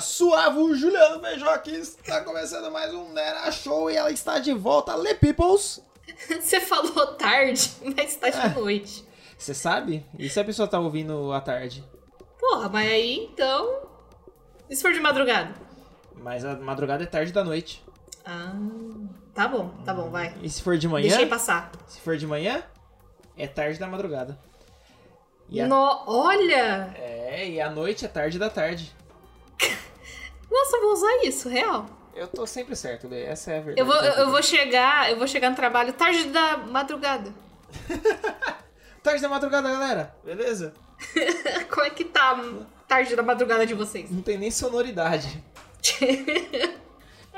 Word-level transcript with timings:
suave, 0.00 0.58
o 0.58 0.74
Juliano 0.74 1.20
Beijoque 1.20 1.70
está 1.72 2.22
começando 2.22 2.70
mais 2.70 2.92
um 2.94 3.12
Nera 3.12 3.50
Show 3.52 3.90
e 3.90 3.96
ela 3.96 4.10
está 4.10 4.38
de 4.38 4.52
volta, 4.52 4.96
Le 4.96 5.14
Peoples. 5.14 5.82
Você 6.40 6.60
falou 6.60 7.14
tarde, 7.14 7.70
mas 7.96 8.16
tá 8.16 8.28
de 8.30 8.38
É. 8.38 8.48
noite. 8.48 9.04
Você 9.38 9.54
sabe? 9.54 10.04
E 10.18 10.28
se 10.28 10.38
a 10.40 10.44
pessoa 10.44 10.68
tá 10.68 10.78
ouvindo 10.78 11.32
à 11.32 11.40
tarde? 11.40 11.84
Porra, 12.38 12.68
mas 12.68 12.90
aí 12.90 13.28
então. 13.32 13.82
E 14.68 14.76
se 14.76 14.82
for 14.82 14.92
de 14.92 15.00
madrugada? 15.00 15.54
Mas 16.16 16.44
a 16.44 16.56
madrugada 16.56 17.02
é 17.02 17.06
tarde 17.06 17.32
da 17.32 17.42
noite. 17.42 17.82
Ah, 18.24 18.52
tá 19.34 19.48
bom, 19.48 19.70
tá 19.84 19.94
bom, 19.94 20.10
vai. 20.10 20.34
E 20.42 20.50
se 20.50 20.62
for 20.62 20.76
de 20.76 20.86
manhã? 20.86 21.08
Deixei 21.08 21.26
passar. 21.26 21.70
Se 21.86 22.00
for 22.00 22.16
de 22.16 22.26
manhã, 22.26 22.62
é 23.36 23.46
tarde 23.46 23.78
da 23.78 23.86
madrugada. 23.86 24.38
E 25.48 25.60
a... 25.60 25.66
No... 25.66 26.02
Olha! 26.06 26.94
É, 26.96 27.48
e 27.48 27.60
a 27.60 27.70
noite 27.70 28.04
é 28.04 28.08
tarde 28.08 28.38
da 28.38 28.50
tarde. 28.50 28.94
Nossa, 30.50 30.76
eu 30.76 30.82
vou 30.82 30.92
usar 30.92 31.24
isso, 31.24 31.48
real. 31.48 31.86
Eu 32.14 32.26
tô 32.26 32.46
sempre 32.46 32.74
certo, 32.74 33.06
Lê. 33.08 33.22
Essa 33.24 33.52
é 33.52 33.58
a 33.58 33.60
verdade. 33.60 33.80
Eu 33.80 33.86
vou, 33.86 33.94
eu, 33.96 34.12
eu 34.24 34.30
vou 34.30 34.42
chegar, 34.44 35.10
eu 35.10 35.16
vou 35.16 35.26
chegar 35.28 35.50
no 35.50 35.56
trabalho 35.56 35.92
tarde 35.92 36.24
da 36.24 36.56
madrugada. 36.58 37.32
Tarde 39.02 39.22
da 39.22 39.30
madrugada, 39.30 39.70
galera. 39.70 40.14
Beleza? 40.22 40.74
Como 41.70 41.86
é 41.86 41.88
que 41.90 42.04
tá 42.04 42.32
a 42.32 42.66
tarde 42.86 43.16
da 43.16 43.22
madrugada 43.22 43.64
de 43.64 43.72
vocês? 43.72 44.10
Não 44.10 44.20
tem 44.20 44.36
nem 44.36 44.50
sonoridade. 44.50 45.42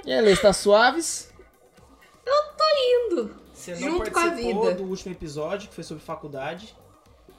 E 0.05 0.13
aí, 0.13 0.21
Lê, 0.21 0.33
está 0.33 0.52
suaves? 0.52 1.33
Eu 2.27 2.35
tô 2.57 2.65
indo. 3.21 3.37
Você 3.55 3.73
não 3.77 3.79
Junto 3.79 4.10
com 4.10 4.19
a 4.19 4.29
vida. 4.29 4.74
do 4.74 4.83
último 4.85 5.15
episódio, 5.15 5.68
que 5.68 5.74
foi 5.74 5.85
sobre 5.85 6.02
faculdade, 6.02 6.74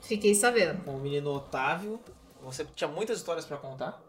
Fiquei 0.02 0.34
sabendo. 0.34 0.84
com 0.86 0.92
o 0.96 1.00
menino 1.00 1.32
Otávio. 1.34 2.00
Você 2.44 2.66
tinha 2.76 2.88
muitas 2.90 3.18
histórias 3.18 3.44
pra 3.44 3.58
contar? 3.58 4.02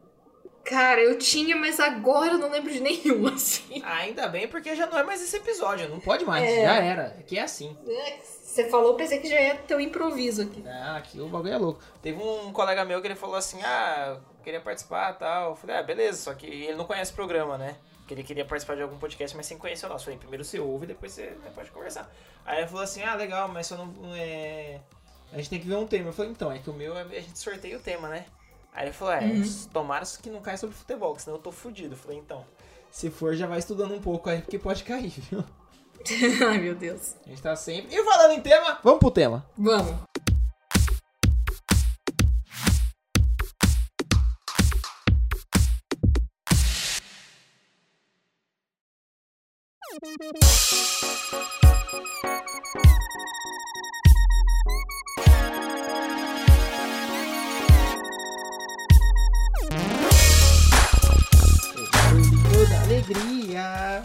Cara, 0.65 1.01
eu 1.01 1.19
tinha, 1.19 1.55
mas 1.57 1.79
agora 1.79 2.33
eu 2.33 2.39
não 2.39 2.51
lembro 2.51 2.73
de 2.73 2.81
nenhum, 2.81 3.27
assim. 3.33 3.83
Ainda 3.85 4.29
bem, 4.29 4.49
porque 4.49 4.75
já 4.75 4.87
não 4.87 4.99
é 4.99 5.03
mais 5.03 5.23
esse 5.23 5.37
episódio. 5.37 5.89
Não 5.89 6.01
pode 6.01 6.25
mais, 6.25 6.43
É. 6.49 6.63
já 6.65 6.75
era. 6.77 7.07
Aqui 7.19 7.39
é 7.39 7.43
assim. 7.43 7.77
É, 7.87 8.19
Você 8.23 8.69
falou, 8.71 8.93
eu 8.93 8.97
pensei 8.97 9.19
que 9.19 9.29
já 9.29 9.41
ia 9.41 9.57
ter 9.57 9.75
um 9.75 9.81
improviso 9.81 10.43
aqui. 10.43 10.65
Ah, 10.67 10.97
aqui 10.97 11.21
o 11.21 11.29
bagulho 11.29 11.53
é 11.53 11.59
louco. 11.59 11.81
Teve 12.01 12.23
um 12.23 12.53
colega 12.53 12.85
meu 12.85 13.01
que 13.01 13.07
ele 13.09 13.15
falou 13.17 13.37
assim, 13.37 13.61
ah, 13.63 14.17
eu 14.39 14.43
queria 14.45 14.61
participar 14.61 15.13
e 15.15 15.19
tal. 15.19 15.51
Eu 15.51 15.57
falei, 15.57 15.77
ah, 15.77 15.83
beleza, 15.83 16.23
só 16.23 16.35
que 16.35 16.47
ele 16.47 16.75
não 16.77 16.85
conhece 16.87 17.13
o 17.13 17.15
programa, 17.15 17.59
né? 17.59 17.77
Que 18.07 18.15
ele 18.15 18.23
queria 18.23 18.45
participar 18.45 18.77
de 18.77 18.83
algum 18.83 18.97
podcast, 18.99 19.37
mas 19.37 19.47
sem 19.47 19.59
conhecer 19.59 19.87
o 19.87 19.89
nosso. 19.89 20.03
Eu 20.03 20.05
falei, 20.07 20.19
primeiro 20.19 20.45
você 20.45 20.59
ouve, 20.61 20.87
depois 20.87 21.13
você 21.13 21.23
né, 21.43 21.51
pode 21.55 21.71
conversar. 21.71 22.11
Aí 22.47 22.59
ele 22.59 22.69
falou 22.69 22.83
assim, 22.85 23.03
ah, 23.03 23.15
legal, 23.15 23.49
mas 23.49 23.69
não 23.71 23.87
não 23.87 24.15
é... 24.15 24.81
A 25.33 25.37
gente 25.39 25.51
tem 25.51 25.59
que 25.61 25.67
ver 25.67 25.75
um 25.77 25.87
tema. 25.87 26.11
Eu 26.11 26.13
falei, 26.13 26.31
então, 26.31 26.53
é 26.53 26.59
que 26.59 26.71
o 26.71 26.73
meu, 26.75 26.97
é- 26.97 27.03
a 27.03 27.21
gente 27.21 27.39
sorteia 27.39 27.77
o 27.77 27.81
tema, 27.81 28.09
né? 28.09 28.25
Aí 28.75 28.87
ele 28.87 28.93
falou, 28.93 29.15
é, 29.15 29.23
tomara 29.73 30.05
que 30.21 30.29
não 30.29 30.41
caia 30.41 30.59
sobre 30.59 30.75
futebol, 30.75 31.15
que 31.15 31.23
senão 31.23 31.37
eu 31.37 31.43
tô 31.43 31.53
fudido. 31.53 31.95
Eu 31.95 31.99
falei, 31.99 32.19
então, 32.19 32.45
se 32.91 33.09
for, 33.09 33.33
já 33.37 33.47
vai 33.47 33.61
estudando 33.61 33.95
um 33.95 34.01
pouco 34.01 34.29
aí, 34.29 34.43
porque 34.43 34.59
pode 34.59 34.83
cair, 34.83 35.11
viu? 35.31 35.45
Ai, 36.49 36.59
meu 36.59 36.75
Deus. 36.75 37.15
A 37.25 37.29
gente 37.29 37.41
tá 37.41 37.55
sempre... 37.55 37.95
E 37.95 38.05
falando 38.05 38.33
em 38.33 38.41
tema, 38.41 38.81
vamos 38.83 38.99
pro 38.99 39.13
tema. 39.13 39.47
Vamos. 39.57 39.95
Alegria. 63.05 64.03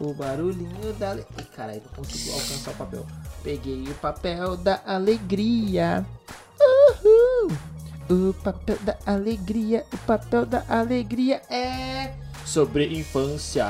O 0.00 0.14
barulhinho 0.14 0.92
da 0.98 1.10
alegria. 1.10 1.46
Caralho, 1.54 1.82
não 1.84 2.04
consigo 2.04 2.32
alcançar 2.34 2.70
o 2.70 2.74
papel. 2.74 3.06
Peguei 3.42 3.84
o 3.84 3.94
papel 3.94 4.56
da 4.56 4.80
alegria. 4.86 6.06
O 8.08 8.32
papel 8.32 8.78
da 8.80 8.96
alegria. 9.04 9.84
O 9.92 9.98
papel 9.98 10.46
da 10.46 10.64
alegria 10.68 11.42
é 11.50 12.14
sobre 12.46 12.86
infância. 12.98 13.66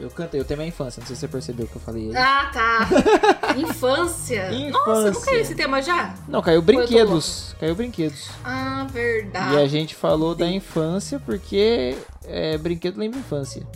Eu 0.00 0.10
cantei, 0.10 0.40
o 0.40 0.44
tema 0.44 0.62
é 0.62 0.66
infância, 0.66 1.00
não 1.00 1.06
sei 1.06 1.14
se 1.14 1.20
você 1.20 1.28
percebeu 1.28 1.66
que 1.66 1.76
eu 1.76 1.80
falei 1.80 2.08
aí. 2.08 2.16
Ah, 2.16 2.50
tá. 2.52 2.88
Infância. 3.56 4.50
Nossa, 4.70 4.90
não 5.02 5.08
Infância. 5.10 5.24
caiu 5.26 5.40
esse 5.40 5.54
tema 5.54 5.82
já? 5.82 6.14
Não, 6.26 6.40
caiu 6.40 6.62
brinquedos. 6.62 7.54
Caiu 7.60 7.74
brinquedos. 7.74 8.28
Ah, 8.44 8.86
E 8.88 8.92
verdade. 8.92 9.56
a 9.56 9.66
gente 9.66 9.94
falou 9.94 10.34
da 10.34 10.46
infância 10.46 11.20
porque 11.20 11.96
é, 12.24 12.56
brinquedo 12.58 12.96
lembra 12.98 13.18
infância. 13.18 13.66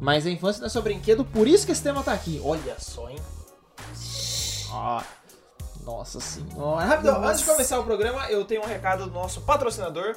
Mas 0.00 0.26
a 0.26 0.30
infância 0.30 0.60
não 0.60 0.66
é 0.66 0.70
só 0.70 0.80
brinquedo, 0.80 1.24
por 1.24 1.46
isso 1.48 1.64
que 1.66 1.72
esse 1.72 1.82
tema 1.82 2.02
tá 2.02 2.12
aqui. 2.12 2.40
Olha 2.44 2.76
só, 2.78 3.08
hein? 3.08 3.18
Ó, 4.72 5.02
nossa 5.84 6.20
senhora. 6.20 6.86
Nossa. 6.96 7.18
antes 7.28 7.40
de 7.40 7.46
começar 7.46 7.78
o 7.80 7.84
programa, 7.84 8.30
eu 8.30 8.44
tenho 8.44 8.62
um 8.62 8.66
recado 8.66 9.06
do 9.06 9.10
nosso 9.12 9.40
patrocinador. 9.42 10.16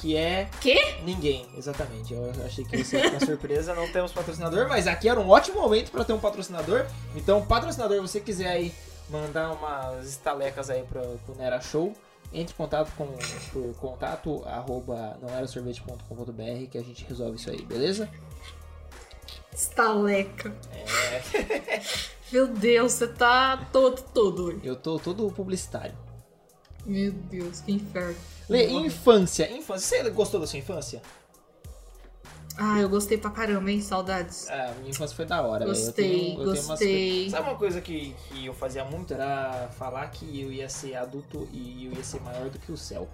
Que 0.00 0.16
é 0.16 0.48
Quê? 0.60 0.96
ninguém, 1.04 1.46
exatamente. 1.56 2.12
Eu 2.12 2.30
achei 2.44 2.64
que 2.64 2.76
ia 2.76 2.84
ser 2.84 3.06
uma 3.10 3.20
surpresa, 3.20 3.74
não 3.74 3.90
temos 3.90 4.12
patrocinador, 4.12 4.68
mas 4.68 4.86
aqui 4.86 5.08
era 5.08 5.18
um 5.18 5.28
ótimo 5.28 5.60
momento 5.60 5.90
para 5.90 6.04
ter 6.04 6.12
um 6.12 6.18
patrocinador. 6.18 6.86
Então, 7.14 7.44
patrocinador, 7.46 8.00
você 8.00 8.20
quiser 8.20 8.48
aí 8.48 8.74
mandar 9.08 9.52
umas 9.52 10.06
estalecas 10.08 10.68
aí 10.68 10.82
pro, 10.82 11.02
pro 11.24 11.34
Nera 11.36 11.60
Show, 11.60 11.92
entre 12.32 12.52
em 12.52 12.56
contato 12.56 12.92
com 12.96 13.06
por 13.52 13.74
contato 13.76 14.42
arroba 14.46 15.16
não 15.22 15.28
era 15.28 15.46
sorvete.com.br 15.46 16.66
que 16.70 16.76
a 16.76 16.82
gente 16.82 17.04
resolve 17.04 17.36
isso 17.36 17.50
aí, 17.50 17.62
beleza? 17.62 18.08
Estaleca. 19.54 20.54
É, 20.72 21.80
Meu 22.32 22.48
Deus, 22.48 22.92
você 22.92 23.06
tá 23.06 23.68
todo, 23.72 24.02
todo. 24.02 24.60
eu 24.64 24.74
tô 24.74 24.98
todo 24.98 25.30
publicitário. 25.30 25.94
Meu 26.86 27.12
Deus, 27.12 27.60
que 27.60 27.72
inferno. 27.72 28.16
Lê, 28.48 28.68
infância, 28.68 29.50
infância. 29.50 30.02
Você 30.04 30.10
gostou 30.10 30.38
da 30.40 30.46
sua 30.46 30.58
infância? 30.58 31.02
Ah, 32.58 32.80
eu 32.80 32.88
gostei 32.88 33.18
pra 33.18 33.30
caramba, 33.30 33.70
hein? 33.70 33.82
Saudades. 33.82 34.48
Ah, 34.48 34.72
minha 34.78 34.90
infância 34.90 35.14
foi 35.14 35.26
da 35.26 35.42
hora, 35.42 35.66
velho. 35.66 35.76
Eu 35.76 35.84
Gostei, 35.84 36.08
tenho- 36.10 36.30
eu 36.32 36.36
tenho 36.36 36.48
umas 36.54 36.66
gostei. 36.68 37.10
coisas- 37.16 37.30
Sabe 37.32 37.48
uma 37.50 37.58
coisa 37.58 37.80
que, 37.82 38.14
que 38.30 38.46
eu 38.46 38.54
fazia 38.54 38.84
muito? 38.84 39.12
Era 39.12 39.68
falar 39.76 40.06
que 40.10 40.40
eu 40.40 40.50
ia 40.50 40.68
ser 40.68 40.94
adulto 40.94 41.46
e 41.52 41.84
eu 41.86 41.92
ia 41.92 42.02
ser 42.04 42.20
maior 42.22 42.48
do 42.48 42.58
que 42.58 42.72
o 42.72 42.76
céu. 42.76 43.08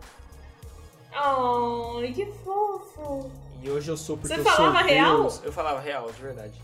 Ai, 1.13 2.13
que 2.13 2.27
fofo. 2.45 3.31
E 3.63 3.71
hoje 3.71 3.91
eu 3.91 3.97
sou 3.97 4.17
porque 4.17 4.33
Você 4.35 4.41
eu 4.41 4.45
sou 4.45 4.53
falava 4.55 4.83
real? 4.83 5.21
Deus. 5.23 5.41
Eu 5.43 5.53
falava 5.53 5.81
real, 5.81 6.11
de 6.13 6.23
verdade. 6.23 6.55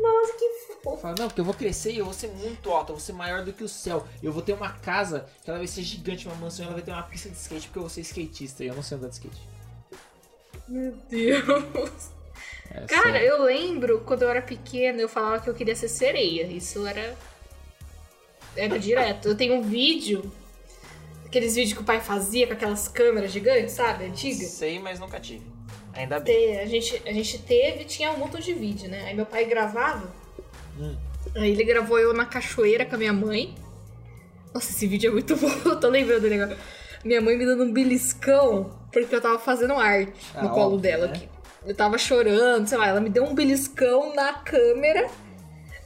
Nossa, 0.00 0.32
que 0.34 0.48
fofo. 0.82 0.96
falava, 0.98 1.20
não, 1.20 1.28
porque 1.28 1.40
eu 1.40 1.44
vou 1.44 1.54
crescer 1.54 1.92
e 1.92 1.98
eu 1.98 2.04
vou 2.04 2.14
ser 2.14 2.28
muito 2.28 2.70
alto, 2.70 2.90
eu 2.92 2.96
vou 2.96 3.04
ser 3.04 3.12
maior 3.12 3.44
do 3.44 3.52
que 3.52 3.64
o 3.64 3.68
céu. 3.68 4.06
Eu 4.22 4.32
vou 4.32 4.42
ter 4.42 4.52
uma 4.52 4.70
casa 4.70 5.26
que 5.42 5.50
ela 5.50 5.58
vai 5.58 5.66
ser 5.66 5.82
gigante, 5.82 6.26
uma 6.26 6.36
mansão, 6.36 6.64
e 6.64 6.66
ela 6.66 6.74
vai 6.74 6.82
ter 6.82 6.92
uma 6.92 7.02
pista 7.02 7.28
de 7.28 7.36
skate 7.36 7.66
porque 7.68 7.78
eu 7.78 7.82
vou 7.82 7.90
ser 7.90 8.02
skatista 8.02 8.64
e 8.64 8.68
eu 8.68 8.74
não 8.74 8.82
sei 8.82 8.98
andar 8.98 9.08
de 9.08 9.14
skate. 9.14 9.40
Meu 10.68 10.92
Deus. 11.08 12.10
É, 12.70 12.80
Cara, 12.86 13.22
eu 13.22 13.42
lembro 13.42 14.00
quando 14.00 14.22
eu 14.22 14.28
era 14.28 14.42
pequena, 14.42 15.00
eu 15.00 15.08
falava 15.08 15.42
que 15.42 15.48
eu 15.48 15.54
queria 15.54 15.74
ser 15.74 15.88
sereia. 15.88 16.46
Isso 16.46 16.86
era. 16.86 17.16
Era 18.56 18.78
direto. 18.78 19.28
Eu 19.28 19.36
tenho 19.36 19.54
um 19.54 19.62
vídeo. 19.62 20.30
Aqueles 21.24 21.54
vídeos 21.54 21.74
que 21.74 21.82
o 21.82 21.84
pai 21.84 22.00
fazia 22.00 22.46
com 22.46 22.52
aquelas 22.52 22.88
câmeras 22.88 23.30
gigantes, 23.30 23.72
sabe? 23.72 24.06
Antigas. 24.06 24.48
Sei, 24.48 24.78
mas 24.78 24.98
nunca 24.98 25.20
tive. 25.20 25.44
Ainda 25.96 26.20
bem. 26.20 26.58
A 26.60 26.66
gente, 26.66 27.02
a 27.06 27.12
gente 27.12 27.38
teve, 27.38 27.84
tinha 27.84 28.12
um 28.12 28.18
montão 28.18 28.38
de 28.40 28.52
vídeo, 28.52 28.88
né? 28.88 29.04
Aí 29.06 29.14
meu 29.14 29.26
pai 29.26 29.44
gravava. 29.46 30.08
Hum. 30.78 30.94
Aí 31.34 31.50
ele 31.50 31.64
gravou 31.64 31.98
eu 31.98 32.12
na 32.12 32.24
cachoeira 32.26 32.84
com 32.84 32.94
a 32.94 32.98
minha 32.98 33.12
mãe. 33.12 33.54
Nossa, 34.54 34.70
esse 34.70 34.86
vídeo 34.86 35.08
é 35.10 35.12
muito 35.12 35.34
bom, 35.36 35.50
eu 35.64 35.80
tô 35.80 35.88
lembrando 35.88 36.22
dele 36.22 36.40
agora. 36.40 36.58
Minha 37.04 37.20
mãe 37.20 37.36
me 37.36 37.44
dando 37.46 37.64
um 37.64 37.72
beliscão 37.72 38.70
porque 38.92 39.14
eu 39.14 39.20
tava 39.20 39.38
fazendo 39.38 39.74
arte 39.74 40.12
Ah, 40.34 40.42
no 40.42 40.48
colo 40.50 40.74
óbvio, 40.74 40.78
dela 40.80 41.06
né? 41.08 41.12
aqui. 41.14 41.28
Eu 41.66 41.74
tava 41.74 41.98
chorando, 41.98 42.66
sei 42.66 42.78
lá, 42.78 42.86
ela 42.88 43.00
me 43.00 43.10
deu 43.10 43.24
um 43.24 43.34
beliscão 43.34 44.14
na 44.14 44.32
câmera. 44.34 45.08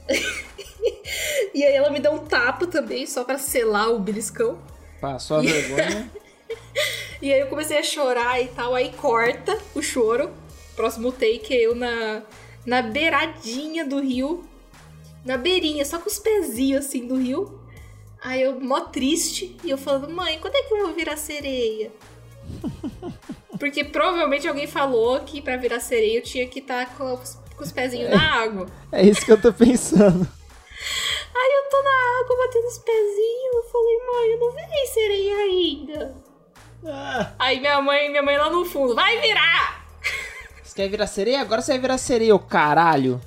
e 1.53 1.63
aí 1.63 1.73
ela 1.73 1.89
me 1.89 1.99
deu 1.99 2.13
um 2.13 2.19
tapa 2.19 2.67
também, 2.67 3.05
só 3.05 3.23
pra 3.23 3.37
selar 3.37 3.89
o 3.89 3.99
beliscão. 3.99 4.59
Passou 4.99 5.37
a 5.37 5.41
vergonha. 5.41 6.09
E 7.21 7.31
aí 7.31 7.39
eu 7.39 7.47
comecei 7.47 7.77
a 7.77 7.83
chorar 7.83 8.41
e 8.41 8.47
tal, 8.47 8.73
aí 8.73 8.91
corta 8.93 9.57
o 9.75 9.81
choro. 9.81 10.31
Próximo 10.75 11.11
take 11.11 11.53
é 11.53 11.61
eu 11.67 11.75
na, 11.75 12.23
na 12.65 12.81
beiradinha 12.81 13.85
do 13.85 13.99
rio. 14.01 14.43
Na 15.23 15.37
beirinha, 15.37 15.85
só 15.85 15.99
com 15.99 16.09
os 16.09 16.17
pezinhos 16.17 16.85
assim 16.85 17.05
do 17.07 17.15
rio. 17.15 17.59
Aí 18.23 18.41
eu 18.41 18.59
mó 18.59 18.81
triste 18.81 19.55
e 19.63 19.69
eu 19.69 19.77
falando, 19.77 20.09
mãe, 20.09 20.39
quando 20.39 20.55
é 20.55 20.63
que 20.63 20.73
eu 20.73 20.85
vou 20.85 20.93
virar 20.95 21.17
sereia? 21.17 21.91
Porque 23.59 23.83
provavelmente 23.83 24.47
alguém 24.47 24.65
falou 24.65 25.19
que 25.19 25.41
pra 25.41 25.57
virar 25.57 25.79
sereia 25.79 26.17
eu 26.17 26.23
tinha 26.23 26.47
que 26.47 26.59
estar 26.59 26.97
com, 26.97 27.13
os- 27.13 27.37
com 27.55 27.63
os 27.63 27.71
pezinhos 27.71 28.09
na 28.09 28.41
água. 28.41 28.65
É 28.91 29.03
isso 29.05 29.23
que 29.23 29.31
eu 29.31 29.39
tô 29.39 29.53
pensando. 29.53 30.27
Aí 31.35 31.51
eu 31.63 31.69
tô 31.69 31.81
na 31.83 32.19
água 32.21 32.37
batendo 32.47 32.67
os 32.67 32.77
pezinhos. 32.79 33.53
Eu 33.53 33.63
falei, 33.63 33.97
mãe, 34.11 34.31
eu 34.31 34.39
não 34.39 34.51
virei 34.51 34.85
sereia 34.87 35.35
ainda. 35.37 36.15
Ah, 36.85 37.31
Aí 37.37 37.59
minha 37.59 37.81
mãe, 37.81 38.09
minha 38.09 38.23
mãe 38.23 38.37
lá 38.37 38.49
no 38.49 38.65
fundo, 38.65 38.95
vai 38.95 39.19
virar! 39.19 39.85
você 40.63 40.75
quer 40.75 40.89
virar 40.89 41.07
sereia? 41.07 41.41
Agora 41.41 41.61
você 41.61 41.73
vai 41.73 41.79
virar 41.81 41.97
sereia, 41.97 42.33
ô 42.35 42.39
caralho. 42.39 43.21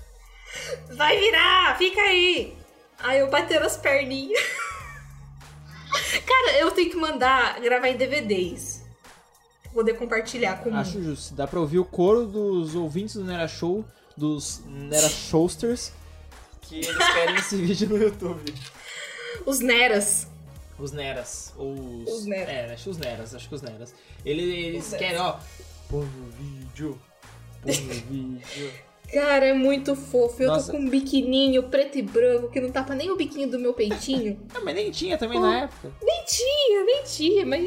Vai 0.97 1.19
virar! 1.19 1.77
Fica 1.79 2.01
aí! 2.01 2.57
Aí 2.99 3.19
eu 3.21 3.29
batendo 3.31 3.67
as 3.67 3.77
perninhas. 3.77 4.41
Cara, 6.27 6.59
eu 6.59 6.71
tenho 6.71 6.91
que 6.91 6.97
mandar 6.97 7.61
gravar 7.61 7.89
em 7.89 7.97
DVDs. 7.97 8.83
Poder 9.73 9.95
compartilhar 9.95 10.63
com 10.63 10.71
o 10.71 10.77
Acho 10.77 11.03
justo. 11.03 11.35
Dá 11.35 11.47
pra 11.47 11.61
ouvir 11.61 11.79
o 11.81 11.85
coro 11.85 12.27
dos 12.27 12.75
ouvintes 12.75 13.17
do 13.17 13.25
Nera 13.25 13.49
Show, 13.49 13.85
dos 14.17 14.63
Nera 14.67 15.09
Showsters, 15.09 15.93
Que 16.63 16.77
eles 16.77 16.97
querem 17.13 17.35
esse 17.37 17.57
vídeo 17.61 17.89
no 17.89 17.97
YouTube. 17.99 18.55
Os 19.45 19.59
Neras. 19.61 20.29
Os 20.79 20.93
Neras. 20.93 21.53
Ou 21.57 21.73
os. 21.73 22.11
Os 22.13 22.27
Neras. 22.27 22.49
É, 22.49 22.73
acho 22.73 22.85
que 22.85 22.91
os 22.91 22.99
Neras, 22.99 23.35
acho 23.35 23.49
que 23.49 23.55
os 23.55 23.63
Neras. 23.63 23.95
Eles, 24.25 24.45
eles 24.45 24.93
Os 24.93 24.99
querem, 24.99 25.19
ó. 25.21 25.37
Põe 25.89 26.05
no 26.05 26.31
vídeo. 26.33 26.99
Põe 27.63 27.75
no 27.81 27.93
vídeo. 28.11 28.73
Cara, 29.13 29.47
é 29.47 29.53
muito 29.53 29.95
fofo. 29.95 30.43
Eu 30.43 30.49
Nossa. 30.49 30.73
tô 30.73 30.79
com 30.79 30.85
um 30.85 30.89
biquininho 30.89 31.65
preto 31.65 31.99
e 31.99 32.03
branco 32.03 32.49
que 32.49 32.61
não 32.61 32.71
tapa 32.71 32.95
nem 32.95 33.11
o 33.11 33.17
biquinho 33.17 33.49
do 33.51 33.59
meu 33.59 33.73
peitinho. 33.75 34.41
Ah, 34.55 34.61
mas 34.65 34.75
nem 34.75 34.91
tinha 34.91 35.17
também 35.19 35.39
na 35.39 35.61
época. 35.65 35.93
nem 36.03 36.25
tinha, 36.25 36.85
nem 36.85 37.03
tinha, 37.05 37.47
mas. 37.47 37.65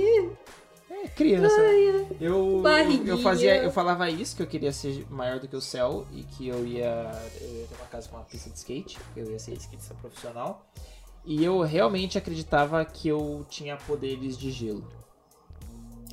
É, 0.89 1.07
criança. 1.09 1.55
Eu, 2.19 2.61
Barriguinha. 2.63 3.09
eu 3.11 3.17
fazia, 3.19 3.63
eu 3.63 3.71
falava 3.71 4.09
isso, 4.09 4.35
que 4.35 4.41
eu 4.41 4.47
queria 4.47 4.71
ser 4.71 5.05
maior 5.11 5.39
do 5.39 5.47
que 5.47 5.55
o 5.55 5.61
céu 5.61 6.07
e 6.11 6.23
que 6.23 6.47
eu 6.47 6.65
ia, 6.65 7.11
eu 7.39 7.47
ia 7.55 7.67
ter 7.67 7.75
uma 7.75 7.85
casa 7.85 8.09
com 8.09 8.15
uma 8.17 8.25
pista 8.25 8.49
de 8.49 8.57
skate, 8.57 8.97
que 9.13 9.19
eu 9.19 9.31
ia 9.31 9.37
ser 9.39 9.53
skatista 9.53 9.93
profissional. 9.95 10.65
E 11.27 11.43
eu 11.43 11.59
realmente 11.61 12.17
acreditava 12.17 12.83
que 12.85 13.09
eu 13.09 13.45
tinha 13.49 13.75
poderes 13.75 14.37
de 14.37 14.49
gelo. 14.49 14.83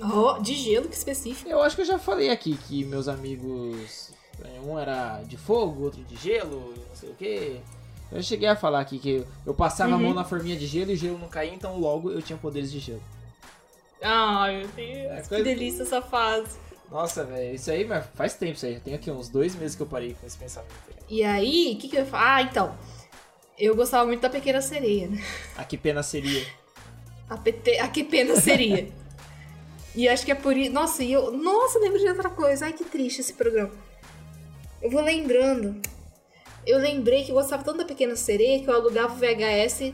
Ó, 0.02 0.38
de 0.38 0.54
gelo, 0.54 0.88
que 0.88 0.96
específico. 0.96 1.48
Eu 1.48 1.62
acho 1.62 1.76
que 1.76 1.82
eu 1.82 1.86
já 1.86 1.98
falei 1.98 2.30
aqui 2.30 2.56
que 2.56 2.84
meus 2.84 3.06
amigos. 3.06 4.10
Um 4.66 4.76
era 4.76 5.22
de 5.22 5.36
fogo, 5.36 5.84
outro 5.84 6.02
de 6.02 6.16
gelo, 6.16 6.74
não 6.88 6.96
sei 6.96 7.10
o 7.10 7.14
que. 7.14 7.60
Eu 8.10 8.20
cheguei 8.22 8.48
a 8.48 8.56
falar 8.56 8.80
aqui 8.80 8.98
que 8.98 9.24
eu 9.46 9.54
passava 9.54 9.94
a 9.94 9.98
mão 9.98 10.12
na 10.12 10.24
forminha 10.24 10.56
de 10.56 10.66
gelo 10.66 10.90
e 10.90 10.94
o 10.94 10.96
gelo 10.96 11.16
não 11.18 11.28
caía, 11.28 11.54
então 11.54 11.78
logo 11.78 12.10
eu 12.10 12.20
tinha 12.20 12.36
poderes 12.36 12.72
de 12.72 12.80
gelo. 12.80 13.02
Ai, 14.02 14.58
meu 14.58 14.68
Deus. 14.68 15.12
É 15.12 15.22
que 15.22 15.28
coisa- 15.28 15.44
delícia 15.44 15.82
essa 15.82 16.02
fase. 16.02 16.58
Nossa, 16.90 17.24
velho, 17.24 17.54
isso 17.54 17.70
aí 17.70 17.86
faz 18.14 18.34
tempo 18.34 18.54
isso 18.54 18.66
aí. 18.66 18.78
Tem 18.80 18.94
aqui 18.94 19.10
uns 19.10 19.28
dois 19.28 19.54
meses 19.54 19.76
que 19.76 19.82
eu 19.82 19.86
parei 19.86 20.14
com 20.14 20.26
esse 20.26 20.36
pensamento. 20.36 20.74
E 21.08 21.22
aí, 21.22 21.74
o 21.76 21.80
que, 21.80 21.88
que 21.88 21.96
eu 21.96 22.00
ia 22.00 22.06
falar? 22.06 22.34
Ah, 22.36 22.42
então. 22.42 22.76
Eu 23.58 23.76
gostava 23.76 24.06
muito 24.06 24.20
da 24.20 24.30
Pequena 24.30 24.60
Sereia, 24.60 25.08
né? 25.08 25.22
Ah, 25.56 25.64
que 25.64 25.76
pena 25.76 26.02
seria. 26.02 26.44
A, 27.28 27.36
PT, 27.36 27.78
a 27.78 27.88
que 27.88 28.02
pena 28.04 28.36
seria. 28.36 28.88
e 29.94 30.08
acho 30.08 30.24
que 30.24 30.32
é 30.32 30.34
por 30.34 30.56
isso. 30.56 30.72
Nossa, 30.72 31.02
e 31.02 31.12
eu. 31.12 31.30
Nossa, 31.30 31.78
lembro 31.78 31.98
de 31.98 32.08
outra 32.08 32.30
coisa. 32.30 32.66
Ai, 32.66 32.72
que 32.72 32.84
triste 32.84 33.20
esse 33.20 33.32
programa. 33.32 33.70
Eu 34.82 34.90
vou 34.90 35.00
lembrando. 35.00 35.80
Eu 36.66 36.78
lembrei 36.78 37.24
que 37.24 37.30
eu 37.30 37.34
gostava 37.36 37.62
tanto 37.62 37.78
da 37.78 37.84
Pequena 37.84 38.16
Sereia 38.16 38.60
que 38.60 38.68
eu 38.68 38.74
alugava 38.74 39.14
o 39.14 39.16
VHS 39.16 39.92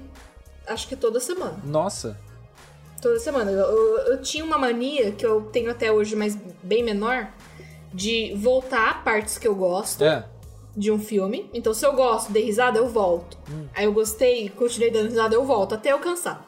acho 0.67 0.89
que 0.89 0.97
toda 0.97 1.21
semana. 1.21 1.59
Nossa. 1.65 2.17
Toda 3.01 3.19
semana. 3.19 3.51
Eu, 3.51 3.59
eu, 3.59 3.99
eu 4.13 4.23
tinha 4.23 4.45
uma 4.45 4.59
mania 4.59 5.13
que 5.13 5.25
eu 5.25 5.43
tenho 5.43 5.71
até 5.71 5.91
hoje, 5.91 6.15
mas 6.15 6.37
bem 6.63 6.83
menor, 6.83 7.29
de 7.93 8.35
voltar 8.37 8.91
a 8.91 8.95
partes 8.95 9.39
que 9.39 9.49
eu 9.49 9.55
gosto 9.55 10.05
É. 10.05 10.25
de 10.81 10.91
um 10.91 10.99
filme. 10.99 11.49
Então, 11.53 11.75
se 11.75 11.85
eu 11.85 11.93
gosto, 11.93 12.33
dei 12.33 12.45
risada, 12.45 12.79
eu 12.79 12.89
volto. 12.89 13.37
Aí 13.75 13.85
eu 13.85 13.93
gostei, 13.93 14.49
continuei 14.49 14.91
dando 14.91 15.09
risada, 15.09 15.35
eu 15.35 15.45
volto, 15.45 15.75
até 15.75 15.93
eu 15.93 15.99
cansar. 15.99 16.45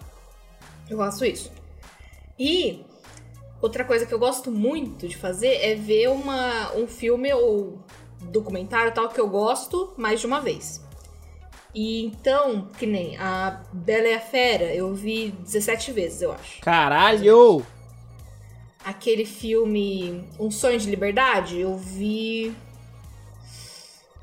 Eu 0.89 0.97
faço 0.97 1.25
isso. 1.25 1.53
E 2.39 2.83
outra 3.61 3.85
coisa 3.85 4.07
que 4.07 4.15
eu 4.15 4.19
gosto 4.19 4.51
muito 4.51 5.07
de 5.07 5.17
fazer 5.17 5.55
é 5.63 5.75
ver 5.75 6.09
uma, 6.09 6.73
um 6.75 6.87
filme 6.87 7.33
ou 7.33 7.79
documentário 8.23 8.93
tal 8.95 9.11
que 9.11 9.21
eu 9.21 9.29
gosto 9.29 9.93
mais 9.99 10.21
de 10.21 10.27
uma 10.27 10.41
vez. 10.41 10.83
E 11.75 12.05
então, 12.05 12.69
que 12.79 12.87
nem 12.87 13.17
a 13.19 13.63
Bela 13.71 14.09
e 14.09 14.15
a 14.15 14.21
Fera, 14.21 14.75
eu 14.75 14.95
vi 14.95 15.31
17 15.31 15.93
vezes, 15.93 16.23
eu 16.23 16.33
acho. 16.33 16.61
Caralho! 16.63 17.65
Aquele 18.85 19.25
filme 19.25 20.25
Um 20.39 20.51
Sonho 20.51 20.79
de 20.79 20.89
Liberdade, 20.89 21.61
eu 21.61 21.77
vi. 21.77 22.55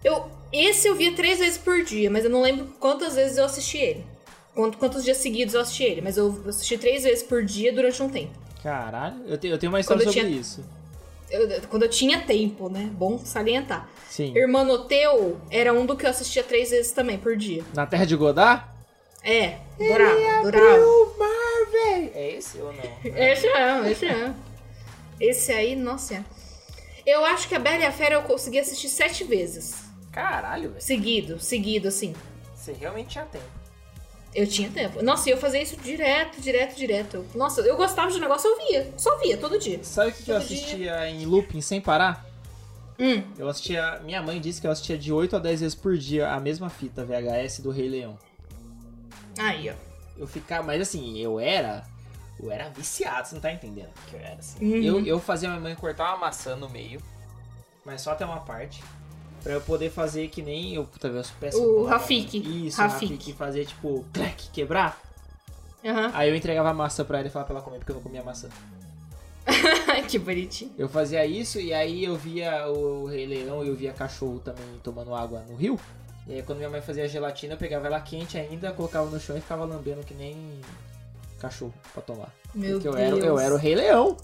Eu, 0.03 0.29
esse 0.51 0.87
eu 0.87 0.95
via 0.95 1.13
três 1.15 1.39
vezes 1.39 1.57
por 1.57 1.83
dia, 1.83 2.09
mas 2.09 2.23
eu 2.23 2.29
não 2.29 2.41
lembro 2.41 2.65
quantas 2.79 3.15
vezes 3.15 3.37
eu 3.37 3.45
assisti 3.45 3.77
ele. 3.77 4.05
Quant- 4.55 4.75
Quantos 4.77 5.03
dias 5.03 5.17
seguidos 5.17 5.53
eu 5.53 5.61
assisti 5.61 5.83
ele, 5.83 6.01
mas 6.01 6.17
eu 6.17 6.43
assisti 6.47 6.77
três 6.77 7.03
vezes 7.03 7.23
por 7.23 7.43
dia 7.43 7.71
durante 7.73 8.01
um 8.01 8.09
tempo. 8.09 8.31
Caralho, 8.63 9.15
eu 9.27 9.37
tenho, 9.37 9.53
eu 9.53 9.57
tenho 9.57 9.71
uma 9.71 9.79
história 9.79 10.03
sobre 10.03 10.19
tinha- 10.21 10.31
isso. 10.39 10.63
Eu- 11.29 11.47
quando 11.69 11.83
eu 11.83 11.89
tinha 11.89 12.21
tempo, 12.21 12.69
né? 12.69 12.89
Bom 12.91 13.19
salientar. 13.23 13.87
Sim. 14.09 14.35
Irmanoteu 14.35 15.39
era 15.51 15.71
um 15.71 15.85
do 15.85 15.95
que 15.95 16.05
eu 16.05 16.09
assistia 16.09 16.43
três 16.43 16.71
vezes 16.71 16.91
também 16.91 17.17
por 17.19 17.37
dia. 17.37 17.63
Na 17.73 17.85
Terra 17.85 18.05
de 18.05 18.15
Godard? 18.15 18.63
É, 19.23 19.57
adorava, 19.79 20.47
adorava. 20.47 20.81
o 20.85 21.15
mar, 21.19 21.71
velho! 21.71 22.11
É 22.15 22.31
esse 22.37 22.57
ou 22.59 22.73
não? 22.73 22.83
Esse 23.15 23.47
é, 23.47 23.91
esse 23.91 24.05
é. 24.05 24.33
Esse 25.19 25.51
aí, 25.51 25.75
nossa. 25.75 26.23
Eu 27.05 27.23
acho 27.25 27.47
que 27.47 27.53
a 27.55 27.59
Bela 27.59 27.83
e 27.83 27.85
a 27.85 27.91
Fera 27.91 28.15
eu 28.15 28.21
consegui 28.23 28.59
assistir 28.59 28.87
sete 28.89 29.23
vezes. 29.25 29.75
Caralho, 30.11 30.69
velho. 30.69 30.81
Seguido, 30.81 31.39
seguido, 31.39 31.87
assim. 31.87 32.13
Você 32.55 32.73
realmente 32.73 33.09
tinha 33.09 33.25
tempo. 33.25 33.45
Eu 34.33 34.45
tinha 34.47 34.69
tempo. 34.69 35.01
Nossa, 35.01 35.27
e 35.29 35.31
eu 35.31 35.37
fazia 35.37 35.61
isso 35.61 35.75
direto, 35.77 36.39
direto, 36.39 36.75
direto. 36.75 37.25
Nossa, 37.33 37.61
eu 37.61 37.75
gostava 37.75 38.11
de 38.11 38.19
negócio, 38.19 38.47
eu 38.47 38.57
via. 38.67 38.93
Só 38.97 39.17
via, 39.17 39.37
todo 39.37 39.57
dia. 39.57 39.83
Sabe 39.83 40.11
o 40.11 40.13
que, 40.13 40.23
que 40.23 40.31
eu 40.31 40.39
Todo 40.39 40.47
dia. 40.47 40.57
assistia 40.57 41.09
em 41.09 41.25
looping 41.25 41.61
sem 41.61 41.81
parar? 41.81 42.25
Hum. 42.99 43.23
Eu 43.37 43.47
assistia. 43.47 43.99
Minha 44.03 44.21
mãe 44.21 44.39
disse 44.39 44.59
que 44.61 44.67
eu 44.67 44.71
assistia 44.71 44.97
de 44.97 45.11
8 45.11 45.35
a 45.35 45.39
10 45.39 45.61
vezes 45.61 45.75
por 45.75 45.97
dia 45.97 46.29
a 46.31 46.39
mesma 46.39 46.69
fita 46.69 47.03
VHS 47.03 47.59
do 47.61 47.71
Rei 47.71 47.89
Leão. 47.89 48.19
Aí, 49.39 49.69
ó. 49.69 49.73
Eu 50.17 50.27
ficava. 50.27 50.63
Mas 50.63 50.81
assim, 50.81 51.17
eu 51.17 51.39
era. 51.39 51.83
Eu 52.39 52.51
era 52.51 52.69
viciado, 52.69 53.27
você 53.27 53.35
não 53.35 53.41
tá 53.41 53.51
entendendo. 53.51 53.89
Que 54.09 54.15
eu 54.15 54.19
era 54.19 54.35
assim. 54.35 54.63
Uhum. 54.63 54.83
Eu, 54.83 55.05
eu 55.05 55.19
fazia 55.19 55.49
minha 55.49 55.59
mãe 55.61 55.75
cortar 55.75 56.03
Cortar 56.05 56.15
uma 56.17 56.25
maçã 56.27 56.55
no 56.55 56.69
meio. 56.69 57.01
mas 57.83 58.01
só 58.01 58.11
até 58.11 58.25
uma 58.25 58.41
parte. 58.41 58.83
Pra 59.43 59.53
eu 59.53 59.61
poder 59.61 59.89
fazer 59.89 60.27
que 60.27 60.41
nem 60.41 60.75
eu, 60.75 60.83
puta, 60.85 61.07
eu 61.07 61.23
sou 61.23 61.35
péssimo. 61.39 61.65
O. 61.65 61.85
Rafiki. 61.85 62.67
Isso, 62.67 62.79
Rafiki 62.81 63.33
fazer 63.33 63.65
tipo, 63.65 64.05
quebrar. 64.53 64.99
Aham. 65.83 66.11
Aí 66.13 66.29
eu 66.29 66.35
entregava 66.35 66.69
a 66.69 66.73
maçã 66.73 67.05
pra 67.05 67.19
ela 67.19 67.27
e 67.27 67.31
falava 67.31 67.47
pra 67.47 67.55
ela 67.55 67.63
comer, 67.63 67.77
porque 67.77 67.91
eu 67.91 67.95
não 67.95 68.01
comia 68.03 68.21
maçã. 68.21 68.49
que 70.07 70.19
bonitinho. 70.19 70.71
Eu 70.77 70.89
fazia 70.89 71.25
isso 71.25 71.59
e 71.59 71.73
aí 71.73 72.03
eu 72.03 72.15
via 72.15 72.67
o 72.69 73.05
Rei 73.05 73.25
Leão 73.25 73.63
e 73.63 73.69
eu 73.69 73.75
via 73.75 73.93
cachorro 73.93 74.39
também 74.39 74.65
tomando 74.83 75.13
água 75.15 75.43
no 75.49 75.55
rio. 75.55 75.79
E 76.27 76.33
aí 76.33 76.43
quando 76.43 76.59
minha 76.59 76.69
mãe 76.69 76.81
fazia 76.81 77.07
gelatina, 77.07 77.53
eu 77.53 77.57
pegava 77.57 77.87
ela 77.87 77.99
quente 77.99 78.37
ainda, 78.37 78.71
colocava 78.73 79.09
no 79.09 79.19
chão 79.19 79.37
e 79.37 79.41
ficava 79.41 79.65
lambendo 79.65 80.03
que 80.03 80.13
nem 80.13 80.59
cachorro 81.39 81.73
pra 81.93 82.01
tomar. 82.03 82.29
Meu 82.53 82.73
Porque 82.73 82.87
eu 82.87 82.93
Deus. 82.93 83.07
era, 83.07 83.25
eu 83.25 83.39
era 83.39 83.55
o 83.55 83.57
Rei 83.57 83.75
Leão. 83.75 84.17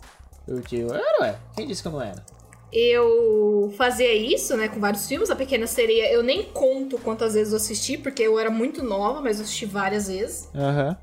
Eu, 0.47 0.61
eu 0.71 0.93
era, 0.93 1.21
ué. 1.21 1.39
Quem 1.55 1.65
disse 1.65 1.81
que 1.81 1.87
eu 1.87 1.91
não 1.93 2.01
era? 2.01 2.23
Eu 2.71 3.73
fazia 3.77 4.13
isso, 4.13 4.55
né, 4.57 4.67
com 4.67 4.79
vários 4.79 5.07
filmes. 5.07 5.29
A 5.29 5.35
Pequena 5.35 5.67
Sereia, 5.67 6.11
eu 6.11 6.21
nem 6.21 6.43
conto 6.43 6.97
quantas 6.97 7.33
vezes 7.33 7.53
eu 7.53 7.57
assisti, 7.57 7.97
porque 7.97 8.23
eu 8.23 8.37
era 8.37 8.49
muito 8.49 8.83
nova, 8.83 9.21
mas 9.21 9.37
eu 9.37 9.45
assisti 9.45 9.65
várias 9.65 10.07
vezes. 10.07 10.49
Aham. 10.53 10.97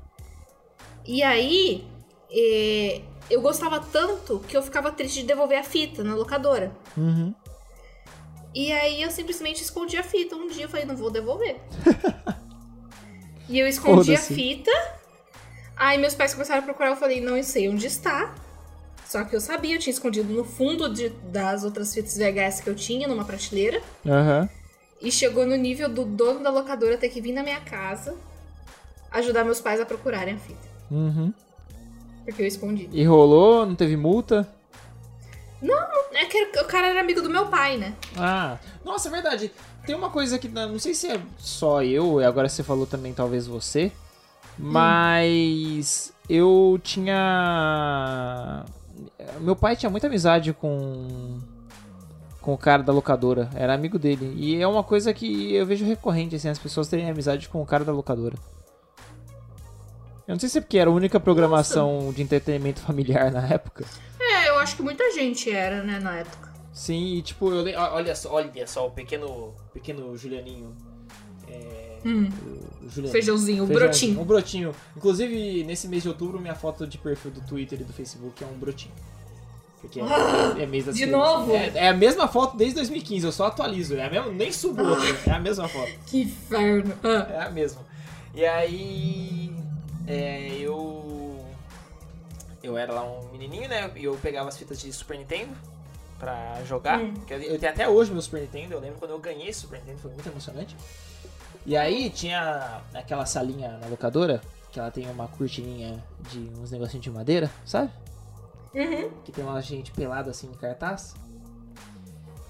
E 1.05 1.23
aí, 1.23 1.85
é, 2.31 3.01
eu 3.29 3.41
gostava 3.41 3.79
tanto 3.79 4.39
que 4.47 4.55
eu 4.55 4.61
ficava 4.61 4.91
triste 4.91 5.21
de 5.21 5.27
devolver 5.27 5.59
a 5.59 5.63
fita 5.63 6.03
na 6.03 6.15
locadora. 6.15 6.71
Uhum. 6.95 7.33
E 8.53 8.71
aí 8.71 9.01
eu 9.01 9.09
simplesmente 9.09 9.63
escondi 9.63 9.97
a 9.97 10.03
fita. 10.03 10.35
Um 10.35 10.47
dia 10.47 10.65
eu 10.65 10.69
falei, 10.69 10.85
não 10.85 10.95
vou 10.95 11.09
devolver. 11.09 11.57
e 13.49 13.57
eu 13.57 13.67
escondi 13.67 14.13
a 14.13 14.19
fita. 14.19 14.71
Aí 15.75 15.97
meus 15.97 16.13
pais 16.13 16.33
começaram 16.33 16.61
a 16.61 16.63
procurar, 16.63 16.89
eu 16.89 16.95
falei, 16.95 17.19
não 17.19 17.41
sei 17.41 17.67
onde 17.67 17.87
está. 17.87 18.35
Só 19.05 19.23
que 19.23 19.35
eu 19.35 19.41
sabia, 19.41 19.75
eu 19.75 19.79
tinha 19.79 19.93
escondido 19.93 20.33
no 20.33 20.43
fundo 20.43 20.91
de- 20.91 21.09
das 21.31 21.63
outras 21.63 21.93
fitas 21.93 22.17
VHS 22.17 22.61
que 22.63 22.69
eu 22.69 22.75
tinha, 22.75 23.07
numa 23.07 23.25
prateleira. 23.25 23.81
Aham. 24.05 24.49
E 25.01 25.11
chegou 25.11 25.45
no 25.45 25.55
nível 25.55 25.89
do 25.89 26.05
dono 26.05 26.41
da 26.41 26.49
locadora 26.49 26.97
ter 26.97 27.09
que 27.09 27.19
vir 27.21 27.33
na 27.33 27.43
minha 27.43 27.59
casa 27.59 28.15
ajudar 29.11 29.43
meus 29.43 29.59
pais 29.61 29.79
a 29.81 29.85
procurarem 29.85 30.35
a 30.35 30.37
fita. 30.37 30.67
Uhum. 30.89 31.33
Porque 32.25 32.41
eu 32.41 32.47
escondi. 32.47 32.89
E 32.91 33.03
rolou, 33.03 33.65
não 33.65 33.75
teve 33.75 33.97
multa? 33.97 34.47
É 36.15 36.25
que 36.25 36.37
o 36.59 36.65
cara 36.65 36.87
era 36.87 36.99
amigo 37.01 37.21
do 37.21 37.29
meu 37.29 37.47
pai, 37.47 37.77
né? 37.77 37.93
Ah, 38.15 38.57
nossa, 38.85 39.09
é 39.09 39.11
verdade. 39.11 39.51
Tem 39.85 39.95
uma 39.95 40.09
coisa 40.09 40.37
que 40.37 40.47
não 40.47 40.77
sei 40.79 40.93
se 40.93 41.07
é 41.09 41.19
só 41.37 41.83
eu, 41.83 42.21
e 42.21 42.23
agora 42.23 42.47
você 42.47 42.63
falou 42.63 42.85
também 42.85 43.13
talvez 43.13 43.47
você, 43.47 43.91
mas 44.57 46.13
eu 46.29 46.79
tinha 46.83 48.63
meu 49.41 49.55
pai 49.55 49.75
tinha 49.75 49.89
muita 49.89 50.07
amizade 50.07 50.53
com 50.53 51.39
com 52.43 52.53
o 52.53 52.57
cara 52.57 52.83
da 52.83 52.91
locadora, 52.91 53.49
era 53.55 53.73
amigo 53.73 53.97
dele. 53.97 54.33
E 54.35 54.61
é 54.61 54.67
uma 54.67 54.83
coisa 54.83 55.13
que 55.13 55.55
eu 55.55 55.65
vejo 55.65 55.85
recorrente 55.85 56.35
assim, 56.35 56.49
as 56.49 56.59
pessoas 56.59 56.89
terem 56.89 57.09
amizade 57.09 57.47
com 57.47 57.61
o 57.61 57.65
cara 57.65 57.85
da 57.85 57.93
locadora. 57.93 58.35
Eu 60.27 60.33
não 60.33 60.39
sei 60.39 60.49
se 60.49 60.57
é 60.57 60.61
porque 60.61 60.77
era 60.77 60.89
a 60.89 60.93
única 60.93 61.19
programação 61.19 62.11
de 62.13 62.21
entretenimento 62.21 62.81
familiar 62.81 63.31
na 63.31 63.47
época. 63.47 63.85
É, 64.19 64.49
eu 64.49 64.57
acho 64.57 64.75
que 64.75 64.81
muita 64.81 65.09
gente 65.13 65.49
era, 65.49 65.83
né, 65.83 65.99
na 65.99 66.17
época. 66.17 66.53
Sim, 66.73 67.15
e 67.15 67.21
tipo, 67.21 67.51
eu 67.51 67.79
olha 67.79 68.15
só, 68.15 68.33
olha 68.33 68.67
só 68.67 68.87
o 68.87 68.91
pequeno, 68.91 69.53
pequeno 69.73 70.17
Julianinho. 70.17 70.75
É, 71.47 71.82
Hum. 72.05 72.29
Feijãozinho, 72.89 73.05
o 73.05 73.11
Feijãozinho, 73.11 73.65
brotinho. 73.67 74.21
Um 74.21 74.25
brotinho. 74.25 74.75
Inclusive, 74.95 75.63
nesse 75.63 75.87
mês 75.87 76.03
de 76.03 76.09
outubro, 76.09 76.39
minha 76.39 76.55
foto 76.55 76.85
de 76.85 76.97
perfil 76.97 77.31
do 77.31 77.41
Twitter 77.41 77.79
e 77.81 77.83
do 77.83 77.93
Facebook 77.93 78.43
é 78.43 78.47
um 78.47 78.57
brotinho. 78.57 78.93
Porque 79.81 79.99
é, 79.99 80.03
é 80.63 80.65
mês 80.65 80.85
das 80.85 80.95
De 80.95 81.03
crianças. 81.03 81.29
novo? 81.39 81.53
É, 81.53 81.71
é 81.75 81.87
a 81.89 81.93
mesma 81.93 82.27
foto 82.27 82.55
desde 82.57 82.75
2015, 82.75 83.25
eu 83.25 83.31
só 83.31 83.47
atualizo. 83.47 83.95
É 83.95 84.05
a 84.05 84.09
mesma, 84.09 84.31
nem 84.31 84.51
subo 84.51 84.81
outra, 84.87 85.05
é 85.27 85.31
a 85.31 85.39
mesma 85.39 85.67
foto. 85.67 85.91
Que 86.07 86.21
inferno. 86.21 86.93
Ah. 87.03 87.27
É 87.31 87.41
a 87.43 87.49
mesma. 87.49 87.81
E 88.33 88.45
aí. 88.45 89.51
é, 90.07 90.55
eu. 90.59 91.43
Eu 92.61 92.77
era 92.77 92.93
lá 92.93 93.03
um 93.03 93.29
menininho, 93.31 93.67
né? 93.67 93.91
E 93.95 94.05
eu 94.05 94.15
pegava 94.21 94.47
as 94.47 94.57
fitas 94.57 94.79
de 94.79 94.91
Super 94.93 95.17
Nintendo 95.17 95.51
pra 96.17 96.61
jogar. 96.65 96.99
Hum. 97.01 97.13
Eu 97.29 97.59
tenho 97.59 97.71
até 97.73 97.87
hoje 97.89 98.09
meu 98.11 98.21
Super 98.21 98.39
Nintendo. 98.41 98.73
Eu 98.75 98.79
lembro 98.79 98.97
quando 98.99 99.11
eu 99.11 99.19
ganhei 99.19 99.51
Super 99.51 99.79
Nintendo, 99.79 99.99
foi 99.99 100.11
muito 100.11 100.29
emocionante. 100.29 100.73
E 101.65 101.77
aí 101.77 102.09
tinha 102.09 102.81
aquela 102.93 103.25
salinha 103.25 103.77
na 103.77 103.87
locadora, 103.87 104.41
que 104.71 104.79
ela 104.79 104.91
tem 104.91 105.09
uma 105.09 105.27
cortininha 105.27 106.03
de 106.29 106.39
uns 106.59 106.71
negocinhos 106.71 107.03
de 107.03 107.09
madeira, 107.11 107.49
sabe? 107.65 107.91
Uhum. 108.75 109.09
Que 109.23 109.31
tem 109.31 109.43
uma 109.43 109.61
gente 109.61 109.91
pelada 109.91 110.31
assim 110.31 110.47
em 110.47 110.53
cartaz. 110.53 111.13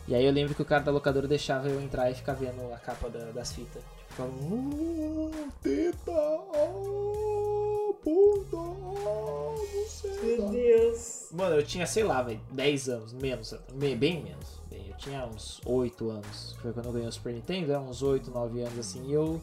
E 0.08 0.16
aí 0.16 0.26
eu 0.26 0.32
lembro 0.32 0.54
que 0.56 0.62
o 0.62 0.66
cara 0.66 0.84
da 0.84 0.92
locadora 0.92 1.28
deixava 1.28 1.68
eu 1.70 1.80
entrar 1.82 2.10
e 2.12 2.16
ficar 2.16 2.34
vendo 2.34 2.74
a 2.74 2.78
capa 2.78 3.10
da- 3.10 3.32
das 3.32 3.54
fitas. 3.54 3.82
Tipo. 4.10 4.24
Oh, 4.24 5.32
teta, 5.62 6.12
oh, 6.12 7.96
puta, 8.04 8.58
oh. 8.58 9.56
Meu 10.24 10.50
Deus. 10.50 11.28
Mano, 11.32 11.56
eu 11.56 11.64
tinha, 11.64 11.86
sei 11.86 12.04
lá, 12.04 12.22
velho, 12.22 12.40
10 12.52 12.90
anos, 12.90 13.14
menos, 13.14 13.56
me- 13.74 13.96
bem 13.96 14.22
menos. 14.24 14.62
Tinha 15.04 15.26
uns 15.26 15.60
8 15.66 16.10
anos. 16.10 16.56
Foi 16.62 16.72
quando 16.72 16.86
eu 16.86 16.92
ganhei 16.94 17.08
o 17.08 17.12
Super 17.12 17.34
Nintendo, 17.34 17.74
é, 17.74 17.80
uns 17.80 18.02
8, 18.02 18.32
9 18.32 18.62
anos 18.62 18.80
assim, 18.80 19.04
e 19.08 19.14
eu. 19.14 19.42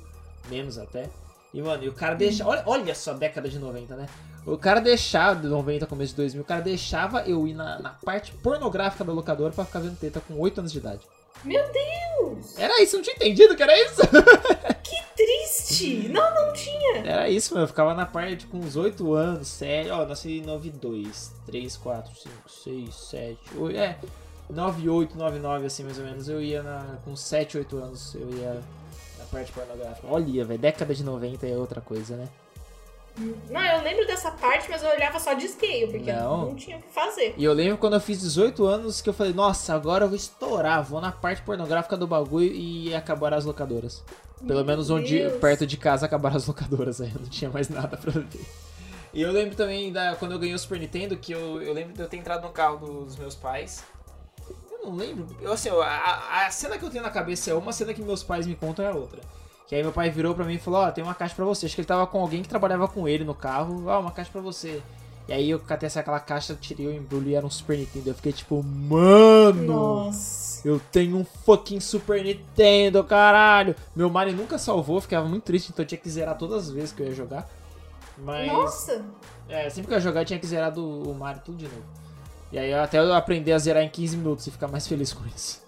Menos 0.48 0.78
até. 0.78 1.08
E, 1.52 1.60
mano, 1.60 1.84
e 1.84 1.88
o 1.88 1.92
cara 1.92 2.14
deixa. 2.14 2.46
Olha, 2.46 2.62
olha 2.64 2.94
só 2.94 3.10
a 3.10 3.14
década 3.14 3.48
de 3.48 3.58
90, 3.58 3.94
né? 3.94 4.08
O 4.46 4.56
cara 4.56 4.80
deixava, 4.80 5.40
de 5.40 5.48
90, 5.48 5.86
começo 5.86 6.12
de 6.12 6.16
2000, 6.16 6.42
o 6.42 6.44
cara 6.44 6.62
deixava 6.62 7.22
eu 7.22 7.46
ir 7.46 7.52
na, 7.52 7.78
na 7.78 7.90
parte 7.90 8.32
pornográfica 8.32 9.04
da 9.04 9.12
locadora 9.12 9.52
pra 9.52 9.66
ficar 9.66 9.80
vendo 9.80 9.98
teta 9.98 10.20
com 10.20 10.38
8 10.38 10.60
anos 10.60 10.72
de 10.72 10.78
idade. 10.78 11.00
Meu 11.44 11.62
Deus. 11.70 12.58
Era 12.58 12.82
isso, 12.82 12.96
não 12.96 13.02
tinha 13.02 13.16
entendido 13.16 13.54
que 13.54 13.62
era 13.62 13.78
isso? 13.84 14.00
Triste. 15.16 16.08
Não, 16.08 16.34
não 16.34 16.52
tinha. 16.54 16.98
Era 16.98 17.28
isso, 17.28 17.52
mano. 17.52 17.64
Eu 17.64 17.68
ficava 17.68 17.94
na 17.94 18.06
parte 18.06 18.46
com 18.46 18.58
uns 18.58 18.76
8 18.76 19.12
anos, 19.12 19.48
7. 19.48 19.90
Ó, 19.90 20.06
nasci 20.06 20.38
em 20.38 20.42
92, 20.42 21.32
3, 21.44 21.76
4, 21.76 22.14
5, 22.14 22.34
6, 22.48 22.94
7, 22.94 23.38
8. 23.58 23.78
É, 23.78 23.98
9, 24.52 24.88
8, 24.88 25.16
9, 25.18 25.38
9, 25.38 25.66
assim 25.66 25.84
mais 25.84 25.98
ou 25.98 26.04
menos. 26.04 26.28
Eu 26.28 26.40
ia 26.42 26.62
na, 26.62 26.98
com 27.04 27.14
7, 27.16 27.58
8 27.58 27.76
anos, 27.78 28.14
eu 28.14 28.28
ia 28.30 28.60
na 29.18 29.24
parte 29.30 29.52
pornográfica. 29.52 30.06
Olha, 30.08 30.44
velho, 30.44 30.60
década 30.60 30.94
de 30.94 31.04
90 31.04 31.46
é 31.46 31.56
outra 31.56 31.80
coisa, 31.80 32.16
né? 32.16 32.28
Não, 33.50 33.60
eu 33.60 33.82
lembro 33.82 34.06
dessa 34.06 34.30
parte, 34.30 34.70
mas 34.70 34.82
eu 34.82 34.88
olhava 34.88 35.18
só 35.18 35.34
de 35.34 35.46
scale, 35.48 35.88
porque 35.88 36.12
Não. 36.12 36.46
não, 36.46 36.54
tinha 36.54 36.78
o 36.78 36.80
que 36.80 36.88
fazer. 36.88 37.34
E 37.36 37.44
eu 37.44 37.52
lembro 37.52 37.76
quando 37.76 37.94
eu 37.94 38.00
fiz 38.00 38.20
18 38.20 38.64
anos 38.64 39.00
que 39.02 39.08
eu 39.08 39.12
falei, 39.12 39.32
nossa, 39.34 39.74
agora 39.74 40.04
eu 40.04 40.08
vou 40.08 40.16
estourar, 40.16 40.82
vou 40.82 41.00
na 41.00 41.12
parte 41.12 41.42
pornográfica 41.42 41.96
do 41.96 42.06
bagulho 42.06 42.46
e 42.46 42.94
acabar 42.94 43.34
as 43.34 43.44
locadoras. 43.44 44.02
Pelo 44.38 44.54
Meu 44.60 44.64
menos 44.64 44.88
onde 44.88 45.18
Deus. 45.18 45.38
perto 45.38 45.66
de 45.66 45.76
casa 45.76 46.06
acabaram 46.06 46.36
as 46.36 46.46
locadoras 46.46 47.00
aí, 47.00 47.12
não 47.18 47.28
tinha 47.28 47.50
mais 47.50 47.68
nada 47.68 47.96
pra 47.96 48.10
ver. 48.12 48.26
E 49.12 49.20
eu 49.20 49.32
lembro 49.32 49.56
também 49.56 49.92
da 49.92 50.14
quando 50.14 50.32
eu 50.32 50.38
ganhei 50.38 50.54
o 50.54 50.58
Super 50.58 50.78
Nintendo 50.78 51.16
que 51.16 51.32
eu, 51.32 51.60
Eu 51.60 51.74
lembro 51.74 51.92
de 51.92 52.00
eu 52.00 52.08
ter 52.08 52.16
entrado 52.16 52.42
no 52.42 52.50
carro 52.50 52.78
dos 53.04 53.16
meus 53.16 53.34
pais. 53.34 53.84
Não 54.90 54.98
lembro, 54.98 55.26
eu 55.40 55.52
assim, 55.52 55.68
a- 55.68 56.46
a, 56.46 56.50
cena 56.50 56.78
que 56.78 56.84
eu 56.84 56.90
tenho 56.90 57.02
na 57.02 57.10
cabeça 57.10 57.50
é 57.50 57.54
uma, 57.54 57.70
a 57.70 57.72
cena 57.72 57.94
que 57.94 58.02
meus 58.02 58.22
pais 58.22 58.46
me 58.46 58.54
contam 58.54 58.84
é 58.84 58.92
outra. 58.92 59.20
Que 59.66 59.76
aí 59.76 59.82
meu 59.82 59.92
pai 59.92 60.10
virou 60.10 60.34
pra 60.34 60.44
mim 60.44 60.54
e 60.54 60.58
falou, 60.58 60.80
ó, 60.80 60.90
tem 60.90 61.04
uma 61.04 61.14
caixa 61.14 61.34
pra 61.34 61.44
você. 61.44 61.66
Acho 61.66 61.74
que 61.76 61.80
ele 61.80 61.86
tava 61.86 62.06
com 62.06 62.20
alguém 62.20 62.42
que 62.42 62.48
trabalhava 62.48 62.88
com 62.88 63.06
ele 63.06 63.24
no 63.24 63.34
carro, 63.34 63.84
ó, 63.86 64.00
uma 64.00 64.10
caixa 64.10 64.30
pra 64.32 64.40
você. 64.40 64.82
E 65.28 65.32
aí 65.32 65.48
eu 65.48 65.60
catei 65.60 65.86
essa 65.86 66.00
aquela 66.00 66.18
caixa, 66.18 66.56
tirei 66.60 66.88
o 66.88 66.92
embrulho 66.92 67.28
e 67.28 67.34
era 67.36 67.46
um 67.46 67.50
Super 67.50 67.78
Nintendo. 67.78 68.10
Eu 68.10 68.14
fiquei 68.16 68.32
tipo, 68.32 68.64
mano! 68.64 69.62
Nossa. 69.62 70.66
Eu 70.66 70.80
tenho 70.90 71.16
um 71.16 71.24
fucking 71.24 71.78
Super 71.78 72.24
Nintendo, 72.24 73.04
caralho! 73.04 73.76
Meu 73.94 74.10
Mario 74.10 74.34
nunca 74.34 74.58
salvou, 74.58 74.96
eu 74.96 75.02
ficava 75.02 75.28
muito 75.28 75.44
triste, 75.44 75.70
então 75.70 75.84
eu 75.84 75.86
tinha 75.86 76.00
que 76.00 76.10
zerar 76.10 76.36
todas 76.36 76.64
as 76.64 76.70
vezes 76.70 76.90
que 76.92 77.00
eu 77.02 77.06
ia 77.06 77.14
jogar. 77.14 77.48
Mas. 78.18 78.48
Nossa. 78.50 79.04
É, 79.48 79.70
sempre 79.70 79.86
que 79.86 79.94
eu 79.94 79.98
ia 79.98 80.02
jogar 80.02 80.22
eu 80.22 80.24
tinha 80.24 80.38
que 80.40 80.46
zerar 80.48 80.72
do, 80.72 81.08
o 81.08 81.14
Mario 81.14 81.42
tudo 81.44 81.58
de 81.58 81.64
novo. 81.64 81.99
E 82.52 82.58
aí 82.58 82.72
até 82.74 82.98
eu 82.98 83.12
aprender 83.14 83.52
a 83.52 83.58
zerar 83.58 83.82
em 83.82 83.88
15 83.88 84.16
minutos 84.16 84.46
e 84.46 84.50
ficar 84.50 84.68
mais 84.68 84.86
feliz 84.86 85.12
com 85.12 85.24
isso. 85.26 85.62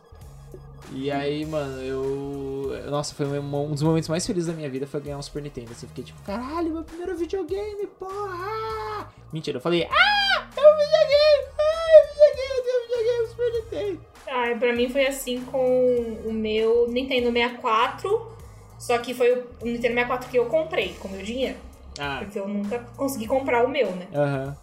E 0.95 1.11
aí, 1.11 1.47
mano, 1.47 1.81
eu. 1.81 2.91
Nossa, 2.91 3.15
foi 3.15 3.27
um, 3.39 3.71
dos 3.71 3.83
momentos 3.83 4.09
mais 4.09 4.27
felizes 4.27 4.49
da 4.49 4.53
minha 4.53 4.69
vida 4.69 4.87
foi 4.87 5.01
ganhar 5.01 5.17
um 5.17 5.23
Super 5.23 5.43
Nintendo. 5.43 5.73
Assim, 5.73 5.87
fiquei 5.87 6.05
tipo, 6.05 6.21
caralho, 6.23 6.71
meu 6.71 6.83
primeiro 6.83 7.17
videogame, 7.17 7.87
porra! 7.99 9.09
Mentira, 9.33 9.57
eu 9.57 9.61
falei, 9.61 9.89
ah, 9.91 10.49
é 10.55 10.61
um 10.61 10.77
videogame! 10.77 11.53
Ah, 11.59 11.89
é 11.95 12.03
um 12.03 12.09
videogame, 12.13 12.59
eu 12.59 12.63
tenho 12.65 12.79
um 12.79 12.83
videogame, 12.83 13.29
Super 13.29 13.53
Nintendo! 13.53 14.01
Ai, 14.27 14.59
pra 14.59 14.73
mim 14.75 14.89
foi 14.89 15.07
assim 15.07 15.41
com 15.45 16.21
o 16.27 16.33
meu 16.33 16.89
Nintendo 16.89 17.33
64. 17.33 18.33
Só 18.79 18.99
que 18.99 19.15
foi 19.15 19.33
o 19.33 19.65
Nintendo 19.65 19.95
64 19.95 20.29
que 20.31 20.39
eu 20.39 20.47
comprei 20.47 20.95
com 20.95 21.09
o 21.09 21.13
meu 21.13 21.23
dinheiro. 21.23 21.57
Ah, 21.99 22.19
Porque 22.21 22.39
eu 22.39 22.49
nunca 22.49 22.81
consegui 22.97 23.27
comprar 23.27 23.65
o 23.65 23.69
meu, 23.69 23.91
né? 23.93 24.09
aham. 24.15 24.57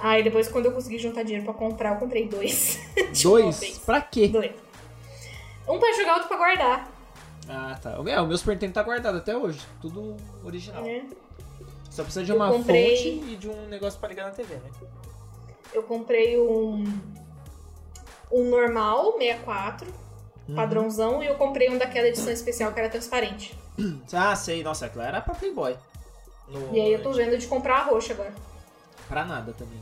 Aí 0.00 0.22
depois, 0.22 0.48
quando 0.48 0.66
eu 0.66 0.72
consegui 0.72 0.98
juntar 0.98 1.22
dinheiro 1.22 1.44
pra 1.44 1.54
comprar, 1.54 1.94
eu 1.94 1.98
comprei 1.98 2.28
dois. 2.28 2.78
Dois? 3.22 3.78
Pra 3.78 4.00
quê? 4.00 4.28
Dois. 4.28 4.52
Um 5.68 5.78
pra 5.78 5.92
jogar, 5.94 6.14
outro 6.14 6.28
pra 6.28 6.36
guardar. 6.36 6.92
Ah, 7.48 7.78
tá. 7.82 7.98
O 7.98 8.02
meu, 8.02 8.22
o 8.22 8.26
meu 8.26 8.36
Super 8.36 8.52
Nintendo 8.52 8.74
tá 8.74 8.82
guardado 8.82 9.18
até 9.18 9.34
hoje. 9.36 9.60
Tudo 9.80 10.16
original. 10.44 10.82
Né? 10.82 11.06
Só 11.90 12.02
precisa 12.02 12.24
de 12.24 12.30
Eu 12.30 12.36
uma 12.36 12.52
comprei- 12.52 12.96
fonte. 13.20 13.32
E 13.32 13.36
de 13.36 13.48
um 13.48 13.66
negócio 13.68 13.98
pra 13.98 14.08
ligar 14.08 14.24
na 14.26 14.32
TV, 14.32 14.54
né? 14.56 14.70
Eu 15.72 15.82
comprei 15.82 16.38
um. 16.38 16.84
Um 18.30 18.50
normal, 18.50 19.12
64, 19.18 19.86
Uhum. 20.48 20.54
padrãozão, 20.56 21.22
e 21.22 21.26
eu 21.26 21.36
comprei 21.36 21.70
um 21.70 21.78
daquela 21.78 22.06
edição 22.08 22.32
especial 22.32 22.72
que 22.72 22.78
era 22.80 22.88
transparente. 22.88 23.56
Ah, 24.12 24.34
sei. 24.36 24.62
Nossa, 24.62 24.86
aquilo 24.86 25.02
era 25.04 25.20
pra 25.20 25.34
Playboy. 25.34 25.76
No- 26.48 26.74
E 26.76 26.80
aí 26.80 26.92
eu 26.92 27.02
tô 27.02 27.12
vendo 27.12 27.36
de 27.38 27.46
comprar 27.46 27.78
a 27.78 27.82
roxa 27.84 28.12
agora. 28.12 28.32
Pra 29.08 29.24
nada 29.24 29.52
também. 29.52 29.80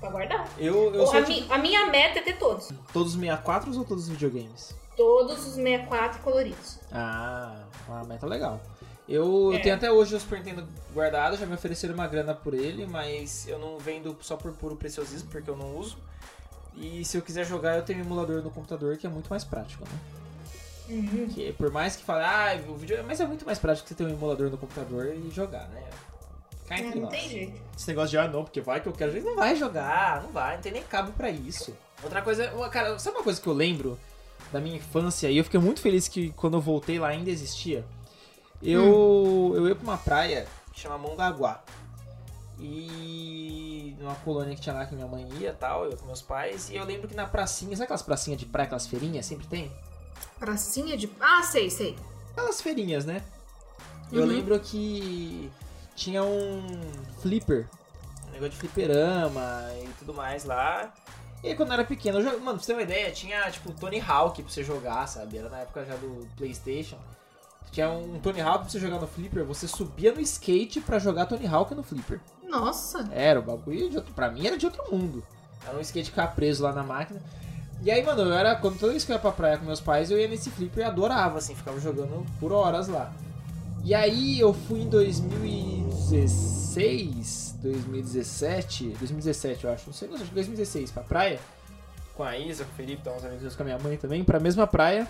Pra 0.00 0.10
guardar. 0.10 0.48
Eu, 0.58 0.92
eu 0.94 1.10
a, 1.10 1.20
mi- 1.20 1.34
tipo, 1.42 1.52
a 1.52 1.58
minha 1.58 1.86
meta 1.86 2.18
é 2.18 2.22
ter 2.22 2.36
todos. 2.38 2.70
todos 2.92 3.14
os 3.14 3.20
64 3.20 3.76
ou 3.78 3.84
todos 3.84 4.04
os 4.04 4.10
videogames? 4.10 4.74
Todos 4.96 5.46
os 5.46 5.54
64 5.54 6.20
coloridos. 6.22 6.78
Ah, 6.92 7.64
uma 7.88 8.04
meta 8.04 8.26
legal. 8.26 8.60
Eu, 9.08 9.50
eu 9.52 9.54
É. 9.54 9.58
tenho 9.58 9.74
até 9.74 9.90
hoje 9.90 10.14
o 10.14 10.20
Super 10.20 10.38
Nintendo 10.38 10.66
guardado, 10.92 11.36
já 11.36 11.46
me 11.46 11.54
ofereceram 11.54 11.94
uma 11.94 12.06
grana 12.06 12.34
por 12.34 12.54
ele, 12.54 12.86
mas 12.86 13.46
eu 13.48 13.58
não 13.58 13.78
vendo 13.78 14.16
só 14.20 14.36
por 14.36 14.52
puro 14.52 14.76
preciosismo, 14.76 15.28
porque 15.30 15.48
eu 15.50 15.56
não 15.56 15.76
uso. 15.76 15.96
E 16.76 17.04
se 17.04 17.16
eu 17.16 17.22
quiser 17.22 17.44
jogar, 17.44 17.76
eu 17.76 17.82
tenho 17.82 17.98
um 18.00 18.02
emulador 18.02 18.42
no 18.42 18.50
computador, 18.50 18.96
que 18.96 19.06
é 19.06 19.10
muito 19.10 19.28
mais 19.28 19.44
prático, 19.44 19.84
né? 19.84 19.98
Uhum. 20.88 21.28
Que 21.28 21.52
por 21.52 21.70
mais 21.70 21.96
que 21.96 22.02
fale, 22.04 22.24
ah, 22.24 22.60
o 22.70 22.74
vídeo. 22.76 23.02
Mas 23.06 23.20
é 23.20 23.26
muito 23.26 23.44
mais 23.46 23.58
prático 23.58 23.88
você 23.88 23.94
ter 23.94 24.04
um 24.04 24.10
emulador 24.10 24.50
no 24.50 24.58
computador 24.58 25.06
e 25.14 25.30
jogar, 25.30 25.68
né? 25.68 25.82
Cá 26.76 26.82
entre 26.82 27.00
não 27.00 27.08
nós. 27.10 27.18
tem 27.20 27.28
jeito. 27.28 27.60
Esse 27.76 27.88
negócio 27.88 28.10
de 28.10 28.18
ah, 28.18 28.28
não, 28.28 28.44
porque 28.44 28.60
vai 28.60 28.80
que 28.80 28.86
eu 28.88 28.92
quero 28.92 29.12
jogar. 29.12 29.28
Não 29.30 29.36
vai 29.36 29.56
jogar, 29.56 30.22
não 30.22 30.30
vai, 30.30 30.54
não 30.56 30.62
tem 30.62 30.72
nem 30.72 30.82
cabo 30.82 31.12
pra 31.12 31.30
isso. 31.30 31.74
Outra 32.02 32.22
coisa, 32.22 32.52
uma- 32.52 32.68
cara, 32.68 32.98
sabe 32.98 33.16
uma 33.16 33.22
coisa 33.24 33.40
que 33.40 33.46
eu 33.46 33.52
lembro 33.52 33.98
da 34.52 34.60
minha 34.60 34.76
infância 34.76 35.30
e 35.30 35.38
eu 35.38 35.44
fiquei 35.44 35.58
muito 35.60 35.80
feliz 35.80 36.08
que 36.08 36.30
quando 36.32 36.54
eu 36.56 36.60
voltei 36.60 36.98
lá 36.98 37.08
ainda 37.08 37.30
existia? 37.30 37.84
Eu, 38.62 39.52
eu 39.56 39.66
ia 39.68 39.74
pra 39.74 39.82
uma 39.84 39.98
praia 39.98 40.46
que 40.72 40.80
chama 40.80 40.96
Mongaguá. 40.98 41.62
E 42.60 43.96
numa 43.98 44.14
colônia 44.16 44.54
que 44.54 44.60
tinha 44.60 44.74
lá 44.74 44.86
que 44.86 44.94
minha 44.94 45.06
mãe 45.06 45.26
ia 45.40 45.52
tal, 45.52 45.84
eu 45.86 45.96
com 45.96 46.06
meus 46.06 46.22
pais. 46.22 46.70
E 46.70 46.76
eu 46.76 46.84
lembro 46.84 47.08
que 47.08 47.14
na 47.14 47.26
pracinha, 47.26 47.72
sabe 47.76 47.84
aquelas 47.84 48.02
pracinhas 48.02 48.38
de 48.38 48.46
praia, 48.46 48.66
aquelas 48.66 48.86
feirinhas? 48.86 49.26
Sempre 49.26 49.46
tem? 49.46 49.70
Pracinha 50.38 50.96
de. 50.96 51.10
Ah, 51.20 51.42
sei, 51.42 51.68
sei. 51.70 51.96
Aquelas 52.32 52.60
feirinhas, 52.62 53.04
né? 53.04 53.22
Eu 54.12 54.22
Uhum. 54.22 54.26
lembro 54.28 54.58
que 54.60 55.50
tinha 55.94 56.22
um 56.22 56.62
flipper, 57.20 57.68
um 58.28 58.32
negócio 58.32 58.50
de 58.50 58.56
fliperama 58.56 59.68
e 59.82 59.88
tudo 59.98 60.14
mais 60.14 60.44
lá. 60.44 60.92
E 61.42 61.48
aí, 61.48 61.56
quando 61.56 61.70
eu 61.70 61.74
era 61.74 61.84
pequeno, 61.84 62.20
eu 62.20 62.40
mano, 62.40 62.58
pra 62.58 62.58
você 62.58 62.66
ter 62.66 62.72
uma 62.74 62.82
ideia, 62.82 63.10
tinha 63.10 63.50
tipo 63.50 63.72
Tony 63.72 64.00
Hawk 64.00 64.42
pra 64.42 64.52
você 64.52 64.62
jogar, 64.62 65.06
sabe? 65.08 65.38
Era 65.38 65.48
na 65.48 65.58
época 65.58 65.84
já 65.84 65.96
do 65.96 66.26
PlayStation. 66.36 66.96
Tinha 67.72 67.88
um 67.88 68.20
Tony 68.20 68.40
Hawk 68.40 68.60
pra 68.60 68.68
você 68.68 68.78
jogar 68.78 69.00
no 69.00 69.06
flipper, 69.06 69.44
você 69.44 69.66
subia 69.66 70.12
no 70.12 70.20
skate 70.20 70.80
pra 70.80 70.98
jogar 70.98 71.26
Tony 71.26 71.46
Hawk 71.46 71.74
no 71.74 71.82
flipper. 71.82 72.20
Nossa. 72.46 73.08
Era, 73.10 73.40
o 73.40 73.42
bagulho 73.42 73.88
de 73.90 73.96
outro, 73.96 74.12
pra 74.14 74.30
mim 74.30 74.46
era 74.46 74.58
de 74.58 74.66
outro 74.66 74.84
mundo. 74.92 75.24
Era 75.66 75.76
um 75.76 75.80
skate 75.80 76.10
ficar 76.10 76.28
preso 76.28 76.62
lá 76.62 76.72
na 76.72 76.82
máquina. 76.82 77.20
E 77.82 77.90
aí, 77.90 78.04
mano, 78.04 78.22
eu 78.22 78.32
era, 78.32 78.54
quando 78.54 78.78
toda 78.78 78.92
vez 78.92 79.04
que 79.04 79.10
eu 79.10 79.16
ia 79.16 79.20
pra 79.20 79.32
praia 79.32 79.58
com 79.58 79.64
meus 79.64 79.80
pais, 79.80 80.10
eu 80.10 80.20
ia 80.20 80.28
nesse 80.28 80.50
flipper 80.50 80.84
e 80.84 80.86
adorava, 80.86 81.38
assim, 81.38 81.54
ficava 81.54 81.80
jogando 81.80 82.24
por 82.38 82.52
horas 82.52 82.86
lá. 82.86 83.12
E 83.82 83.94
aí 83.94 84.38
eu 84.38 84.54
fui 84.54 84.82
em 84.82 84.88
2016, 86.10 87.56
2017, 87.62 88.84
2017 88.98 89.64
eu 89.64 89.72
acho, 89.72 89.86
não 89.86 89.92
sei, 89.92 90.08
não, 90.08 90.16
acho 90.16 90.24
que 90.24 90.34
2016 90.34 90.90
pra 90.90 91.02
praia, 91.02 91.40
Com 92.14 92.24
a 92.24 92.36
Isa, 92.36 92.64
com 92.64 92.72
o 92.72 92.74
Felipe, 92.74 93.08
uns 93.08 93.24
amigos 93.24 93.42
meus 93.42 93.56
com 93.56 93.62
a 93.62 93.66
minha 93.66 93.78
mãe 93.78 93.96
também, 93.96 94.22
pra 94.22 94.38
mesma 94.38 94.66
praia. 94.66 95.08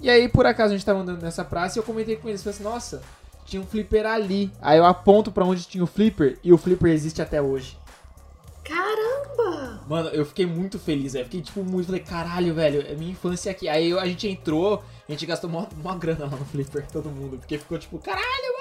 E 0.00 0.08
aí, 0.08 0.28
por 0.28 0.46
acaso, 0.46 0.72
a 0.72 0.76
gente 0.76 0.84
tava 0.84 1.00
andando 1.00 1.22
nessa 1.22 1.44
praça 1.44 1.78
e 1.78 1.80
eu 1.80 1.84
comentei 1.84 2.16
com 2.16 2.28
eles, 2.28 2.42
falei 2.42 2.54
assim, 2.54 2.64
nossa, 2.64 3.02
tinha 3.44 3.62
um 3.62 3.66
flipper 3.66 4.06
ali. 4.06 4.50
Aí 4.60 4.78
eu 4.78 4.84
aponto 4.84 5.30
pra 5.30 5.44
onde 5.44 5.64
tinha 5.64 5.84
o 5.84 5.86
flipper 5.86 6.38
e 6.42 6.52
o 6.52 6.58
flipper 6.58 6.90
existe 6.90 7.20
até 7.20 7.40
hoje. 7.40 7.78
Caramba! 8.64 9.80
Mano, 9.88 10.08
eu 10.10 10.24
fiquei 10.24 10.46
muito 10.46 10.78
feliz, 10.78 11.12
velho. 11.12 11.24
Fiquei, 11.24 11.42
tipo, 11.42 11.62
muito. 11.64 11.86
Falei, 11.86 12.00
caralho, 12.00 12.54
velho, 12.54 12.84
é 12.86 12.94
minha 12.94 13.10
infância 13.10 13.50
aqui. 13.50 13.68
Aí 13.68 13.92
a 13.92 14.06
gente 14.06 14.28
entrou, 14.28 14.82
a 15.08 15.12
gente 15.12 15.26
gastou 15.26 15.50
uma, 15.50 15.68
uma 15.82 15.96
grana 15.96 16.26
lá 16.26 16.36
no 16.36 16.44
flipper, 16.44 16.86
todo 16.90 17.10
mundo. 17.10 17.38
Porque 17.38 17.58
ficou, 17.58 17.78
tipo, 17.78 17.98
caralho, 17.98 18.24
mano. 18.24 18.59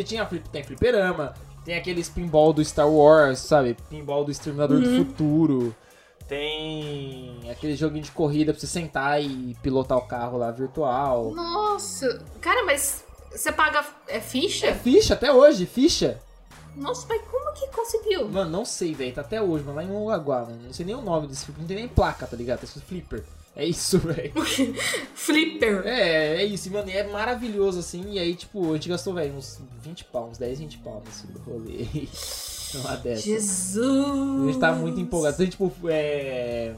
Porque 0.00 0.04
tinha 0.04 0.24
tem 0.50 0.64
fliperama, 0.64 1.34
tem 1.62 1.74
aqueles 1.76 2.08
pinball 2.08 2.54
do 2.54 2.64
Star 2.64 2.88
Wars, 2.88 3.38
sabe? 3.40 3.76
Pinball 3.90 4.24
do 4.24 4.30
Exterminador 4.30 4.78
Uhum. 4.78 4.82
do 4.82 5.04
Futuro. 5.04 5.76
Tem 6.26 7.38
aquele 7.50 7.76
joguinho 7.76 8.04
de 8.04 8.10
corrida 8.12 8.52
pra 8.52 8.60
você 8.60 8.66
sentar 8.66 9.22
e 9.22 9.54
pilotar 9.62 9.98
o 9.98 10.02
carro 10.06 10.38
lá 10.38 10.50
virtual. 10.50 11.32
Nossa! 11.34 12.24
Cara, 12.40 12.64
mas 12.64 13.04
você 13.30 13.52
paga. 13.52 13.84
É 14.08 14.20
ficha? 14.20 14.68
É 14.68 14.74
ficha 14.74 15.12
até 15.14 15.30
hoje, 15.30 15.66
ficha. 15.66 16.18
Nossa, 16.74 17.06
mas 17.08 17.20
como 17.30 17.52
que 17.52 17.66
conseguiu? 17.68 18.26
Mano, 18.28 18.50
não 18.50 18.64
sei, 18.64 18.94
velho. 18.94 19.12
Tá 19.12 19.20
até 19.20 19.42
hoje, 19.42 19.64
mas 19.66 19.74
lá 19.76 19.84
em 19.84 19.88
Mongaguá, 19.88 20.42
mano. 20.42 20.60
Não 20.64 20.72
sei 20.72 20.86
nem 20.86 20.94
o 20.94 21.02
nome 21.02 21.26
desse 21.26 21.44
flipper. 21.44 21.60
Não 21.60 21.68
tem 21.68 21.76
nem 21.76 21.88
placa, 21.88 22.26
tá 22.26 22.36
ligado? 22.36 22.60
Tá 22.60 22.64
escrito 22.64 22.86
flipper. 22.86 23.22
É 23.56 23.64
isso, 23.64 23.98
velho. 24.00 24.32
Flipper. 25.14 25.82
É, 25.84 26.42
é 26.42 26.44
isso, 26.44 26.70
mano, 26.70 26.88
e 26.88 26.96
é 26.96 27.04
maravilhoso, 27.04 27.80
assim, 27.80 28.12
e 28.12 28.18
aí, 28.18 28.34
tipo, 28.34 28.70
a 28.70 28.74
gente 28.74 28.88
gastou, 28.88 29.14
velho, 29.14 29.34
uns 29.34 29.60
20 29.82 30.04
pau, 30.06 30.28
uns 30.28 30.38
10, 30.38 30.58
20 30.60 30.78
pau 30.78 31.02
nesse 31.04 31.26
rolê. 31.44 32.08
Numa 32.74 32.96
dessa. 32.96 33.22
Jesus! 33.22 34.42
A 34.42 34.46
gente 34.46 34.60
tá 34.60 34.72
muito 34.72 35.00
empolgado. 35.00 35.36
Tem, 35.36 35.48
tipo, 35.48 35.72
é... 35.88 36.72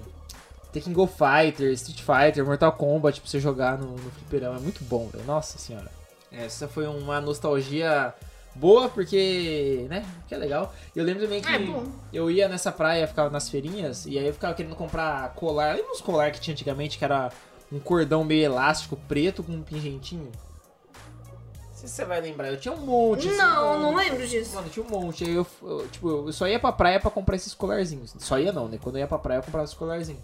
Tekken 0.73 0.95
Go 0.95 1.07
Fighter, 1.07 1.71
Street 1.73 2.00
Fighter, 2.00 2.47
Mortal 2.47 2.73
Kombat 2.73 3.21
pra 3.21 3.29
você 3.29 3.38
jogar 3.38 3.76
no, 3.76 3.93
no 3.93 4.11
fliperama. 4.11 4.57
É 4.57 4.61
muito 4.61 4.83
bom, 4.85 5.07
velho. 5.12 5.25
Nossa 5.26 5.59
senhora. 5.59 5.91
Essa 6.33 6.67
foi 6.67 6.87
uma 6.87 7.21
nostalgia 7.21 8.14
boa, 8.54 8.88
porque, 8.88 9.87
né, 9.88 10.04
que 10.28 10.35
é 10.35 10.38
legal. 10.38 10.75
E 10.94 10.99
eu 10.99 11.04
lembro 11.04 11.23
também 11.23 11.40
que 11.40 11.49
É 11.49 11.82
eu 12.12 12.30
ia 12.30 12.49
nessa 12.49 12.71
praia, 12.71 13.06
ficava 13.06 13.30
nas 13.30 13.49
feirinhas, 13.49 14.06
e 14.06 14.18
aí 14.18 14.26
eu 14.26 14.32
ficava 14.32 14.54
querendo 14.54 14.76
comprar 14.76 15.32
colar. 15.35 15.75
Lembra 15.76 15.92
os 15.92 16.00
colar 16.00 16.30
que 16.30 16.40
tinha 16.40 16.52
antigamente, 16.52 16.99
que 16.99 17.04
era 17.04 17.30
um 17.71 17.78
cordão 17.78 18.25
meio 18.25 18.44
elástico, 18.44 18.97
preto, 19.09 19.42
com 19.42 19.52
um 19.52 19.62
pingentinho? 19.62 20.30
Não 20.30 21.75
sei 21.75 21.88
se 21.88 21.94
você 21.97 22.04
vai 22.04 22.21
lembrar, 22.21 22.49
eu 22.49 22.61
tinha 22.61 22.73
um 22.75 22.80
monte. 22.87 23.28
assim, 23.28 23.38
Não, 23.38 23.76
um 23.76 23.80
não 23.80 23.94
lembro 23.97 24.26
disso. 24.26 24.54
Mano, 24.54 24.68
tinha 24.68 24.87
um 24.87 24.88
monte. 24.88 25.25
Aí 25.25 25.35
eu, 25.35 25.47
eu, 25.62 25.88
tipo, 25.88 26.09
eu 26.28 26.32
só 26.32 26.47
ia 26.47 26.61
pra 26.61 26.71
praia 26.71 27.00
pra 27.00 27.11
comprar 27.11 27.35
esses 27.35 27.54
colarzinhos. 27.54 28.14
Só 28.18 28.38
ia 28.38 28.52
não, 28.52 28.68
né? 28.68 28.78
Quando 28.80 28.97
eu 28.97 29.00
ia 29.00 29.06
pra 29.09 29.18
praia 29.18 29.38
eu 29.38 29.42
comprava 29.42 29.64
esses 29.64 29.76
colarzinhos. 29.76 30.23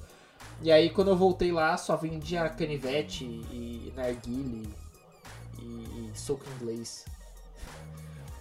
E 0.63 0.71
aí 0.71 0.91
quando 0.91 1.09
eu 1.09 1.17
voltei 1.17 1.51
lá, 1.51 1.77
só 1.77 1.97
vendia 1.97 2.49
canivete 2.49 3.25
e 3.25 3.93
narguile 3.97 4.69
e, 5.59 5.63
e 5.65 6.11
soco 6.15 6.45
inglês. 6.61 7.05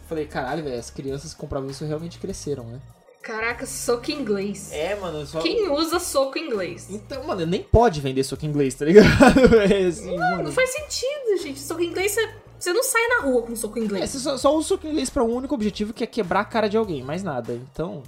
Falei, 0.07 0.25
caralho, 0.25 0.63
velho, 0.63 0.79
as 0.79 0.89
crianças 0.89 1.33
que 1.33 1.39
compravam 1.39 1.69
isso 1.69 1.83
realmente 1.85 2.17
cresceram, 2.19 2.63
né? 2.65 2.79
Caraca, 3.21 3.65
soco 3.65 4.09
inglês. 4.09 4.71
É, 4.71 4.95
mano, 4.95 5.25
só. 5.25 5.41
Quem 5.41 5.69
usa 5.69 5.99
soco 5.99 6.37
inglês? 6.37 6.87
Então, 6.89 7.25
mano, 7.25 7.45
nem 7.45 7.61
pode 7.61 7.99
vender 7.99 8.23
soco 8.23 8.45
inglês, 8.45 8.73
tá 8.75 8.85
ligado? 8.85 9.07
É 9.69 9.85
assim, 9.85 10.15
Não, 10.15 10.31
mano. 10.31 10.43
não 10.43 10.51
faz 10.51 10.69
sentido, 10.71 11.37
gente. 11.41 11.59
Soco 11.59 11.81
inglês, 11.81 12.13
você, 12.13 12.29
você 12.57 12.71
não 12.71 12.83
sai 12.83 13.05
na 13.09 13.21
rua 13.23 13.41
com 13.41 13.53
soco 13.53 13.77
É, 13.77 13.81
inglês. 13.81 14.09
você 14.09 14.19
só, 14.19 14.37
só 14.37 14.49
usa 14.55 14.59
o 14.59 14.63
soco 14.63 14.87
inglês 14.87 15.09
pra 15.09 15.25
um 15.25 15.33
único 15.35 15.53
objetivo 15.53 15.91
que 15.93 16.05
é 16.05 16.07
quebrar 16.07 16.39
a 16.39 16.45
cara 16.45 16.69
de 16.69 16.77
alguém, 16.77 17.03
mais 17.03 17.21
nada. 17.21 17.51
Então. 17.53 18.01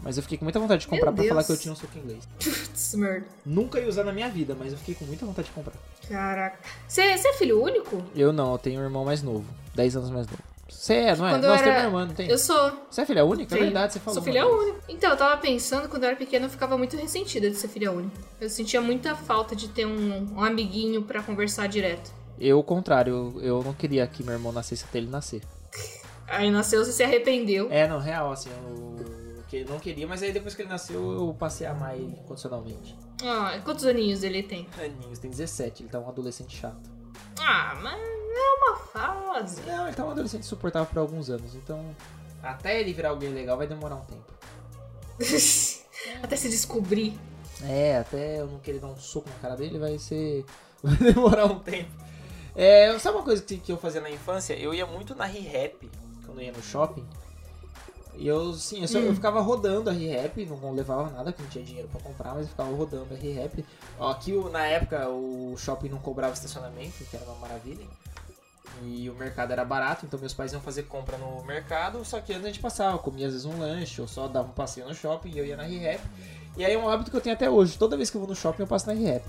Mas 0.00 0.16
eu 0.16 0.22
fiquei 0.22 0.38
com 0.38 0.44
muita 0.44 0.60
vontade 0.60 0.82
de 0.82 0.86
comprar 0.86 1.10
pra 1.10 1.24
falar 1.24 1.42
que 1.42 1.50
eu 1.50 1.56
tinha 1.56 1.72
um 1.72 1.76
soco 1.76 1.98
inglês. 1.98 2.22
Putz, 2.38 2.94
merda. 2.94 3.26
Nunca 3.44 3.80
ia 3.80 3.88
usar 3.88 4.04
na 4.04 4.12
minha 4.12 4.28
vida, 4.28 4.54
mas 4.56 4.70
eu 4.70 4.78
fiquei 4.78 4.94
com 4.94 5.04
muita 5.06 5.26
vontade 5.26 5.48
de 5.48 5.54
comprar. 5.54 5.74
Caraca. 6.08 6.56
Você, 6.86 7.16
você 7.18 7.28
é 7.28 7.32
filho 7.32 7.60
único? 7.60 8.00
Eu 8.14 8.32
não, 8.32 8.52
eu 8.52 8.58
tenho 8.58 8.80
um 8.80 8.84
irmão 8.84 9.04
mais 9.04 9.24
novo. 9.24 9.44
10 9.74 9.96
anos 9.96 10.10
mais 10.10 10.26
novo. 10.28 10.42
Você 10.68 10.94
é, 10.94 11.16
não 11.16 11.26
é? 11.26 11.30
Quando 11.30 11.44
eu 11.44 11.50
Nossa, 11.50 11.62
tem 11.64 11.72
era- 11.72 11.80
uma 11.80 11.86
irmã, 11.88 12.06
não 12.06 12.14
tem? 12.14 12.28
Eu 12.28 12.38
sou. 12.38 12.72
Você 12.90 13.00
é 13.00 13.06
filha 13.06 13.24
única? 13.24 13.54
É 13.54 13.58
Sim. 13.58 13.64
verdade, 13.64 13.92
você 13.94 14.00
falou. 14.00 14.14
Sou 14.14 14.22
filha 14.22 14.44
vez. 14.44 14.54
única. 14.56 14.78
Então, 14.88 15.10
eu 15.10 15.16
tava 15.16 15.36
pensando, 15.38 15.88
quando 15.88 16.02
eu 16.04 16.08
era 16.10 16.16
pequena, 16.18 16.46
eu 16.46 16.50
ficava 16.50 16.76
muito 16.76 16.96
ressentida 16.96 17.48
de 17.50 17.56
ser 17.56 17.68
filha 17.68 17.90
única. 17.90 18.16
Eu 18.40 18.50
sentia 18.50 18.80
muita 18.80 19.14
falta 19.16 19.56
de 19.56 19.68
ter 19.68 19.86
um, 19.86 20.34
um 20.36 20.44
amiguinho 20.44 21.02
pra 21.02 21.22
conversar 21.22 21.66
direto. 21.68 22.12
Eu, 22.38 22.58
o 22.58 22.62
contrário, 22.62 23.32
eu, 23.36 23.42
eu 23.42 23.62
não 23.64 23.72
queria 23.72 24.06
que 24.06 24.22
meu 24.22 24.34
irmão 24.34 24.52
nascesse 24.52 24.84
até 24.88 24.98
ele 24.98 25.08
nascer. 25.10 25.42
Aí 26.28 26.50
nasceu, 26.50 26.84
você 26.84 26.92
se 26.92 27.02
arrependeu. 27.02 27.68
É, 27.70 27.88
não, 27.88 27.98
real, 27.98 28.30
assim, 28.30 28.50
eu, 28.50 29.42
que 29.48 29.64
não 29.64 29.78
queria, 29.78 30.06
mas 30.06 30.22
aí 30.22 30.30
depois 30.30 30.54
que 30.54 30.60
ele 30.60 30.68
nasceu, 30.68 31.00
eu 31.12 31.34
passei 31.38 31.66
a 31.66 31.70
amar 31.70 31.96
ele 31.96 32.18
incondicionalmente. 32.22 32.94
Ah, 33.24 33.58
quantos 33.64 33.86
aninhos 33.86 34.22
ele 34.22 34.42
tem? 34.42 34.68
Aninhos, 34.78 35.18
tem 35.18 35.30
17, 35.30 35.84
ele 35.84 35.88
tá 35.88 35.98
um 35.98 36.06
adolescente 36.06 36.54
chato. 36.54 36.90
Ah, 37.40 37.78
mas 37.82 37.98
é 38.94 38.98
uma 38.98 39.34
fase. 39.34 39.60
Não, 39.62 39.86
ele 39.86 39.96
tá 39.96 40.04
um 40.04 40.10
adolescente 40.10 40.44
suportável 40.46 40.86
por 40.88 40.98
alguns 40.98 41.30
anos, 41.30 41.54
então. 41.54 41.84
Até 42.42 42.80
ele 42.80 42.92
virar 42.92 43.10
alguém 43.10 43.30
legal 43.30 43.56
vai 43.56 43.66
demorar 43.66 43.96
um 43.96 44.04
tempo. 44.04 44.24
Até 46.22 46.36
se 46.36 46.48
descobrir. 46.48 47.18
É, 47.64 47.98
até 47.98 48.40
eu 48.40 48.46
não 48.46 48.60
querer 48.60 48.78
dar 48.78 48.86
um 48.86 48.96
soco 48.96 49.28
na 49.28 49.34
cara 49.40 49.56
dele 49.56 49.78
vai 49.78 49.98
ser. 49.98 50.44
Vai 50.80 50.96
demorar 50.96 51.46
um 51.46 51.58
tempo. 51.58 51.90
É, 52.54 52.96
sabe 53.00 53.16
uma 53.16 53.24
coisa 53.24 53.42
que, 53.42 53.56
que 53.58 53.72
eu 53.72 53.76
fazia 53.76 54.00
na 54.00 54.08
infância? 54.08 54.54
Eu 54.54 54.72
ia 54.72 54.86
muito 54.86 55.12
na 55.12 55.24
ReHap, 55.24 55.90
quando 56.24 56.38
eu 56.40 56.46
ia 56.46 56.52
no 56.52 56.62
shopping. 56.62 57.04
E 58.14 58.28
eu, 58.28 58.52
sim, 58.52 58.82
eu, 58.82 58.86
só- 58.88 58.98
eu 59.00 59.12
ficava 59.12 59.40
rodando 59.40 59.90
a 59.90 59.92
ReHap, 59.92 60.44
não 60.46 60.72
levava 60.72 61.10
nada, 61.10 61.32
que 61.32 61.42
não 61.42 61.48
tinha 61.50 61.64
dinheiro 61.64 61.88
pra 61.88 62.00
comprar, 62.00 62.34
mas 62.34 62.42
eu 62.44 62.48
ficava 62.48 62.70
rodando 62.76 63.12
a 63.12 63.16
ReHap. 63.16 63.64
Ó, 63.98 64.10
Aqui, 64.12 64.32
na 64.52 64.66
época, 64.66 65.08
o 65.08 65.56
shopping 65.58 65.88
não 65.88 65.98
cobrava 65.98 66.32
estacionamento, 66.34 67.04
que 67.04 67.16
era 67.16 67.24
uma 67.24 67.34
maravilha. 67.40 67.84
E 68.84 69.08
o 69.10 69.14
mercado 69.14 69.52
era 69.52 69.64
barato, 69.64 70.06
então 70.06 70.18
meus 70.20 70.32
pais 70.34 70.52
iam 70.52 70.60
fazer 70.60 70.84
compra 70.84 71.16
no 71.18 71.42
mercado, 71.44 72.04
só 72.04 72.20
que 72.20 72.32
antes 72.32 72.44
a 72.44 72.48
gente 72.48 72.60
passava, 72.60 72.98
comia 72.98 73.26
às 73.26 73.32
vezes 73.32 73.46
um 73.46 73.58
lanche, 73.58 74.00
ou 74.00 74.06
só 74.08 74.28
dava 74.28 74.48
um 74.48 74.52
passeio 74.52 74.86
no 74.88 74.94
shopping 74.94 75.30
e 75.30 75.38
eu 75.38 75.44
ia 75.44 75.56
na 75.56 75.64
ReHap. 75.64 76.00
E 76.56 76.64
aí 76.64 76.72
é 76.72 76.78
um 76.78 76.88
hábito 76.88 77.10
que 77.10 77.16
eu 77.16 77.20
tenho 77.20 77.34
até 77.34 77.48
hoje, 77.50 77.76
toda 77.78 77.96
vez 77.96 78.10
que 78.10 78.16
eu 78.16 78.20
vou 78.20 78.28
no 78.28 78.36
shopping 78.36 78.62
eu 78.62 78.66
passo 78.66 78.86
na 78.86 78.92
ReHap. 78.92 79.24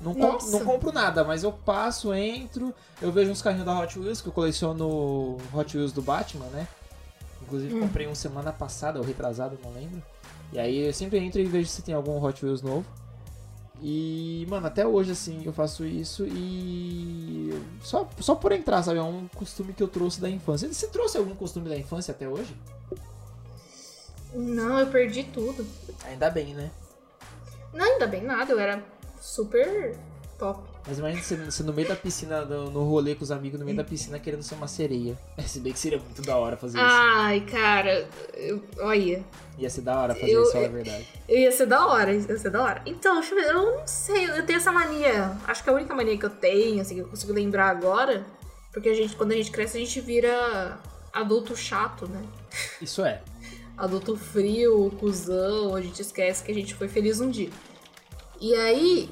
Não, 0.00 0.12
com- 0.12 0.20
Nossa. 0.20 0.50
não 0.50 0.64
compro 0.64 0.92
nada, 0.92 1.24
mas 1.24 1.44
eu 1.44 1.52
passo, 1.52 2.12
entro, 2.12 2.74
eu 3.00 3.10
vejo 3.12 3.30
uns 3.30 3.40
carrinhos 3.40 3.64
da 3.66 3.78
Hot 3.78 3.98
Wheels, 3.98 4.20
que 4.20 4.28
eu 4.28 4.32
coleciono 4.32 5.38
Hot 5.52 5.76
Wheels 5.76 5.92
do 5.92 6.02
Batman, 6.02 6.46
né? 6.46 6.66
Inclusive 7.42 7.78
comprei 7.78 8.06
um 8.06 8.14
semana 8.14 8.52
passada, 8.52 8.98
ou 8.98 9.04
retrasado, 9.04 9.58
não 9.62 9.72
lembro. 9.72 10.02
E 10.52 10.58
aí 10.58 10.86
eu 10.86 10.92
sempre 10.92 11.18
entro 11.18 11.40
e 11.40 11.44
vejo 11.44 11.68
se 11.68 11.82
tem 11.82 11.94
algum 11.94 12.22
Hot 12.22 12.44
Wheels 12.44 12.62
novo. 12.62 12.84
E, 13.82 14.46
mano, 14.48 14.66
até 14.66 14.86
hoje, 14.86 15.12
assim, 15.12 15.42
eu 15.44 15.52
faço 15.52 15.84
isso 15.84 16.24
e. 16.26 17.50
Só, 17.82 18.08
só 18.20 18.34
por 18.34 18.52
entrar, 18.52 18.82
sabe? 18.82 18.98
É 18.98 19.02
um 19.02 19.28
costume 19.28 19.72
que 19.72 19.82
eu 19.82 19.88
trouxe 19.88 20.20
da 20.20 20.30
infância. 20.30 20.72
Você 20.72 20.86
trouxe 20.88 21.18
algum 21.18 21.34
costume 21.34 21.68
da 21.68 21.76
infância 21.76 22.12
até 22.12 22.28
hoje? 22.28 22.56
Não, 24.32 24.78
eu 24.80 24.86
perdi 24.86 25.24
tudo. 25.24 25.66
Ainda 26.04 26.30
bem, 26.30 26.54
né? 26.54 26.70
Não, 27.72 27.84
ainda 27.84 28.06
bem 28.06 28.22
nada, 28.22 28.52
eu 28.52 28.58
era 28.58 28.82
super 29.20 29.96
top. 30.38 30.73
Mas 30.86 30.98
imagina 30.98 31.22
você, 31.22 31.36
você 31.36 31.62
no 31.62 31.72
meio 31.72 31.88
da 31.88 31.96
piscina, 31.96 32.44
no, 32.44 32.70
no 32.70 32.84
rolê 32.84 33.14
com 33.14 33.24
os 33.24 33.30
amigos, 33.30 33.58
no 33.58 33.64
meio 33.64 33.76
da 33.76 33.82
piscina, 33.84 34.18
querendo 34.18 34.42
ser 34.42 34.54
uma 34.54 34.68
sereia. 34.68 35.18
Se 35.46 35.58
bem 35.60 35.72
que 35.72 35.78
seria 35.78 35.98
muito 35.98 36.20
da 36.20 36.36
hora 36.36 36.56
fazer 36.58 36.76
isso. 36.76 36.86
Ai, 36.86 37.40
cara, 37.40 38.06
eu, 38.34 38.62
olha, 38.78 39.24
Ia 39.58 39.70
ser 39.70 39.80
da 39.80 39.98
hora 39.98 40.14
fazer 40.14 40.32
Eu- 40.32 40.42
isso, 40.42 40.58
a 40.58 40.68
verdade. 40.68 41.08
eu 41.28 41.38
ia 41.38 41.52
ser 41.52 41.66
da 41.66 41.86
hora, 41.86 42.12
ia 42.12 42.38
ser 42.38 42.50
da 42.50 42.62
hora. 42.62 42.82
Então, 42.84 43.14
deixa 43.20 43.34
eu 43.34 43.40
ver, 43.40 43.48
eu 43.48 43.54
não 43.54 43.86
sei, 43.86 44.28
eu 44.28 44.44
tenho 44.44 44.56
essa 44.58 44.72
mania, 44.72 45.38
acho 45.46 45.62
que 45.62 45.70
é 45.70 45.72
a 45.72 45.76
única 45.76 45.94
mania 45.94 46.18
que 46.18 46.26
eu 46.26 46.30
tenho, 46.30 46.82
assim, 46.82 46.96
que 46.96 47.00
eu 47.00 47.08
consigo 47.08 47.32
lembrar 47.32 47.68
agora, 47.70 48.26
porque 48.72 48.88
a 48.88 48.94
gente, 48.94 49.14
quando 49.16 49.32
a 49.32 49.36
gente 49.36 49.50
cresce, 49.52 49.76
a 49.76 49.80
gente 49.80 50.00
vira 50.00 50.78
adulto 51.12 51.56
chato, 51.56 52.06
né? 52.08 52.20
Isso 52.82 53.02
é. 53.04 53.22
adulto 53.78 54.16
frio, 54.16 54.90
cuzão, 55.00 55.74
a 55.76 55.80
gente 55.80 56.02
esquece 56.02 56.42
que 56.44 56.50
a 56.50 56.54
gente 56.54 56.74
foi 56.74 56.88
feliz 56.88 57.20
um 57.20 57.30
dia. 57.30 57.50
E 58.40 58.54
aí, 58.56 59.08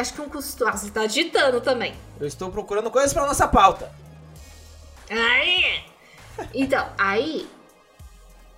acho 0.00 0.14
que 0.14 0.20
um 0.20 0.28
costume. 0.28 0.70
Ah, 0.70 0.76
você 0.76 0.90
tá 0.90 1.06
digitando 1.06 1.60
também. 1.60 1.94
Eu 2.20 2.26
estou 2.26 2.50
procurando 2.50 2.90
coisas 2.90 3.12
pra 3.12 3.26
nossa 3.26 3.46
pauta. 3.48 3.90
Aí! 5.10 5.84
Então, 6.54 6.88
aí. 6.98 7.48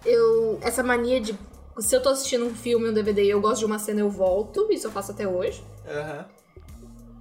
Eu. 0.05 0.59
Essa 0.62 0.83
mania 0.83 1.20
de. 1.20 1.38
Se 1.79 1.97
eu 1.97 2.03
tô 2.03 2.11
assistindo 2.11 2.44
um 2.47 2.55
filme, 2.55 2.88
um 2.88 2.92
DVD 2.92 3.25
e 3.25 3.31
eu 3.31 3.40
gosto 3.40 3.61
de 3.61 3.64
uma 3.66 3.79
cena, 3.79 4.01
eu 4.01 4.11
volto. 4.11 4.68
Isso 4.70 4.87
eu 4.87 4.92
faço 4.92 5.11
até 5.12 5.27
hoje. 5.27 5.64
Aham. 5.88 6.27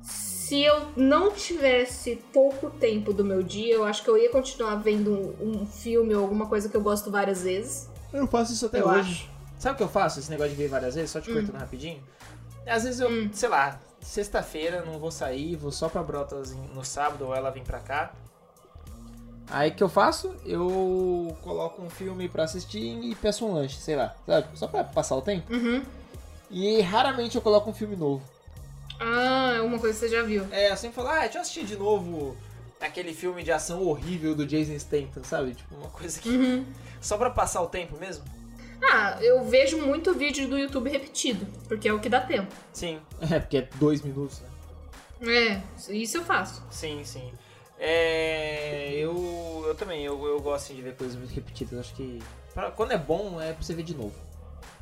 Se 0.04 0.62
eu 0.62 0.90
não 0.96 1.32
tivesse 1.32 2.18
pouco 2.32 2.70
tempo 2.70 3.12
do 3.14 3.24
meu 3.26 3.42
dia, 3.42 3.74
eu 3.74 3.84
acho 3.84 4.04
que 4.04 4.10
eu 4.10 4.18
ia 4.18 4.30
continuar 4.30 4.76
vendo 4.76 5.12
um, 5.42 5.62
um 5.62 5.66
filme 5.66 6.14
ou 6.14 6.22
alguma 6.22 6.46
coisa 6.48 6.70
que 6.70 6.78
eu 6.78 6.82
gosto 6.82 7.10
várias 7.10 7.42
vezes. 7.44 7.90
Eu 8.12 8.28
faço 8.28 8.54
isso 8.54 8.66
até 8.68 8.82
Eu 8.82 8.88
hoje. 8.88 9.00
acho. 9.00 9.30
Sabe 9.58 9.74
o 9.76 9.78
que 9.78 9.84
eu 9.84 9.88
faço? 9.90 10.20
Esse 10.20 10.30
negócio 10.30 10.52
de 10.52 10.58
ver 10.58 10.68
várias 10.68 10.94
vezes, 10.94 11.10
só 11.10 11.20
te 11.22 11.32
cortando 11.32 11.56
rapidinho. 11.58 12.04
Às 12.68 12.84
vezes 12.84 13.00
eu, 13.00 13.10
sei 13.34 13.50
lá, 13.50 13.80
sexta-feira 14.04 14.84
não 14.86 15.00
vou 15.00 15.12
sair, 15.12 15.56
vou 15.56 15.72
só 15.72 15.90
pra 15.90 16.04
Brotas 16.04 16.56
no 16.74 16.84
sábado 16.84 17.26
ou 17.26 17.36
ela 17.36 17.50
vem 17.50 17.64
pra 17.64 17.80
cá. 17.80 18.14
Aí 19.50 19.70
o 19.70 19.74
que 19.74 19.84
eu 19.84 19.90
faço? 19.90 20.34
Eu 20.46 21.36
coloco 21.42 21.82
um 21.82 21.90
filme 21.90 22.30
pra 22.30 22.44
assistir 22.44 23.04
e 23.04 23.14
peço 23.16 23.46
um 23.46 23.54
lanche, 23.54 23.78
sei 23.78 23.96
lá. 23.96 24.16
Sabe? 24.26 24.48
Só 24.56 24.68
pra 24.68 24.84
passar 24.84 25.16
o 25.16 25.22
tempo. 25.22 25.52
Uhum. 25.54 25.84
E 26.50 26.82
raramente 26.82 27.36
eu 27.36 27.42
coloco 27.42 27.70
um 27.70 27.74
filme 27.74 27.96
novo. 27.96 28.24
Ah, 29.00 29.54
é 29.56 29.62
uma 29.62 29.80
coisa 29.80 30.00
que 30.00 30.06
você 30.06 30.16
já 30.16 30.24
viu. 30.24 30.48
É, 30.52 30.72
eu 30.72 30.78
sempre 30.78 30.96
falo, 30.96 31.10
ah, 31.10 31.20
deixa 31.22 31.38
eu 31.38 31.42
assistir 31.42 31.66
de 31.66 31.76
novo 31.76 32.38
aquele 32.80 33.14
filme 33.14 33.44
de 33.44 33.52
ação 33.52 33.82
horrível 33.82 34.36
do 34.36 34.46
Jason 34.46 34.78
Statham, 34.78 35.24
sabe? 35.24 35.56
Tipo, 35.56 35.76
Uma 35.76 35.90
coisa 35.90 36.20
que. 36.20 36.30
Uhum. 36.30 36.66
Só 37.02 37.18
pra 37.18 37.30
passar 37.30 37.62
o 37.62 37.68
tempo 37.68 37.98
mesmo? 37.98 38.24
Ah, 38.92 39.18
eu 39.22 39.44
vejo 39.46 39.78
muito 39.78 40.14
vídeo 40.14 40.48
do 40.48 40.58
YouTube 40.58 40.90
repetido, 40.90 41.46
porque 41.68 41.88
é 41.88 41.94
o 41.94 42.00
que 42.00 42.10
dá 42.10 42.22
tempo. 42.22 42.54
Sim, 42.74 43.00
é, 43.32 43.40
porque 43.40 43.58
é 43.58 43.70
dois 43.76 44.02
minutos, 44.02 44.42
né? 44.42 44.50
É, 45.26 45.62
isso 45.94 46.18
eu 46.18 46.24
faço. 46.24 46.62
sim, 46.70 47.02
sim. 47.04 47.32
É. 47.80 48.92
Eu. 48.96 49.64
Eu 49.68 49.76
também, 49.76 50.04
eu, 50.04 50.24
eu 50.26 50.40
gosto 50.42 50.66
assim, 50.66 50.76
de 50.76 50.82
ver 50.82 50.96
coisas. 50.96 51.16
Coisas 51.18 51.34
repetidas, 51.36 51.80
acho 51.80 51.94
que. 51.96 52.20
pra- 52.54 52.72
quando 52.72 52.92
é 52.92 52.98
bom, 52.98 53.40
é 53.42 53.54
pra 53.54 53.62
você 53.64 53.74
ver 53.74 53.84
de 53.84 53.96
novo. 53.96 54.14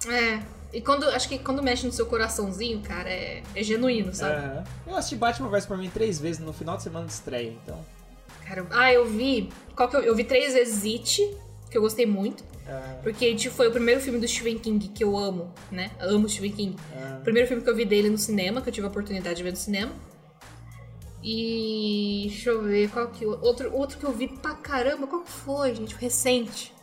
É. 0.08 0.40
E 0.74 0.82
quando, 0.82 1.04
acho 1.10 1.28
que 1.30 1.38
quando 1.40 1.62
mexe 1.62 1.86
no 1.86 1.92
seu 1.92 2.06
coraçãozinho, 2.06 2.82
cara, 2.82 3.10
é, 3.10 3.44
é 3.56 3.64
genuíno, 3.64 4.14
sabe? 4.14 4.36
Aham. 4.36 4.64
Eu 4.88 4.96
assisti 4.96 5.16
Batman 5.16 5.50
vs 5.50 5.64
Superman 5.64 5.90
três 5.90 6.20
vezes 6.20 6.40
no 6.42 6.54
final 6.54 6.78
de 6.78 6.84
semana 6.84 7.06
de 7.06 7.12
estreia, 7.14 7.52
então. 7.64 7.84
Cara, 8.48 8.62
eu- 8.62 8.68
ah, 8.72 8.92
eu 8.94 9.06
vi. 9.06 9.50
Qual 9.76 9.88
que 9.90 9.96
eu, 9.96 10.02
eu 10.02 10.16
vi 10.16 10.24
três 10.24 10.54
vezes 10.54 10.84
It, 10.84 11.38
que 11.70 11.78
eu 11.78 11.82
gostei 11.82 12.06
muito. 12.06 12.44
Ah, 12.72 13.00
Porque 13.04 13.26
It 13.26 13.50
foi 13.50 13.68
o 13.68 13.72
primeiro 13.72 14.00
filme 14.00 14.20
do 14.20 14.28
Stephen 14.28 14.58
King 14.60 14.88
que 14.88 15.04
eu 15.04 15.18
amo, 15.18 15.54
né? 15.72 15.92
Amo 16.00 16.30
Stephen 16.30 16.52
King. 16.54 16.76
ah, 16.96 17.18
O 17.20 17.24
primeiro 17.24 17.48
filme 17.48 17.62
que 17.64 17.70
eu 17.70 17.76
vi 17.76 17.84
dele 17.86 18.10
no 18.10 18.18
cinema, 18.18 18.62
que 18.62 18.70
eu 18.70 18.74
tive 18.74 18.86
a 18.88 18.90
oportunidade 18.90 19.36
de 19.36 19.44
ver 19.44 19.52
no 19.52 19.58
cinema. 19.58 19.92
E. 21.24 22.28
Deixa 22.30 22.50
eu 22.50 22.64
ver, 22.64 22.90
qual 22.90 23.08
que. 23.10 23.26
Outro, 23.26 23.74
outro 23.76 23.98
que 23.98 24.04
eu 24.06 24.12
vi 24.12 24.28
pra 24.28 24.56
caramba, 24.56 25.06
qual 25.08 25.22
que 25.22 25.32
foi, 25.32 25.76
gente? 25.76 25.96
Recente. 25.96 26.74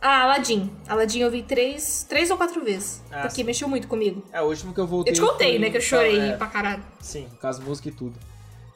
Ah, 0.00 0.22
Aladdin. 0.24 0.70
Aladdin 0.88 1.20
eu 1.20 1.30
vi 1.30 1.42
três, 1.42 2.04
três 2.08 2.30
ou 2.30 2.36
quatro 2.36 2.62
vezes. 2.64 3.02
Ah, 3.10 3.22
porque 3.22 3.36
sim. 3.36 3.44
mexeu 3.44 3.68
muito 3.68 3.88
comigo. 3.88 4.22
É, 4.32 4.40
o 4.42 4.46
último 4.46 4.74
que 4.74 4.80
eu 4.80 4.86
voltei. 4.86 5.10
Eu 5.12 5.14
te 5.14 5.20
contei, 5.20 5.50
foi- 5.52 5.58
né? 5.58 5.70
Que 5.70 5.76
eu 5.76 5.80
chorei 5.80 6.18
é. 6.18 6.36
pra 6.36 6.46
caralho. 6.48 6.82
sim. 7.00 7.26
Com 7.40 7.46
as 7.46 7.58
músicas 7.58 7.92
e 7.92 7.96
tudo. 7.96 8.18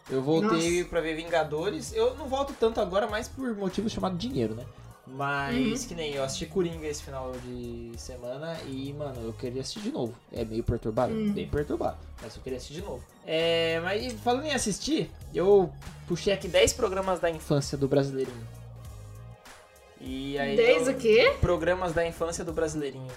Eu 0.09 0.23
voltei. 0.23 0.79
Nossa. 0.79 0.89
Pra 0.91 1.01
ver 1.01 1.15
Vingadores, 1.15 1.93
eu 1.93 2.15
não 2.17 2.27
volto 2.27 2.53
tanto 2.59 2.81
agora, 2.81 3.07
mas 3.07 3.29
Por 3.29 3.55
motivo 3.55 3.89
chamado 3.89 4.17
dinheiro, 4.17 4.55
né? 4.55 4.65
Mas 5.07 5.83
Uhum. 5.83 5.89
que 5.89 5.95
nem 5.95 6.15
eu 6.15 6.23
assisti 6.23 6.47
Coringa 6.47 6.87
esse 6.87 7.03
final 7.03 7.33
de 7.45 7.91
semana 7.97 8.57
E, 8.67 8.93
mano, 8.93 9.21
eu 9.25 9.33
queria 9.33 9.61
assistir 9.63 9.81
de 9.81 9.91
novo. 9.91 10.15
É 10.33 10.45
meio 10.45 10.63
perturbado? 10.63 11.13
Hum. 11.13 11.33
Bem 11.33 11.49
perturbado. 11.49 11.97
mas 12.23 12.37
eu 12.37 12.43
queria 12.43 12.59
assistir 12.59 12.75
de 12.75 12.83
novo. 12.83 13.03
É, 13.27 13.81
mas 13.81 14.13
falando 14.21 14.45
em 14.45 14.53
assistir, 14.53 15.11
eu 15.35 15.73
puxei 16.07 16.33
aqui 16.33 16.47
10 16.47 16.73
programas 16.75 17.19
da 17.19 17.31
infância. 17.31 17.77
Do 17.79 17.89
brasileirinho. 17.89 18.47
E 20.01 20.39
aí. 20.39 20.57
Dez 20.57 20.87
eu- 20.87 20.95
o 20.95 20.97
quê? 20.97 21.35
Programas 21.41 21.93
da 21.93 22.07
infância 22.07 22.45
do 22.45 22.53
brasileirinho. 22.53 23.11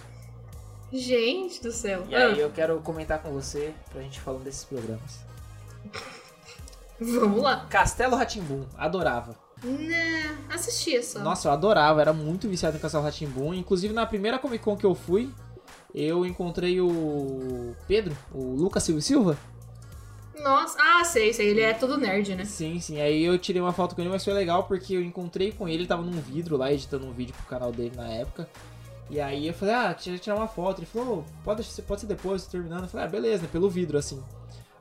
Gente 0.92 1.62
do 1.62 1.72
céu. 1.72 2.06
E 2.10 2.16
aí 2.16 2.34
Ah, 2.34 2.38
eu 2.38 2.50
quero 2.52 2.80
comentar 2.82 3.22
com 3.22 3.32
você 3.32 3.74
pra 3.92 4.02
gente 4.02 4.20
falando 4.20 4.44
desses 4.44 4.64
programas. 4.64 5.20
Vamos 7.00 7.42
lá. 7.42 7.66
Castelo 7.70 8.16
Ratimbum, 8.16 8.66
adorava. 8.78 9.36
Né, 9.64 10.38
assistia 10.50 11.02
só. 11.02 11.20
Nossa, 11.20 11.48
eu 11.48 11.52
adorava, 11.54 12.02
era 12.02 12.12
muito 12.14 12.50
viciado 12.50 12.76
em 12.78 12.80
Castelo 12.80 13.04
Ratimbum. 13.04 13.54
Inclusive 13.54 13.94
na 13.94 14.06
primeira 14.06 14.38
Comic 14.38 14.64
Con 14.64 14.76
que 14.76 14.86
eu 14.86 14.94
fui, 14.94 15.30
eu 15.96 16.26
encontrei 16.26 16.82
o 16.82 17.74
Pedro, 17.88 18.16
o 18.34 18.56
Lucas 18.56 18.84
Silva 18.84 19.02
Silva. 19.02 19.38
Nossa, 20.42 20.78
ah, 20.82 21.04
sei, 21.06 21.32
sei. 21.32 21.50
Ele 21.50 21.62
é 21.62 21.74
todo 21.74 21.96
nerd, 21.96 22.36
né? 22.36 22.44
Sim, 22.44 22.80
sim. 22.80 23.00
Aí 23.00 23.24
eu 23.24 23.38
tirei 23.38 23.62
uma 23.62 23.72
foto 23.72 23.96
com 23.96 24.02
ele, 24.02 24.10
mas 24.10 24.24
foi 24.24 24.34
legal 24.34 24.64
porque 24.64 24.96
eu 24.96 25.02
encontrei 25.02 25.52
com 25.52 25.68
ele, 25.68 25.78
ele 25.84 25.88
tava 25.88 26.02
num 26.02 26.20
vidro 26.20 26.58
lá, 26.58 26.74
editando 26.74 27.06
um 27.06 27.14
vídeo 27.14 27.34
pro 27.36 27.46
canal 27.46 27.72
dele 27.72 27.96
na 27.96 28.08
época. 28.08 28.50
E 29.10 29.22
aí 29.22 29.48
eu 29.48 29.54
falei, 29.54 29.76
ah, 29.76 29.94
deixa 29.94 30.10
eu 30.10 30.20
tirar 30.20 30.36
uma 30.36 30.48
foto. 30.48 30.80
Ele 30.80 30.86
falou, 30.88 31.24
"Oh, 31.26 31.44
pode, 31.44 31.64
pode 31.84 32.02
ser 32.02 32.08
depois, 32.08 32.44
tô 32.46 32.52
terminando. 32.52 32.84
Eu 32.84 32.90
falei, 32.90 33.06
ah, 33.06 33.10
beleza, 33.10 33.48
pelo 33.48 33.70
vidro, 33.70 33.98
assim. 33.98 34.22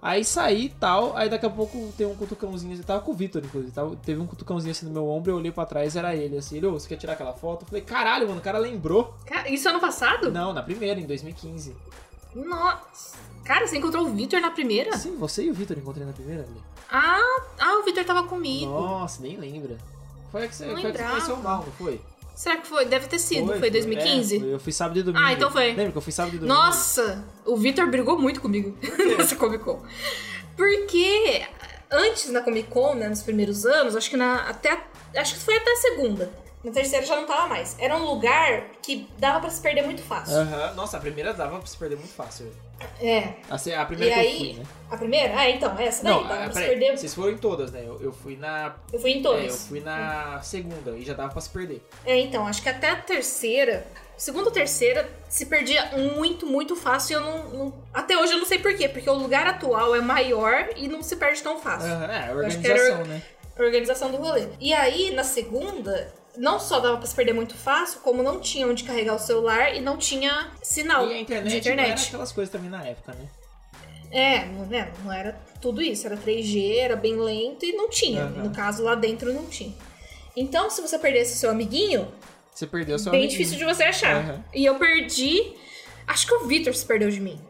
Aí 0.03 0.25
saí 0.25 0.65
e 0.65 0.69
tal, 0.69 1.17
aí 1.17 1.29
daqui 1.29 1.47
a 1.47 1.51
pouco 1.51 1.93
tem 1.97 2.05
um 2.05 2.17
cutucãozinho, 2.17 2.75
ele 2.75 2.83
tava 2.83 3.01
com 3.03 3.13
o 3.13 3.15
Vitor, 3.15 3.41
inclusive. 3.45 3.73
Tava, 3.73 3.95
teve 3.95 4.21
um 4.21 4.27
cutucãozinho 4.27 4.73
assim 4.73 4.85
no 4.85 4.91
meu 4.91 5.09
ombro, 5.09 5.31
eu 5.31 5.37
olhei 5.37 5.53
pra 5.53 5.65
trás, 5.65 5.95
era 5.95 6.17
ele, 6.17 6.37
assim. 6.37 6.57
Ele, 6.57 6.67
ô, 6.67 6.73
você 6.73 6.89
quer 6.89 6.97
tirar 6.97 7.13
aquela 7.13 7.33
foto? 7.33 7.63
Eu 7.63 7.69
falei, 7.69 7.83
caralho, 7.83 8.27
mano, 8.27 8.41
o 8.41 8.43
cara 8.43 8.59
lembrou. 8.59 9.15
Cara, 9.25 9.49
isso 9.49 9.69
ano 9.69 9.79
passado? 9.79 10.29
Não, 10.29 10.53
na 10.53 10.61
primeira, 10.61 10.99
em 10.99 11.07
2015. 11.07 11.77
Nossa. 12.35 13.17
Cara, 13.45 13.65
você 13.65 13.79
encontrou 13.79 14.05
o 14.05 14.11
Victor 14.11 14.41
na 14.41 14.51
primeira? 14.51 14.97
Sim, 14.97 15.17
você 15.17 15.45
e 15.45 15.51
o 15.51 15.55
Vitor 15.55 15.79
encontrei 15.79 16.05
na 16.05 16.13
primeira 16.13 16.43
ali. 16.43 16.61
Ah, 16.91 17.41
ah, 17.61 17.79
o 17.79 17.85
Victor 17.85 18.05
tava 18.05 18.25
comigo. 18.25 18.73
Nossa, 18.73 19.23
nem 19.23 19.37
lembra. 19.37 19.79
Foi 20.33 20.45
a 20.45 20.49
que 20.49 20.57
você, 20.57 20.65
foi 20.65 20.73
a 20.73 20.93
que 20.93 20.99
você 20.99 21.05
conheceu 21.05 21.37
mal, 21.37 21.65
não 21.65 21.73
foi? 21.75 22.01
Será 22.35 22.57
que 22.57 22.67
foi? 22.67 22.85
Deve 22.87 23.07
ter 23.07 23.19
sido. 23.19 23.47
Foi, 23.59 23.71
2015? 23.71 24.37
É, 24.37 24.41
foi. 24.41 24.55
Eu 24.55 24.61
fui 24.61 24.73
sábado 24.73 24.99
e 24.99 25.03
domingo. 25.03 25.25
Ah, 25.25 25.33
então 25.33 25.51
foi. 25.51 25.69
Lembra 25.69 25.93
que 25.93 25.99
eu 25.99 26.03
fui 26.03 26.13
sábado 26.13 26.35
e 26.35 26.39
domingo? 26.39 26.55
Nossa, 26.55 27.25
o 27.45 27.57
Victor 27.57 27.87
brigou 27.89 28.19
muito 28.19 28.41
comigo 28.41 28.77
nessa 29.19 29.37
Comic 29.37 29.63
Con. 29.65 29.83
Porque 30.57 31.47
antes 31.91 32.31
na 32.31 32.41
Comic 32.41 32.69
Con, 32.69 32.95
né, 32.95 33.09
nos 33.09 33.23
primeiros 33.23 33.65
anos, 33.67 33.97
acho 33.97 34.11
que 34.11 34.17
na 34.17 34.49
até 34.49 34.79
acho 35.17 35.35
que 35.35 35.41
foi 35.41 35.57
até 35.57 35.73
a 35.73 35.77
segunda. 35.77 36.31
Na 36.65 36.71
terceira 36.71 37.05
já 37.05 37.17
não 37.17 37.27
tava 37.27 37.49
mais. 37.49 37.77
Era 37.79 37.97
um 37.97 38.05
lugar 38.05 38.67
que 38.81 39.09
dava 39.19 39.41
pra 39.41 39.51
se 39.51 39.61
perder 39.61 39.83
muito 39.85 40.01
fácil. 40.01 40.37
Aham. 40.37 40.75
Nossa, 40.75 40.97
a 40.97 41.01
primeira 41.01 41.35
dava 41.35 41.59
pra 41.59 41.67
se 41.67 41.77
perder 41.77 41.97
muito 41.97 42.13
fácil. 42.15 42.53
É. 43.01 43.35
A, 43.51 43.59
se- 43.59 43.73
a 43.73 43.83
E 43.83 43.87
primeira 43.87 44.15
eu 44.17 44.21
aí, 44.21 44.39
fui, 44.39 44.53
né? 44.55 44.63
a 44.91 44.97
primeira? 44.97 45.39
Ah, 45.39 45.51
então, 45.51 45.79
essa 45.79 46.05
daí, 46.05 46.13
Não, 46.15 46.29
peraí, 46.29 46.51
perder. 46.69 46.97
Vocês 46.99 47.15
foram 47.15 47.31
em 47.33 47.37
todas, 47.39 47.71
né? 47.73 47.83
Eu, 47.85 48.01
eu 48.03 48.13
fui 48.13 48.37
na. 48.37 48.75
Eu 48.93 48.99
fui 49.01 49.11
em 49.11 49.15
É, 49.15 49.19
eu 49.19 49.23
todas. 49.23 49.67
fui 49.69 49.81
na 49.81 50.41
segunda 50.43 50.91
e 50.93 51.03
já 51.05 51.15
dava 51.15 51.33
pra 51.33 51.41
se 51.41 51.51
perder. 51.51 51.83
É, 52.05 52.19
então, 52.19 52.47
acho 52.47 52.63
que 52.63 52.69
até 52.69 52.91
a 52.91 52.97
terceira, 52.97 53.87
segunda 54.17 54.47
ou 54.47 54.53
terceira, 54.53 55.09
se 55.29 55.47
perdia 55.47 55.87
muito, 56.17 56.47
muito 56.47 56.77
fácil 56.77 57.13
e 57.13 57.15
eu 57.15 57.21
não, 57.21 57.49
não- 57.51 57.75
Até 57.93 58.17
hoje 58.17 58.33
eu 58.35 58.39
não 58.39 58.47
sei 58.47 58.59
por 58.59 58.75
quê, 58.77 58.89
porque 58.89 59.09
o 59.09 59.15
lugar 59.15 59.47
atual 59.47 59.95
é 59.97 60.01
maior 60.01 60.69
e 60.77 60.89
não 60.89 61.03
se 61.03 61.17
perde 61.17 61.43
tão 61.43 61.59
fácil. 61.61 61.91
Aham, 61.91 62.05
é, 62.13 62.17
a 62.19 62.23
que 62.23 62.31
era- 62.31 62.35
organização, 62.37 63.05
né? 63.05 63.23
Organização 63.59 64.11
do 64.11 64.17
rolê. 64.17 64.47
E 64.61 64.73
aí, 64.73 65.15
na 65.15 65.23
segunda, 65.25 66.13
não 66.37 66.59
só 66.59 66.81
dava 66.81 66.97
pra 66.97 67.07
se 67.07 67.15
perder 67.15 67.33
muito 67.33 67.55
fácil, 67.55 68.01
como 68.01 68.23
não 68.23 68.41
tinha 68.41 68.67
onde 68.67 68.85
carregar 68.85 69.15
o 69.15 69.19
celular 69.19 69.75
e 69.75 69.81
não 69.81 69.97
tinha 69.97 70.51
sinal 70.63 71.09
E 71.09 71.13
a 71.13 71.21
internet, 71.21 71.61
de 71.61 71.69
não 71.69 71.73
era 71.75 71.83
internet. 71.83 72.09
aquelas 72.09 72.33
coisas 72.33 72.51
também 72.53 72.71
na 72.71 72.85
época, 72.87 73.13
né? 73.15 73.27
É, 74.11 74.45
não, 74.47 74.67
né, 74.67 74.93
não 75.05 75.13
era 75.13 75.39
tudo 75.61 75.81
isso, 75.81 76.07
era 76.07 76.17
3G, 76.17 76.77
era 76.79 76.97
bem 76.97 77.17
lento 77.17 77.65
e 77.65 77.73
não 77.73 77.89
tinha. 77.89 78.25
Aham. 78.25 78.43
No 78.45 78.51
caso, 78.51 78.83
lá 78.83 78.95
dentro 78.95 79.33
não 79.33 79.47
tinha. 79.47 79.75
Então, 80.37 80.69
se 80.71 80.81
você 80.83 80.99
perdesse 80.99 81.37
seu 81.39 81.51
amiguinho, 81.51 82.09
Você 82.55 82.67
perdeu 82.67 82.99
seu 82.99 83.11
bem 83.11 83.23
amiguinho. 83.23 83.39
difícil 83.39 83.59
de 83.59 83.65
você 83.75 83.85
achar. 83.85 84.17
Aham. 84.17 84.45
E 84.55 84.65
eu 84.67 84.75
perdi. 84.79 85.55
Acho 86.07 86.27
que 86.27 86.35
o 86.35 86.47
Victor 86.47 86.75
se 86.75 86.85
perdeu 86.85 87.11
de 87.11 87.21
mim. 87.21 87.41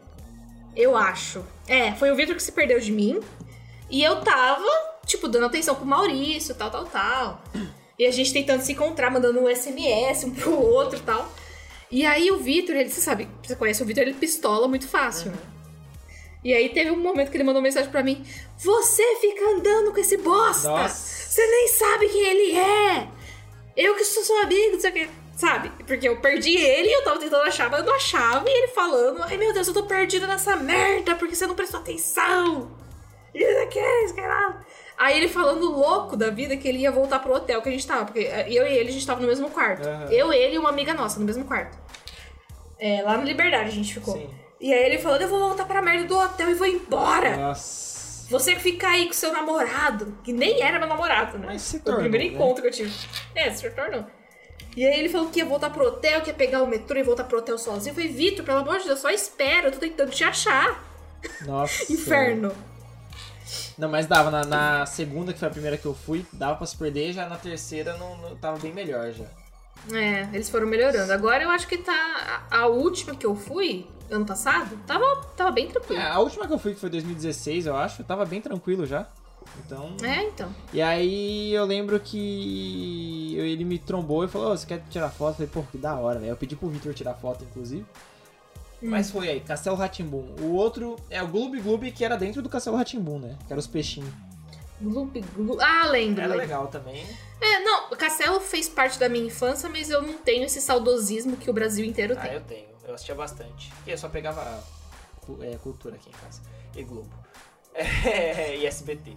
Eu 0.75 0.95
acho. 0.95 1.43
É, 1.67 1.91
foi 1.93 2.11
o 2.11 2.15
Victor 2.15 2.35
que 2.35 2.43
se 2.43 2.51
perdeu 2.51 2.79
de 2.79 2.91
mim. 2.91 3.19
E 3.89 4.01
eu 4.01 4.21
tava, 4.21 4.65
tipo, 5.05 5.27
dando 5.27 5.45
atenção 5.47 5.75
pro 5.75 5.85
Maurício, 5.85 6.55
tal, 6.55 6.71
tal, 6.71 6.85
tal. 6.85 7.41
E 7.97 8.05
a 8.05 8.11
gente 8.11 8.33
tentando 8.33 8.61
se 8.61 8.71
encontrar, 8.71 9.09
mandando 9.11 9.39
um 9.39 9.55
SMS 9.55 10.23
um 10.23 10.31
pro 10.31 10.59
outro 10.59 10.97
e 10.97 11.01
tal. 11.01 11.31
E 11.91 12.05
aí 12.05 12.31
o 12.31 12.37
Victor, 12.37 12.75
ele, 12.75 12.89
você 12.89 13.01
sabe, 13.01 13.27
você 13.43 13.55
conhece 13.55 13.83
o 13.83 13.85
Victor, 13.85 14.03
ele 14.03 14.15
pistola 14.15 14.67
muito 14.67 14.87
fácil. 14.87 15.31
né? 15.31 15.37
E 16.43 16.53
aí 16.53 16.69
teve 16.69 16.91
um 16.91 16.97
momento 16.97 17.29
que 17.31 17.37
ele 17.37 17.43
mandou 17.43 17.61
mensagem 17.61 17.89
pra 17.89 18.03
mim: 18.03 18.25
Você 18.57 19.03
fica 19.21 19.45
andando 19.51 19.91
com 19.93 19.99
esse 19.99 20.17
bosta! 20.17 20.69
Nossa. 20.69 21.29
Você 21.29 21.45
nem 21.45 21.67
sabe 21.69 22.09
quem 22.09 22.21
ele 22.25 22.57
é! 22.59 23.07
Eu 23.77 23.95
que 23.95 24.03
sou 24.03 24.23
seu 24.23 24.37
amigo, 24.41 24.73
não 24.73 24.79
sei 24.79 24.89
o 24.89 24.93
que. 24.93 25.09
Sabe? 25.35 25.71
Porque 25.87 26.07
eu 26.07 26.19
perdi 26.21 26.55
ele 26.55 26.89
e 26.89 26.93
eu 26.93 27.03
tava 27.03 27.19
tentando 27.19 27.41
achar, 27.43 27.69
mas 27.69 27.79
eu 27.79 27.85
não 27.85 27.95
achava. 27.95 28.47
E 28.47 28.51
ele 28.51 28.67
falando: 28.69 29.23
Ai 29.23 29.37
meu 29.37 29.53
Deus, 29.53 29.67
eu 29.67 29.73
tô 29.73 29.83
perdida 29.83 30.27
nessa 30.27 30.55
merda 30.55 31.15
porque 31.15 31.35
você 31.35 31.47
não 31.47 31.55
prestou 31.55 31.79
atenção. 31.79 32.71
E 33.33 33.41
isso 33.41 33.59
aqui, 33.63 33.79
isso 34.05 34.13
que 34.13 34.21
lá. 34.21 34.61
Aí 34.97 35.17
ele 35.17 35.27
falando 35.27 35.69
louco 35.71 36.15
da 36.15 36.29
vida 36.29 36.55
que 36.55 36.67
ele 36.67 36.79
ia 36.79 36.91
voltar 36.91 37.19
pro 37.19 37.33
hotel 37.33 37.61
que 37.61 37.69
a 37.69 37.71
gente 37.71 37.85
tava. 37.85 38.05
Porque 38.05 38.19
eu 38.19 38.65
e 38.67 38.77
ele, 38.77 38.89
a 38.89 38.91
gente 38.91 39.05
tava 39.05 39.21
no 39.21 39.27
mesmo 39.27 39.49
quarto. 39.49 39.87
Aham. 39.87 40.07
Eu, 40.11 40.31
ele 40.31 40.55
e 40.55 40.57
uma 40.57 40.69
amiga 40.69 40.93
nossa 40.93 41.19
no 41.19 41.25
mesmo 41.25 41.45
quarto. 41.45 41.77
É, 42.79 43.01
lá 43.01 43.17
no 43.17 43.23
Liberdade 43.23 43.69
a 43.69 43.71
gente 43.71 43.93
ficou. 43.93 44.13
Sim. 44.13 44.29
E 44.59 44.73
aí 44.73 44.85
ele 44.85 44.99
falando: 44.99 45.21
Eu 45.21 45.29
vou 45.29 45.39
voltar 45.39 45.65
pra 45.65 45.81
merda 45.81 46.05
do 46.05 46.17
hotel 46.17 46.49
e 46.49 46.53
vou 46.53 46.67
embora. 46.67 47.37
Nossa. 47.37 47.93
Você 48.29 48.55
que 48.55 48.61
fica 48.61 48.87
aí 48.87 49.07
com 49.07 49.13
seu 49.13 49.31
namorado, 49.33 50.17
que 50.23 50.31
nem 50.31 50.61
era 50.61 50.79
meu 50.79 50.87
namorado, 50.87 51.37
né? 51.37 51.47
Mas 51.47 51.61
se 51.61 51.71
Foi 51.71 51.79
o 51.79 51.83
tornou, 51.83 52.01
primeiro 52.01 52.25
né? 52.27 52.33
encontro 52.33 52.61
que 52.61 52.69
eu 52.69 52.71
tive. 52.71 52.93
É, 53.35 53.51
se 53.51 53.69
tornou. 53.71 54.05
E 54.75 54.85
aí 54.85 54.99
ele 54.99 55.09
falou 55.09 55.29
que 55.29 55.39
ia 55.39 55.45
voltar 55.45 55.69
pro 55.69 55.85
hotel, 55.85 56.21
que 56.21 56.29
ia 56.29 56.33
pegar 56.33 56.63
o 56.63 56.67
metrô 56.67 56.97
e 56.97 57.03
voltar 57.03 57.25
pro 57.25 57.37
hotel 57.37 57.57
sozinho. 57.57 57.91
Eu 57.91 57.95
falei, 57.95 58.09
Vitor, 58.09 58.43
pelo 58.43 58.59
amor 58.59 58.79
de 58.79 58.85
Deus, 58.85 58.99
só 58.99 59.09
espera, 59.11 59.67
eu 59.67 59.71
tô 59.71 59.77
tentando 59.77 60.09
te 60.09 60.23
achar. 60.23 60.83
Nossa. 61.45 61.83
Inferno. 61.93 62.51
Não, 63.77 63.89
mas 63.89 64.05
dava. 64.07 64.29
Na, 64.29 64.43
na 64.43 64.85
segunda, 64.85 65.33
que 65.33 65.39
foi 65.39 65.47
a 65.47 65.51
primeira 65.51 65.77
que 65.77 65.85
eu 65.85 65.93
fui, 65.93 66.25
dava 66.33 66.55
pra 66.55 66.65
se 66.67 66.75
perder. 66.77 67.13
Já 67.13 67.27
na 67.27 67.37
terceira, 67.37 67.97
não, 67.97 68.17
não- 68.17 68.35
tava 68.35 68.57
bem 68.59 68.73
melhor 68.73 69.11
já. 69.11 69.25
É, 69.91 70.29
eles 70.33 70.49
foram 70.49 70.67
melhorando. 70.67 71.11
Agora 71.11 71.43
eu 71.43 71.49
acho 71.49 71.67
que 71.67 71.77
tá. 71.77 72.43
A, 72.51 72.59
a 72.59 72.67
última 72.67 73.15
que 73.15 73.25
eu 73.25 73.35
fui, 73.35 73.85
ano 74.09 74.25
passado, 74.25 74.77
tava, 74.87 75.03
tava 75.35 75.51
bem 75.51 75.67
tranquilo. 75.67 76.01
É, 76.01 76.07
a 76.09 76.19
última 76.19 76.47
que 76.47 76.53
eu 76.53 76.59
fui, 76.59 76.73
que 76.73 76.79
foi 76.79 76.89
2016, 76.89 77.65
eu 77.65 77.75
acho, 77.75 78.03
tava 78.03 78.23
bem 78.25 78.39
tranquilo 78.39 78.85
já. 78.85 79.07
Então. 79.65 79.95
É, 80.01 80.23
então. 80.23 80.49
E 80.71 80.81
aí 80.81 81.53
eu 81.53 81.65
lembro 81.65 81.99
que 81.99 83.35
ele 83.37 83.63
me 83.65 83.77
trombou 83.77 84.23
e 84.23 84.27
falou, 84.27 84.51
"Ô, 84.53 84.57
você 84.57 84.65
quer 84.65 84.81
tirar 84.89 85.09
foto? 85.09 85.31
Eu 85.41 85.47
falei, 85.47 85.49
pô, 85.51 85.63
que 85.71 85.77
da 85.77 85.95
hora, 85.95 86.19
velho. 86.19 86.31
Eu 86.31 86.37
pedi 86.37 86.55
pro 86.55 86.69
Victor 86.69 86.93
tirar 86.93 87.13
foto, 87.15 87.43
inclusive. 87.43 87.85
Hum. 88.83 88.89
Mas 88.89 89.09
foi 89.09 89.29
aí, 89.29 89.39
Castelo 89.39 89.75
Ratimbum. 89.77 90.35
O 90.41 90.51
outro 90.53 90.97
é 91.09 91.23
o 91.23 91.27
Gloob 91.27 91.59
Gloob, 91.61 91.89
que 91.91 92.03
era 92.03 92.17
dentro 92.17 92.41
do 92.41 92.49
Castelo 92.49 92.75
Ratimbum, 92.75 93.17
né? 93.17 93.37
Que 93.47 93.53
era 93.53 93.59
os 93.59 93.67
peixinhos. 93.67 94.11
Gloop, 94.81 95.21
gloop. 95.33 95.61
Ah, 95.63 95.87
lembro. 95.87 96.19
Era 96.21 96.31
lembro. 96.31 96.45
legal 96.45 96.67
também. 96.67 97.05
É, 97.39 97.59
não, 97.61 97.89
Castelo 97.91 98.41
fez 98.41 98.67
parte 98.67 98.99
da 98.99 99.07
minha 99.07 99.25
infância, 99.25 99.69
mas 99.69 99.89
eu 99.89 100.01
não 100.01 100.13
tenho 100.17 100.43
esse 100.43 100.59
saudosismo 100.59 101.37
que 101.37 101.49
o 101.49 101.53
Brasil 101.53 101.85
inteiro 101.85 102.15
Ah, 102.17 102.21
tem. 102.21 102.33
eu 102.33 102.41
tenho. 102.41 102.67
Eu 102.85 102.93
assistia 102.95 103.15
bastante. 103.15 103.71
E 103.87 103.91
eu 103.91 103.97
só 103.97 104.09
pegava 104.09 104.61
é, 105.41 105.55
cultura 105.57 105.95
aqui 105.95 106.09
em 106.09 106.13
casa. 106.13 106.41
E 106.75 106.83
Globo. 106.83 107.09
É, 107.75 108.57
e 108.57 108.65
SBT. 108.67 109.13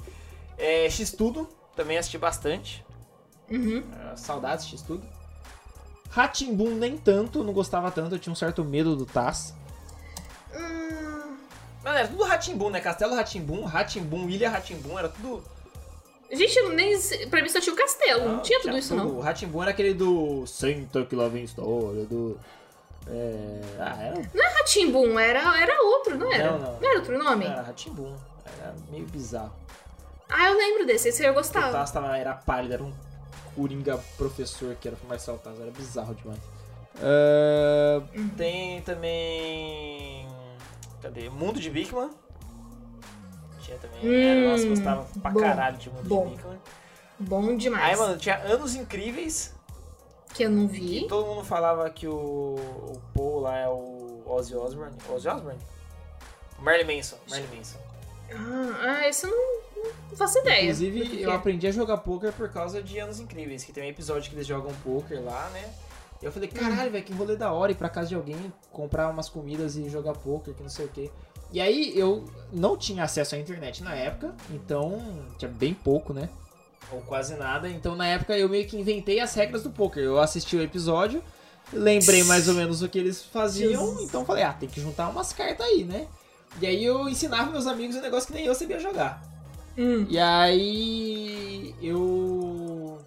É, 0.56 0.88
X-Tudo, 0.88 1.48
também 1.74 1.98
assisti 1.98 2.16
bastante. 2.16 2.84
Uhum. 3.50 3.82
É, 4.12 4.16
Saudades, 4.16 4.66
X-Tudo. 4.66 5.06
Ratimbum 6.16 6.70
nem 6.70 6.96
tanto, 6.96 7.44
não 7.44 7.52
gostava 7.52 7.90
tanto, 7.90 8.14
eu 8.14 8.18
tinha 8.18 8.32
um 8.32 8.36
certo 8.36 8.64
medo 8.64 8.96
do 8.96 9.04
Taz. 9.04 9.52
Hum, 10.54 11.36
Mano, 11.84 11.98
era 11.98 12.08
tudo 12.08 12.24
Ratimbum, 12.24 12.70
né? 12.70 12.80
Castelo 12.80 13.14
Ratimbum, 13.14 13.64
Ratimbum, 13.64 14.26
Ilha 14.30 14.48
Ratimbum, 14.48 14.98
era 14.98 15.10
tudo. 15.10 15.44
Gente, 16.32 16.56
eu 16.56 16.70
nem. 16.70 16.98
Pra 17.28 17.42
mim 17.42 17.50
só 17.50 17.60
tinha 17.60 17.74
o 17.74 17.76
castelo, 17.76 18.28
não, 18.30 18.40
tinha 18.40 18.62
tudo 18.62 18.78
isso, 18.78 18.94
não. 18.94 19.08
O 19.08 19.20
Ratimbum 19.20 19.60
era 19.60 19.72
aquele 19.72 19.92
do 19.92 20.46
Senta 20.46 21.04
que 21.04 21.14
lá 21.14 21.28
vem 21.28 21.44
história, 21.44 22.06
do. 22.06 22.40
É. 23.06 23.60
Ah, 23.78 24.02
era. 24.02 24.30
Não 24.34 24.42
é 24.42 24.48
Ratimbum, 24.58 25.18
era, 25.18 25.60
era 25.60 25.82
outro, 25.82 26.16
não 26.16 26.32
era? 26.32 26.52
Não, 26.52 26.58
não. 26.58 26.78
era 26.88 26.98
outro 26.98 27.18
nome? 27.22 27.44
Era 27.44 27.60
Ratimbum. 27.60 28.16
Era 28.58 28.74
meio 28.90 29.04
bizarro. 29.04 29.52
Ah, 30.30 30.46
eu 30.46 30.56
lembro 30.56 30.86
desse, 30.86 31.10
esse 31.10 31.22
eu 31.22 31.32
O 31.32 31.34
gostava. 31.34 31.72
Taz 31.72 31.90
tava, 31.92 32.16
era 32.16 32.32
pálido, 32.34 32.72
era 32.72 32.82
um 32.82 32.92
coringa 33.56 33.98
professor 34.16 34.74
que 34.76 34.86
era 34.86 34.96
o 35.02 35.08
Marcelo 35.08 35.38
Taz, 35.38 35.58
era 35.60 35.70
bizarro 35.70 36.14
demais. 36.14 36.38
Ah, 37.02 38.02
Tem 38.36 38.80
também. 38.82 40.26
Cadê? 41.02 41.28
Mundo 41.30 41.58
de 41.60 41.70
Bigman. 41.70 42.10
Tinha 43.60 43.76
também. 43.78 43.98
Hum, 44.02 44.50
Nossa, 44.50 44.66
gostava 44.68 45.06
pra 45.20 45.30
bom, 45.30 45.40
caralho 45.40 45.76
de 45.78 45.90
Mundo 45.90 46.08
bom. 46.08 46.28
de 46.28 46.36
Bigman. 46.36 46.58
Bom 47.18 47.56
demais. 47.56 47.84
Aí, 47.84 47.96
mano, 48.06 48.18
tinha 48.18 48.36
Anos 48.38 48.74
Incríveis. 48.74 49.54
que 50.34 50.42
eu 50.44 50.50
não 50.50 50.68
vi. 50.68 51.06
todo 51.08 51.26
mundo 51.26 51.44
falava 51.44 51.88
que 51.90 52.06
o, 52.06 52.12
o 52.14 53.00
Paul 53.14 53.40
lá 53.40 53.56
é 53.58 53.68
o 53.68 54.22
Ozzy 54.26 54.54
Osbourne. 54.54 54.94
Ozzy 55.10 55.28
Osbourne? 55.28 55.58
Marley 56.58 56.84
Manson. 56.96 57.16
Marley 57.28 57.48
Manson. 57.56 57.78
Ah, 58.32 58.80
ah, 59.02 59.08
esse 59.08 59.24
eu 59.26 59.30
não, 59.30 59.60
não 60.10 60.16
faço 60.16 60.38
ideia. 60.38 60.62
inclusive, 60.62 61.22
eu 61.22 61.30
é. 61.30 61.34
aprendi 61.34 61.66
a 61.66 61.70
jogar 61.70 61.98
poker 61.98 62.32
por 62.32 62.48
causa 62.50 62.82
de 62.82 62.98
Anos 62.98 63.20
Incríveis, 63.20 63.64
que 63.64 63.72
tem 63.72 63.84
um 63.84 63.88
episódio 63.88 64.30
que 64.30 64.36
eles 64.36 64.46
jogam 64.46 64.72
poker 64.84 65.22
lá, 65.22 65.48
né? 65.50 65.72
E 66.20 66.24
eu 66.24 66.32
falei, 66.32 66.48
caralho, 66.48 66.90
velho, 66.90 67.04
que 67.04 67.12
rolê 67.12 67.36
da 67.36 67.52
hora 67.52 67.72
ir 67.72 67.74
pra 67.74 67.88
casa 67.88 68.08
de 68.08 68.14
alguém, 68.14 68.52
comprar 68.72 69.08
umas 69.08 69.28
comidas 69.28 69.76
e 69.76 69.88
jogar 69.88 70.14
poker, 70.14 70.54
que 70.54 70.62
não 70.62 70.70
sei 70.70 70.86
o 70.86 70.88
quê. 70.88 71.10
E 71.52 71.60
aí 71.60 71.96
eu 71.96 72.24
não 72.52 72.76
tinha 72.76 73.04
acesso 73.04 73.34
à 73.34 73.38
internet 73.38 73.82
na 73.82 73.94
época, 73.94 74.34
então 74.50 75.00
tinha 75.38 75.50
bem 75.50 75.74
pouco, 75.74 76.12
né? 76.12 76.28
Ou 76.90 77.00
quase 77.02 77.34
nada. 77.36 77.68
Então 77.68 77.94
na 77.94 78.06
época 78.06 78.36
eu 78.36 78.48
meio 78.48 78.66
que 78.66 78.76
inventei 78.76 79.20
as 79.20 79.34
regras 79.34 79.62
do 79.62 79.70
poker. 79.70 80.02
Eu 80.02 80.18
assisti 80.18 80.56
o 80.56 80.62
episódio, 80.62 81.22
lembrei 81.72 82.24
mais 82.24 82.48
ou 82.48 82.54
menos 82.54 82.82
o 82.82 82.88
que 82.88 82.98
eles 82.98 83.22
faziam, 83.22 84.00
então 84.00 84.24
falei, 84.24 84.42
ah, 84.42 84.52
tem 84.52 84.68
que 84.68 84.80
juntar 84.80 85.08
umas 85.08 85.32
cartas 85.32 85.66
aí, 85.66 85.84
né? 85.84 86.08
E 86.60 86.66
aí 86.66 86.84
eu 86.84 87.08
ensinava 87.08 87.50
meus 87.50 87.66
amigos 87.66 87.96
um 87.96 88.00
negócio 88.00 88.28
que 88.28 88.34
nem 88.34 88.46
eu 88.46 88.54
sabia 88.54 88.78
jogar. 88.78 89.22
Hum. 89.78 90.06
E 90.08 90.18
aí 90.18 91.74
eu 91.82 92.98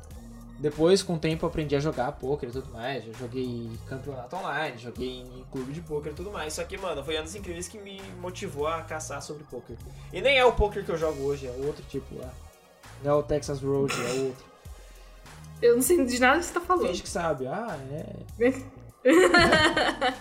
depois 0.60 1.02
com 1.02 1.14
o 1.14 1.18
tempo 1.18 1.46
aprendi 1.46 1.74
a 1.76 1.80
jogar 1.80 2.12
poker 2.12 2.50
e 2.50 2.52
tudo 2.52 2.70
mais. 2.74 3.06
Já 3.06 3.14
joguei 3.14 3.70
campeonato 3.88 4.36
online, 4.36 4.78
joguei 4.78 5.22
em 5.22 5.46
clube 5.52 5.72
de 5.72 5.80
poker 5.82 6.12
e 6.12 6.16
tudo 6.16 6.32
mais. 6.32 6.54
Só 6.54 6.66
que, 6.66 6.78
mano, 6.78 7.02
foi 7.04 7.16
Anos 7.16 7.34
Incríveis 7.34 7.70
que 7.70 7.78
me 7.80 8.02
motivou 8.20 8.68
a 8.68 8.82
caçar 8.82 9.22
sobre 9.22 9.46
poker. 9.46 9.78
E 10.12 10.22
nem 10.22 10.38
é 10.38 10.46
o 10.46 10.52
poker 10.52 10.84
que 10.84 10.92
eu 10.92 10.98
jogo 10.98 11.24
hoje, 11.24 11.48
é 11.48 11.50
É 11.50 11.66
outro 11.66 11.84
tipo 11.90 12.14
lá. 12.20 12.30
Não 13.02 13.12
é 13.12 13.14
o 13.16 13.24
Texas 13.24 13.62
Road, 13.62 13.94
é 13.94 14.12
outro. 14.22 14.46
Eu 15.62 15.76
não 15.76 15.82
sei 15.82 16.04
de 16.06 16.20
nada 16.20 16.40
que 16.40 16.46
você 16.46 16.54
tá 16.54 16.62
falando. 16.62 16.88
Finge 16.88 17.04
que 17.04 17.10
sabe. 17.10 17.48
Ah, 17.48 17.78
é. 17.92 18.54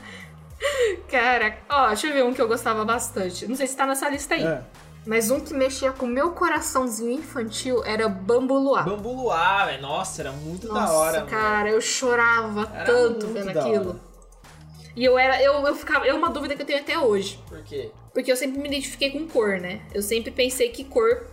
Cara, 1.09 1.59
ó, 1.69 1.89
deixa 1.89 2.07
eu 2.07 2.13
ver 2.13 2.25
um 2.25 2.33
que 2.33 2.41
eu 2.41 2.49
gostava 2.49 2.85
bastante. 2.85 3.47
Não 3.47 3.57
sei 3.57 3.67
se 3.67 3.77
tá 3.77 3.87
nessa 3.87 4.09
lista 4.09 4.35
aí. 4.35 4.45
é. 4.45 4.63
Mas 5.07 5.31
um 5.31 5.41
que 5.41 5.55
mexia 5.55 5.91
com 5.93 6.05
o 6.05 6.09
meu 6.09 6.33
coraçãozinho 6.33 7.13
infantil 7.19 7.83
era 7.85 8.09
Bambu 8.09 8.59
Luar. 8.59 8.85
Bambu 8.85 9.13
Luar. 9.13 9.81
Nossa, 9.81 10.21
era 10.23 10.33
muito 10.33 10.69
Nossa, 10.69 10.87
da 10.87 10.93
hora, 10.93 11.19
mano. 11.21 11.31
cara, 11.31 11.71
eu 11.71 11.81
chorava 11.81 12.71
Era 12.75 12.85
tanto 12.85 13.27
vendo 13.29 13.49
aquilo. 13.49 13.91
hora. 13.91 14.01
E 14.95 15.05
eu 15.05 15.17
era, 15.19 15.41
eu, 15.43 15.53
eu 15.67 15.75
ficava, 15.77 16.07
é 16.07 16.13
uma 16.13 16.29
dúvida 16.29 16.55
que 16.57 16.63
eu 16.63 16.67
tenho 16.67 16.81
até 16.81 16.99
hoje. 16.99 17.39
Por 17.49 17.63
quê? 17.63 17.91
Porque 18.13 18.31
eu 18.31 18.37
sempre 18.37 18.59
me 18.61 18.67
identifiquei 18.69 19.11
com 19.11 19.27
cor, 19.29 19.61
né? 19.61 19.81
Eu 19.95 20.03
sempre 20.03 20.31
pensei 20.31 20.71
que 20.71 20.83
cor, 20.85 21.25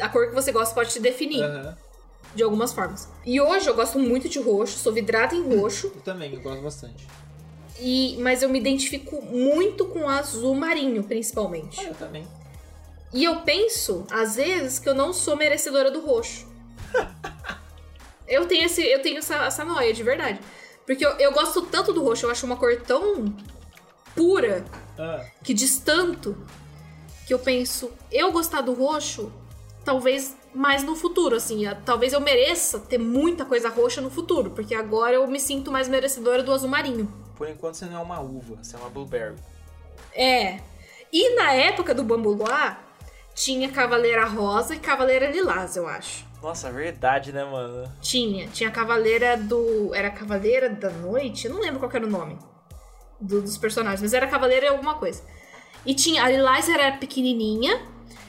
a 0.00 0.08
cor 0.08 0.28
que 0.28 0.34
você 0.34 0.52
gosta 0.52 0.74
pode 0.74 0.90
te 0.92 1.00
definir, 1.00 1.42
Aham. 1.42 1.76
de 2.34 2.42
algumas 2.42 2.72
formas. 2.72 3.08
E 3.24 3.40
hoje 3.40 3.66
eu 3.68 3.74
gosto 3.74 3.98
muito 3.98 4.28
de 4.28 4.38
roxo, 4.38 4.78
sou 4.78 4.92
vidrada 4.92 5.34
em 5.34 5.56
roxo, 5.56 5.90
Eu 5.96 6.02
também, 6.02 6.34
eu 6.34 6.40
gosto 6.42 6.60
bastante. 6.62 7.06
e, 7.80 8.18
mas 8.20 8.42
eu 8.42 8.48
me 8.50 8.58
identifico 8.60 9.22
muito 9.24 9.86
com 9.86 10.06
azul 10.08 10.54
marinho, 10.54 11.02
principalmente. 11.02 11.80
Ah, 11.80 11.84
eu 11.84 11.94
também. 11.94 12.26
E 13.12 13.24
eu 13.24 13.40
penso, 13.40 14.06
às 14.10 14.36
vezes, 14.36 14.78
que 14.78 14.88
eu 14.88 14.94
não 14.94 15.12
sou 15.12 15.36
merecedora 15.36 15.90
do 15.90 16.00
roxo. 16.00 16.46
eu 18.28 18.46
tenho, 18.46 18.66
esse, 18.66 18.82
eu 18.82 19.00
tenho 19.00 19.18
essa, 19.18 19.36
essa 19.46 19.64
noia, 19.64 19.92
de 19.92 20.02
verdade. 20.02 20.40
Porque 20.86 21.04
eu, 21.04 21.10
eu 21.12 21.32
gosto 21.32 21.62
tanto 21.62 21.92
do 21.92 22.02
roxo, 22.02 22.26
eu 22.26 22.30
acho 22.30 22.44
uma 22.46 22.56
cor 22.56 22.76
tão 22.80 23.34
pura, 24.14 24.64
Ah, 24.98 25.24
que 25.42 25.54
diz 25.54 25.78
tanto, 25.78 26.36
que 27.26 27.32
eu 27.32 27.38
penso, 27.38 27.92
eu 28.10 28.32
gostar 28.32 28.62
do 28.62 28.72
roxo, 28.72 29.32
talvez 29.84 30.36
mais 30.54 30.82
no 30.82 30.96
futuro, 30.96 31.36
assim. 31.36 31.62
Talvez 31.84 32.12
eu 32.12 32.20
mereça 32.20 32.78
ter 32.80 32.98
muita 32.98 33.44
coisa 33.44 33.68
roxa 33.68 34.00
no 34.00 34.10
futuro, 34.10 34.50
porque 34.50 34.74
agora 34.74 35.14
eu 35.14 35.26
me 35.26 35.38
sinto 35.38 35.70
mais 35.70 35.88
merecedora 35.88 36.42
do 36.42 36.52
azul 36.52 36.68
marinho. 36.68 37.12
Por 37.36 37.48
enquanto 37.48 37.74
você 37.74 37.84
não 37.84 38.00
é 38.00 38.02
uma 38.02 38.20
uva, 38.20 38.56
você 38.62 38.74
é 38.74 38.78
uma 38.78 38.90
blueberry. 38.90 39.36
É. 40.12 40.60
E 41.12 41.34
na 41.36 41.52
época 41.52 41.94
do 41.94 42.02
Bambu 42.02 42.32
Luar, 42.32 42.87
tinha 43.44 43.70
Cavaleira 43.70 44.24
Rosa 44.26 44.74
e 44.74 44.78
Cavaleira 44.78 45.30
Lilás, 45.30 45.76
eu 45.76 45.86
acho. 45.86 46.26
Nossa, 46.42 46.70
verdade, 46.70 47.32
né, 47.32 47.44
mano? 47.44 47.90
Tinha. 48.00 48.46
Tinha 48.48 48.68
a 48.68 48.72
Cavaleira 48.72 49.36
do. 49.36 49.92
Era 49.94 50.10
Cavaleira 50.10 50.68
da 50.70 50.90
Noite? 50.90 51.46
Eu 51.46 51.54
não 51.54 51.60
lembro 51.60 51.80
qual 51.80 51.90
era 51.92 52.06
o 52.06 52.10
nome 52.10 52.38
do- 53.20 53.42
dos 53.42 53.58
personagens, 53.58 54.00
mas 54.00 54.12
era 54.14 54.26
Cavaleira 54.26 54.70
alguma 54.70 54.94
coisa. 54.94 55.22
E 55.84 55.94
tinha. 55.94 56.22
A 56.24 56.28
Lilás 56.30 56.68
era 56.68 56.92
pequenininha 56.92 57.80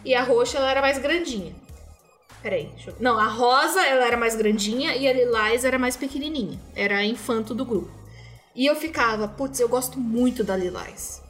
e 0.03 0.15
a 0.15 0.23
Roxa 0.23 0.57
ela 0.57 0.71
era 0.71 0.81
mais 0.81 0.97
grandinha. 0.97 1.53
Peraí, 2.41 2.67
deixa 2.73 2.91
eu... 2.91 2.95
Não, 2.99 3.19
a 3.19 3.27
Rosa 3.27 3.85
ela 3.85 4.05
era 4.05 4.15
mais 4.15 4.33
grandinha 4.35 4.95
e 4.95 5.07
a 5.07 5.13
Lilás 5.13 5.65
era 5.65 5.77
mais 5.77 5.97
pequenininha. 5.97 6.57
Era 6.75 6.97
a 6.99 7.05
infanto 7.05 7.53
do 7.53 7.65
grupo. 7.65 7.91
E 8.55 8.65
eu 8.65 8.75
ficava, 8.75 9.27
putz, 9.27 9.59
eu 9.59 9.67
gosto 9.69 9.99
muito 9.99 10.43
da 10.43 10.55
Lilás. 10.55 11.21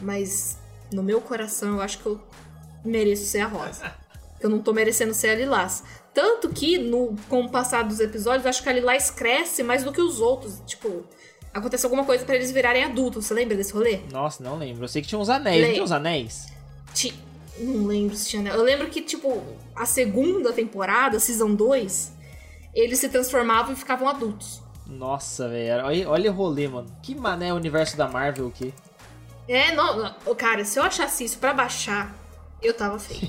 Mas 0.00 0.56
no 0.92 1.02
meu 1.02 1.20
coração 1.20 1.74
eu 1.76 1.80
acho 1.82 1.98
que 1.98 2.06
eu 2.06 2.20
mereço 2.84 3.24
ser 3.26 3.40
a 3.40 3.46
Rosa. 3.46 3.92
Eu 4.40 4.48
não 4.48 4.60
tô 4.60 4.72
merecendo 4.72 5.12
ser 5.14 5.28
a 5.30 5.34
Lilás. 5.34 5.82
Tanto 6.14 6.48
que, 6.48 6.78
no, 6.78 7.14
com 7.28 7.42
o 7.44 7.50
passar 7.50 7.84
dos 7.84 8.00
episódios, 8.00 8.46
acho 8.46 8.62
que 8.62 8.68
a 8.68 8.72
Lilás 8.72 9.10
cresce 9.10 9.62
mais 9.62 9.84
do 9.84 9.92
que 9.92 10.00
os 10.00 10.20
outros. 10.20 10.60
Tipo, 10.66 11.04
acontece 11.52 11.84
alguma 11.86 12.04
coisa 12.04 12.24
pra 12.24 12.34
eles 12.36 12.50
virarem 12.50 12.84
adultos. 12.84 13.26
Você 13.26 13.34
lembra 13.34 13.56
desse 13.56 13.72
rolê? 13.72 14.00
nossa, 14.10 14.42
não 14.42 14.56
lembro. 14.58 14.84
Eu 14.84 14.88
sei 14.88 15.02
que 15.02 15.08
tinha 15.08 15.18
uns 15.18 15.28
anéis. 15.28 15.62
Não 15.66 15.72
tinha 15.72 15.84
uns 15.84 15.92
anéis? 15.92 16.46
Ti- 16.94 17.14
Não 17.58 17.86
lembro 17.86 18.16
se 18.16 18.28
tinha. 18.30 18.50
Eu 18.50 18.62
lembro 18.62 18.88
que, 18.88 19.02
tipo, 19.02 19.42
a 19.76 19.84
segunda 19.86 20.52
temporada, 20.52 21.20
Season 21.20 21.54
2, 21.54 22.12
eles 22.74 22.98
se 22.98 23.08
transformavam 23.10 23.72
e 23.74 23.76
ficavam 23.76 24.08
adultos. 24.08 24.62
Nossa, 24.86 25.48
velho. 25.48 25.84
Olha, 25.84 26.08
olha 26.10 26.30
o 26.32 26.34
rolê, 26.34 26.66
mano. 26.66 26.88
Que 27.02 27.14
mané 27.14 27.52
o 27.52 27.56
universo 27.56 27.96
da 27.96 28.08
Marvel 28.08 28.46
o 28.46 28.50
quê? 28.50 28.72
É, 29.46 29.74
não, 29.74 29.96
não. 29.96 30.34
Cara, 30.34 30.64
se 30.64 30.78
eu 30.78 30.82
achasse 30.82 31.24
isso 31.24 31.38
pra 31.38 31.52
baixar, 31.52 32.12
eu 32.62 32.74
tava 32.74 32.98
feito. 32.98 33.26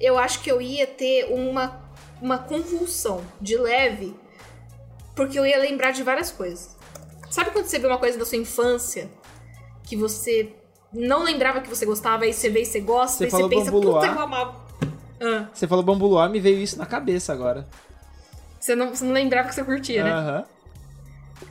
eu 0.00 0.18
acho 0.18 0.40
que 0.40 0.50
eu 0.50 0.60
ia 0.60 0.86
ter 0.86 1.26
uma, 1.32 1.80
uma 2.20 2.38
convulsão 2.38 3.22
de 3.40 3.56
leve, 3.56 4.14
porque 5.14 5.38
eu 5.38 5.46
ia 5.46 5.58
lembrar 5.58 5.90
de 5.92 6.02
várias 6.02 6.30
coisas. 6.30 6.76
Sabe 7.30 7.50
quando 7.50 7.66
você 7.66 7.78
vê 7.78 7.86
uma 7.86 7.98
coisa 7.98 8.18
da 8.18 8.24
sua 8.24 8.38
infância 8.38 9.08
que 9.84 9.96
você 9.96 10.52
não 10.92 11.22
lembrava 11.22 11.60
que 11.60 11.68
você 11.68 11.86
gostava, 11.86 12.24
aí 12.24 12.32
você 12.32 12.48
vê 12.50 12.62
e 12.62 12.66
você 12.66 12.80
gosta, 12.80 13.18
Você 13.18 13.26
e 13.26 13.30
você 13.30 13.48
pensa, 13.48 13.70
Bambu 13.70 13.92
puta, 13.92 14.06
eu 14.06 14.18
amava. 14.20 14.60
Ah, 15.22 15.48
Você 15.52 15.68
falou 15.68 15.84
Bambu 15.84 16.06
Luar, 16.06 16.28
me 16.30 16.40
veio 16.40 16.58
isso 16.58 16.78
na 16.78 16.86
cabeça 16.86 17.32
agora. 17.32 17.68
você, 18.58 18.74
não, 18.74 18.88
você 18.94 19.04
não 19.04 19.12
lembrava 19.12 19.48
que 19.48 19.54
você 19.54 19.62
curtia, 19.62 20.02
né? 20.02 20.10
Aham. 20.10 20.44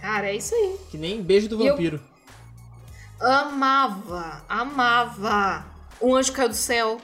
Cara, 0.02 0.28
é 0.30 0.36
isso 0.36 0.54
aí. 0.56 0.78
Que 0.92 0.98
nem 0.98 1.22
beijo 1.22 1.48
do 1.48 1.62
E 1.62 1.68
eu- 1.68 1.74
vampiro. 1.76 2.02
Amava, 3.20 4.44
amava. 4.48 5.66
Um 6.02 6.16
anjo 6.16 6.32
caiu 6.34 6.50
do 6.50 6.56
céu. 6.56 7.00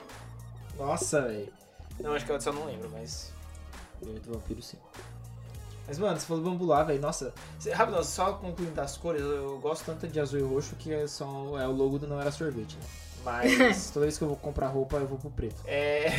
Nossa, 0.78 1.22
velho. 1.22 1.52
Não, 2.00 2.12
acho 2.14 2.24
que 2.24 2.30
a 2.30 2.34
outra 2.34 2.50
eu 2.50 2.54
não 2.54 2.64
lembro, 2.66 2.90
mas. 2.92 3.32
Bebê 4.02 4.18
do 4.20 4.32
vampiro, 4.34 4.60
sim. 4.62 4.76
Mas, 5.86 5.98
mano, 5.98 6.18
você 6.18 6.26
falou 6.26 6.42
bambu 6.42 6.64
lá, 6.66 6.82
velho. 6.82 7.00
Nossa, 7.00 7.32
rápido, 7.72 8.02
só 8.04 8.32
concluindo 8.34 8.74
das 8.74 8.96
cores, 8.96 9.20
eu, 9.22 9.30
eu 9.52 9.58
gosto 9.58 9.84
tanto 9.84 10.06
de 10.08 10.18
azul 10.20 10.38
e 10.40 10.42
roxo 10.42 10.74
que 10.76 10.92
é, 10.92 11.06
só, 11.06 11.24
é 11.60 11.66
o 11.66 11.72
logo 11.72 11.98
do 11.98 12.06
Não 12.06 12.20
Era 12.20 12.30
Sorvete, 12.32 12.76
né? 12.76 12.84
Mas 13.24 13.90
toda 13.90 14.06
vez 14.06 14.18
que 14.18 14.24
eu 14.24 14.28
vou 14.28 14.36
comprar 14.36 14.68
roupa, 14.68 14.96
eu 14.96 15.06
vou 15.06 15.18
pro 15.18 15.30
preto. 15.30 15.56
É. 15.66 16.10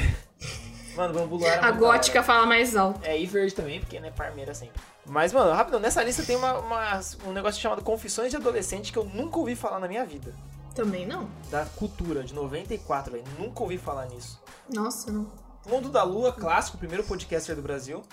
Mano, 0.95 1.13
bambu 1.13 1.37
lá 1.37 1.47
era 1.49 1.67
A 1.67 1.71
gótica 1.71 2.23
fala 2.23 2.45
mais 2.47 2.75
alto. 2.75 2.99
É, 3.03 3.19
e 3.19 3.25
verde 3.27 3.53
também, 3.53 3.79
porque 3.79 3.99
né, 3.99 4.09
parmeira 4.09 4.53
sempre. 4.55 4.81
Mas, 5.05 5.31
mano, 5.31 5.53
rápido, 5.53 5.79
nessa 5.79 6.01
lista 6.03 6.23
tem 6.23 6.35
uma, 6.35 6.57
uma- 6.57 6.99
um 7.27 7.31
negócio 7.31 7.61
chamado 7.61 7.83
Confissões 7.83 8.31
de 8.31 8.35
Adolescente 8.35 8.91
que 8.91 8.97
eu 8.97 9.05
nunca 9.05 9.37
ouvi 9.37 9.55
falar 9.55 9.79
na 9.79 9.87
minha 9.87 10.03
vida. 10.03 10.33
Também 10.77 11.07
não. 11.07 11.27
Da 11.49 11.65
cultura, 11.65 12.23
de 12.23 12.35
94, 12.35 13.11
velho. 13.11 13.23
Nunca 13.39 13.63
ouvi 13.63 13.79
falar 13.79 14.05
nisso. 14.05 14.39
Nossa, 14.71 15.11
não. 15.11 15.27
Mundo 15.67 15.89
da 15.89 16.03
Lua, 16.03 16.31
clássico, 16.31 16.77
primeiro 16.77 17.03
podcaster 17.03 17.55
do 17.55 17.63
Brasil. 17.63 18.03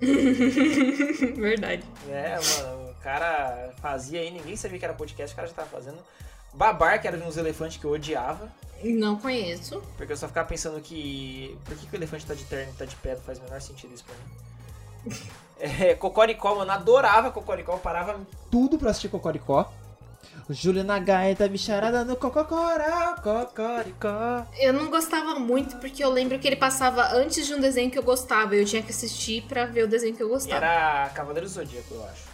Verdade. 1.36 1.82
É, 2.08 2.36
mano, 2.36 2.90
o 2.90 2.94
cara 3.02 3.72
fazia 3.80 4.20
aí, 4.20 4.30
ninguém 4.30 4.54
sabia 4.54 4.78
que 4.78 4.84
era 4.84 4.92
podcast, 4.94 5.32
o 5.32 5.36
cara 5.36 5.48
já 5.48 5.54
tava 5.54 5.68
fazendo. 5.68 5.98
Babar, 6.52 7.00
que 7.00 7.08
era 7.08 7.16
de 7.16 7.24
uns 7.24 7.38
elefantes 7.38 7.78
que 7.78 7.84
eu 7.86 7.92
odiava, 7.92 8.52
Não 8.84 9.16
conheço. 9.16 9.80
porque 9.96 10.12
eu 10.12 10.16
só 10.16 10.28
ficava 10.28 10.46
pensando 10.46 10.78
que. 10.80 11.56
Por 11.64 11.74
que, 11.76 11.86
que 11.86 11.94
o 11.94 11.96
elefante 11.96 12.26
tá 12.26 12.34
de 12.34 12.44
terno 12.44 12.72
e 12.72 12.76
tá 12.76 12.84
de 12.84 12.96
pé? 12.96 13.14
Não 13.14 13.22
faz 13.22 13.38
o 13.38 13.42
menor 13.44 13.60
sentido 13.62 13.94
isso 13.94 14.04
pra 14.04 14.14
mim. 14.14 15.16
É, 15.62 15.94
Cocoricó, 15.94 16.54
mano, 16.54 16.70
adorava 16.72 17.30
Cocoricó, 17.30 17.76
parava. 17.76 18.18
Tudo 18.50 18.78
pra 18.78 18.92
assistir 18.92 19.10
Cocoricó. 19.10 19.70
O 20.50 20.52
Júlio 20.52 20.82
na 20.82 20.98
gaita, 20.98 21.46
bicharada 21.48 22.04
no 22.04 22.16
Cococorá. 22.16 23.14
Cocoricó. 23.22 24.44
Eu 24.58 24.72
não 24.72 24.90
gostava 24.90 25.36
muito 25.38 25.76
porque 25.76 26.02
eu 26.02 26.10
lembro 26.10 26.40
que 26.40 26.48
ele 26.48 26.56
passava 26.56 27.14
antes 27.14 27.46
de 27.46 27.54
um 27.54 27.60
desenho 27.60 27.88
que 27.88 27.96
eu 27.96 28.02
gostava. 28.02 28.56
Eu 28.56 28.64
tinha 28.64 28.82
que 28.82 28.90
assistir 28.90 29.42
pra 29.42 29.64
ver 29.64 29.84
o 29.84 29.86
desenho 29.88 30.12
que 30.16 30.20
eu 30.20 30.26
E 30.26 30.30
gostava. 30.30 30.56
era 30.66 31.08
Cavaleiro 31.10 31.46
do 31.46 31.52
Zodíaco, 31.52 31.94
eu 31.94 32.04
acho. 32.04 32.28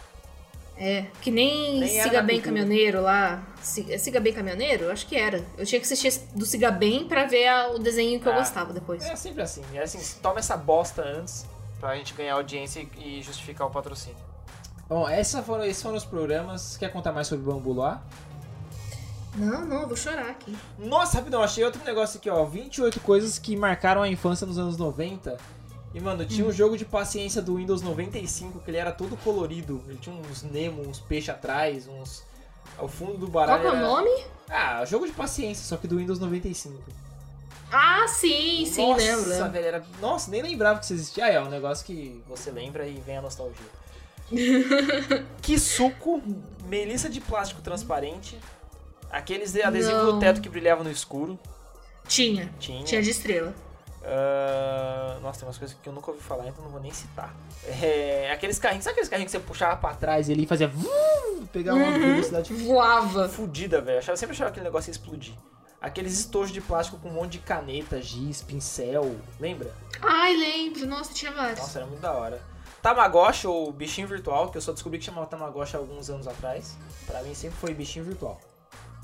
É, 0.79 1.05
que 1.21 1.29
nem, 1.29 1.79
Nem 1.79 1.93
era 1.99 2.03
Siga 2.09 2.17
na 2.21 2.23
Bem 2.23 2.37
cultura. 2.37 2.55
Caminhoneiro 2.55 3.01
lá. 3.03 3.43
Si- 3.61 3.85
é 3.93 3.99
Siga 3.99 4.19
Bem 4.19 4.33
Caminhoneiro? 4.33 4.89
Acho 4.91 5.05
que 5.05 5.15
era. 5.15 5.45
Eu 5.55 5.63
tinha 5.67 5.79
que 5.79 5.85
assistir 5.85 6.19
do 6.33 6.43
Siga 6.43 6.71
Bem 6.71 7.07
pra 7.07 7.25
ver 7.25 7.47
a- 7.47 7.69
o 7.69 7.77
desenho 7.77 8.19
que 8.19 8.27
eu 8.27 8.33
Ah. 8.33 8.37
gostava 8.39 8.73
depois. 8.73 9.05
É 9.05 9.15
sempre 9.15 9.43
assim, 9.43 9.61
é 9.75 9.83
assim, 9.83 9.99
toma 10.23 10.39
essa 10.39 10.57
bosta 10.57 11.03
antes 11.03 11.45
pra 11.79 11.95
gente 11.95 12.15
ganhar 12.15 12.33
audiência 12.33 12.83
e 12.97 13.21
justificar 13.21 13.67
o 13.67 13.69
patrocínio. 13.69 14.17
Bom, 14.89 15.07
essa 15.07 15.43
foram, 15.43 15.63
esses 15.65 15.81
foram 15.81 15.95
os 15.97 16.05
programas. 16.05 16.77
Quer 16.77 16.91
contar 16.91 17.11
mais 17.11 17.27
sobre 17.27 17.45
Bambu 17.45 17.73
lá? 17.73 18.01
Não, 19.35 19.65
não, 19.65 19.87
vou 19.87 19.95
chorar 19.95 20.29
aqui. 20.29 20.57
Nossa, 20.79 21.17
rapidão, 21.17 21.43
achei 21.43 21.63
outro 21.63 21.83
negócio 21.83 22.17
aqui, 22.17 22.29
ó. 22.29 22.43
28 22.45 22.99
coisas 23.01 23.37
que 23.37 23.55
marcaram 23.55 24.01
a 24.01 24.07
infância 24.07 24.47
nos 24.47 24.57
anos 24.57 24.77
90. 24.77 25.37
E, 25.93 25.99
mano, 25.99 26.25
tinha 26.25 26.45
um 26.45 26.51
jogo 26.51 26.77
de 26.77 26.85
paciência 26.85 27.41
do 27.41 27.55
Windows 27.57 27.81
95 27.81 28.59
que 28.59 28.69
ele 28.71 28.77
era 28.77 28.91
todo 28.91 29.15
colorido. 29.17 29.83
Ele 29.87 29.97
tinha 29.97 30.15
uns 30.15 30.43
Nemo, 30.43 30.81
uns 30.87 30.99
peixes 30.99 31.29
atrás, 31.29 31.87
uns. 31.87 32.23
Ao 32.77 32.87
fundo 32.87 33.13
do 33.17 33.27
Qual 33.27 33.45
baralho. 33.47 33.61
que 33.61 33.67
é 33.67 33.71
o 33.71 33.81
nome? 33.81 34.09
Ah, 34.49 34.85
jogo 34.85 35.07
de 35.07 35.13
paciência, 35.13 35.65
só 35.65 35.77
que 35.77 35.87
do 35.87 35.97
Windows 35.97 36.19
95. 36.19 36.75
Ah, 37.71 38.05
sim, 38.07 38.65
sim, 38.65 38.87
Nossa, 38.87 39.03
lembro. 39.03 39.29
lembro. 39.29 39.51
velho, 39.51 39.65
era... 39.65 39.83
Nossa, 39.99 40.29
nem 40.31 40.41
lembrava 40.41 40.77
que 40.79 40.85
isso 40.85 40.93
existia. 40.93 41.25
Ah, 41.25 41.29
é 41.31 41.41
um 41.41 41.49
negócio 41.49 41.85
que. 41.85 42.23
Você 42.27 42.51
lembra 42.51 42.87
e 42.87 42.99
vem 43.01 43.17
a 43.17 43.21
nostalgia. 43.21 43.55
que 45.41 45.57
suco, 45.57 46.21
melissa 46.65 47.09
de 47.09 47.21
plástico 47.21 47.61
transparente, 47.61 48.37
aqueles 49.09 49.55
adesivos 49.55 50.03
Não. 50.03 50.13
do 50.13 50.19
teto 50.19 50.41
que 50.41 50.49
brilhavam 50.49 50.83
no 50.83 50.91
escuro. 50.91 51.39
Tinha. 52.07 52.49
Tinha. 52.59 52.83
Tinha 52.83 53.01
de 53.01 53.09
estrela. 53.09 53.53
Ah, 54.09 55.17
nossa, 55.21 55.39
tem 55.39 55.47
umas 55.47 55.57
coisas 55.57 55.75
que 55.81 55.89
eu 55.89 55.91
nunca 55.91 56.11
ouvi 56.11 56.23
falar, 56.23 56.47
então 56.47 56.63
não 56.63 56.71
vou 56.71 56.79
nem 56.79 56.91
citar. 56.91 57.35
É, 57.65 58.31
aqueles 58.31 58.57
carrinhos, 58.57 58.85
sabe 58.85 58.93
aqueles 58.93 59.09
carrinhos 59.09 59.31
que 59.31 59.37
você 59.37 59.43
puxava 59.43 59.75
pra 59.75 59.89
trás 59.89 59.97
Atrás 59.97 60.29
ele 60.29 60.47
fazia. 60.47 60.71
Pegava 61.51 61.77
uma 61.77 61.99
velocidade. 61.99 62.53
Voava. 62.63 63.27
fudida, 63.27 63.81
velho? 63.81 64.01
Eu 64.07 64.17
sempre 64.17 64.33
achava 64.33 64.49
que 64.49 64.59
aquele 64.59 64.65
negócio 64.65 64.89
ia 64.89 64.91
explodir. 64.91 65.33
Aqueles 65.81 66.13
estojos 66.13 66.53
de 66.53 66.61
plástico 66.61 66.97
com 66.97 67.09
um 67.09 67.13
monte 67.13 67.33
de 67.33 67.39
caneta, 67.39 68.01
giz, 68.01 68.41
pincel, 68.41 69.15
lembra? 69.39 69.73
Ai, 70.01 70.35
lembro. 70.35 70.87
Nossa, 70.87 71.13
tinha 71.13 71.31
vários. 71.31 71.59
Nossa, 71.59 71.79
era 71.79 71.87
muito 71.87 72.01
da 72.01 72.13
hora. 72.13 72.41
Tamagotchi, 72.87 73.45
ou 73.47 73.69
bichinho 73.71 74.07
virtual, 74.07 74.49
que 74.49 74.57
eu 74.57 74.61
só 74.61 74.71
descobri 74.71 74.97
que 74.97 75.03
chamava 75.03 75.27
Tamagotchi 75.27 75.75
há 75.75 75.79
alguns 75.79 76.09
anos 76.09 76.25
atrás. 76.25 76.77
Pra 77.05 77.21
mim 77.21 77.33
sempre 77.33 77.57
foi 77.57 77.73
bichinho 77.73 78.05
virtual. 78.05 78.39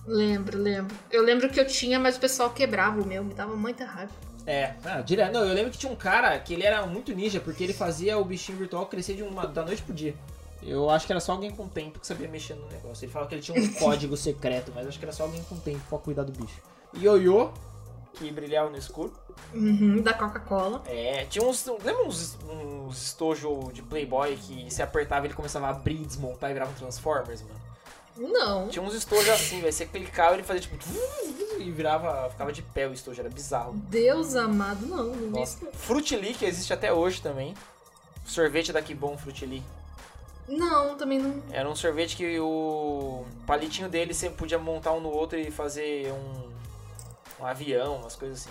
Lembro, 0.07 0.57
lembro. 0.57 0.95
Eu 1.11 1.21
lembro 1.21 1.49
que 1.49 1.59
eu 1.59 1.67
tinha, 1.67 1.99
mas 1.99 2.15
o 2.15 2.19
pessoal 2.19 2.49
quebrava 2.51 3.01
o 3.01 3.05
meu. 3.05 3.25
Me 3.25 3.33
dava 3.33 3.55
muita 3.57 3.83
raiva. 3.83 4.11
É, 4.47 4.73
Ah, 4.85 5.01
direto. 5.01 5.33
Não, 5.33 5.43
eu 5.43 5.53
lembro 5.53 5.69
que 5.71 5.77
tinha 5.77 5.91
um 5.91 5.97
cara 5.97 6.37
que 6.39 6.53
ele 6.53 6.63
era 6.63 6.85
muito 6.85 7.13
ninja, 7.13 7.41
porque 7.41 7.61
ele 7.63 7.73
fazia 7.73 8.17
o 8.17 8.23
bichinho 8.23 8.57
virtual 8.57 8.85
crescer 8.85 9.15
de 9.15 9.23
uma, 9.23 9.45
da 9.45 9.65
noite 9.65 9.81
pro 9.81 9.93
dia. 9.93 10.15
Eu 10.61 10.89
acho 10.89 11.05
que 11.05 11.11
era 11.11 11.19
só 11.19 11.33
alguém 11.33 11.51
com 11.51 11.67
tempo 11.67 11.99
que 11.99 12.07
sabia 12.07 12.29
mexer 12.29 12.53
no 12.55 12.65
negócio. 12.67 13.03
Ele 13.03 13.11
falava 13.11 13.27
que 13.27 13.35
ele 13.35 13.41
tinha 13.41 13.61
um 13.61 13.67
código 13.75 14.15
secreto, 14.15 14.71
mas 14.73 14.87
acho 14.87 14.97
que 14.97 15.03
era 15.03 15.11
só 15.13 15.23
alguém 15.23 15.43
com 15.43 15.57
tempo 15.57 15.81
pra 15.89 15.97
cuidar 15.97 16.23
do 16.23 16.31
bicho. 16.31 16.61
ioiô, 16.95 17.51
que 18.13 18.31
brilhava 18.31 18.69
no 18.69 18.77
escuro. 18.77 19.13
Uhum, 19.53 20.01
da 20.01 20.13
Coca-Cola. 20.13 20.83
É, 20.85 21.25
tinha 21.25 21.45
uns. 21.45 21.65
Lembra 21.65 22.05
uns, 22.05 22.37
uns 22.49 23.01
estojos 23.01 23.73
de 23.73 23.81
Playboy 23.81 24.35
que 24.37 24.71
se 24.71 24.81
apertava 24.81 25.25
ele 25.25 25.33
começava 25.33 25.67
a 25.67 25.69
abrir, 25.69 26.05
desmontar 26.05 26.51
e 26.51 26.53
virava 26.53 26.71
um 26.71 26.75
Transformers, 26.75 27.41
mano? 27.41 27.63
Não. 28.15 28.67
Tinha 28.67 28.83
uns 28.83 28.93
estojos 28.93 29.29
assim, 29.29 29.59
velho. 29.59 29.73
Você 29.73 29.85
clicava 29.85 30.33
e 30.33 30.35
ele 30.35 30.43
fazia 30.43 30.61
tipo. 30.61 30.77
E 31.59 31.71
virava. 31.71 32.29
Ficava 32.29 32.51
de 32.51 32.61
pé 32.61 32.87
o 32.87 32.93
estojo, 32.93 33.19
era 33.19 33.29
bizarro. 33.29 33.73
Deus 33.73 34.35
amado, 34.35 34.85
não. 34.85 35.05
Não 35.07 35.39
Nossa. 35.39 35.65
Frutili, 35.73 36.33
que 36.33 36.45
existe 36.45 36.71
até 36.71 36.93
hoje 36.93 37.21
também. 37.21 37.55
Sorvete 38.25 38.71
da 38.71 38.81
Que 38.81 38.93
Bom 38.93 39.17
Frutili. 39.17 39.63
Não, 40.47 40.95
também 40.95 41.19
não. 41.19 41.41
Era 41.51 41.69
um 41.69 41.75
sorvete 41.75 42.17
que 42.17 42.39
o 42.39 43.25
palitinho 43.47 43.89
dele 43.89 44.13
você 44.13 44.29
podia 44.29 44.59
montar 44.59 44.91
um 44.93 44.99
no 44.99 45.09
outro 45.09 45.39
e 45.39 45.49
fazer 45.49 46.11
um, 46.11 46.52
um 47.43 47.47
avião, 47.47 47.97
umas 47.97 48.15
coisas 48.15 48.41
assim. 48.41 48.49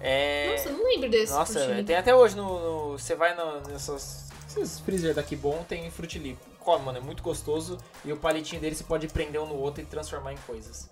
É. 0.00 0.50
Nossa, 0.50 0.68
eu 0.68 0.72
não 0.76 0.84
lembro 0.84 1.08
desse. 1.08 1.32
Nossa, 1.32 1.84
tem 1.86 1.96
até 1.96 2.14
hoje 2.14 2.36
no. 2.36 2.92
você 2.98 3.14
vai 3.14 3.34
no, 3.36 3.60
nessas. 3.68 4.30
Esses 4.48 4.80
freezer 4.80 5.14
da 5.14 5.22
Que 5.22 5.34
Bom 5.36 5.64
tem 5.66 5.90
frutili. 5.90 6.36
Come, 6.58 6.84
mano, 6.84 6.98
é 6.98 7.00
muito 7.00 7.22
gostoso. 7.22 7.78
E 8.04 8.12
o 8.12 8.16
palitinho 8.16 8.60
dele 8.60 8.74
você 8.74 8.84
pode 8.84 9.08
prender 9.08 9.40
um 9.40 9.46
no 9.46 9.54
outro 9.56 9.82
e 9.82 9.86
transformar 9.86 10.32
em 10.32 10.36
coisas. 10.46 10.90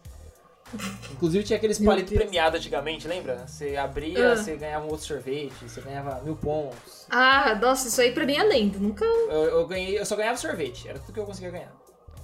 Inclusive 1.13 1.45
tinha 1.45 1.57
aqueles 1.57 1.79
palitos 1.79 2.13
premiados 2.13 2.59
antigamente, 2.61 3.07
lembra? 3.09 3.45
Você 3.47 3.77
abria, 3.77 4.33
Ah. 4.33 4.37
você 4.37 4.57
ganhava 4.57 4.87
um 4.87 4.89
outro 4.91 5.05
sorvete, 5.05 5.53
você 5.69 5.81
ganhava 5.81 6.21
mil 6.23 6.37
pontos. 6.37 7.07
Ah, 7.11 7.55
nossa, 7.57 7.89
isso 7.89 8.01
aí 8.01 8.13
pra 8.13 8.25
mim 8.25 8.37
é 8.37 8.45
lenda. 8.45 8.79
Nunca. 8.79 9.05
Eu, 9.05 9.43
eu 9.45 9.67
ganhei, 9.67 9.99
eu 9.99 10.07
só 10.07 10.15
ganhava 10.17 10.37
sorvete, 10.37 10.89
era 10.89 10.99
tudo 11.01 11.13
que 11.13 11.21
eu 11.21 11.27
conseguia 11.27 11.51
ganhar. 11.51 11.73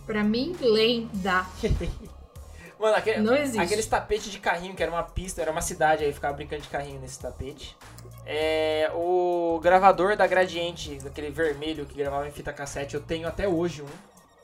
Pra 0.07 0.23
mim, 0.23 0.57
lenda. 0.61 1.45
Mano, 2.79 2.95
aquele, 2.97 3.21
Não 3.21 3.35
existe. 3.35 3.59
aqueles 3.59 3.87
tapetes 3.87 4.31
de 4.31 4.39
carrinho, 4.39 4.75
que 4.75 4.83
era 4.83 4.93
uma 4.93 5.03
pista, 5.03 5.41
era 5.41 5.51
uma 5.51 5.63
cidade, 5.63 6.05
aí 6.05 6.11
eu 6.11 6.15
ficava 6.15 6.35
brincando 6.35 6.63
de 6.63 6.69
carrinho 6.69 7.01
nesse 7.01 7.19
tapete. 7.19 7.77
É, 8.27 8.91
o 8.95 9.59
gravador 9.63 10.17
da 10.17 10.27
Gradiente, 10.27 10.97
daquele 10.97 11.31
vermelho 11.31 11.87
que 11.87 11.97
gravava 11.97 12.27
em 12.29 12.33
fita 12.33 12.53
cassete, 12.53 12.95
eu 12.95 13.01
tenho 13.01 13.27
até 13.29 13.49
hoje 13.49 13.83
um. 13.83 13.87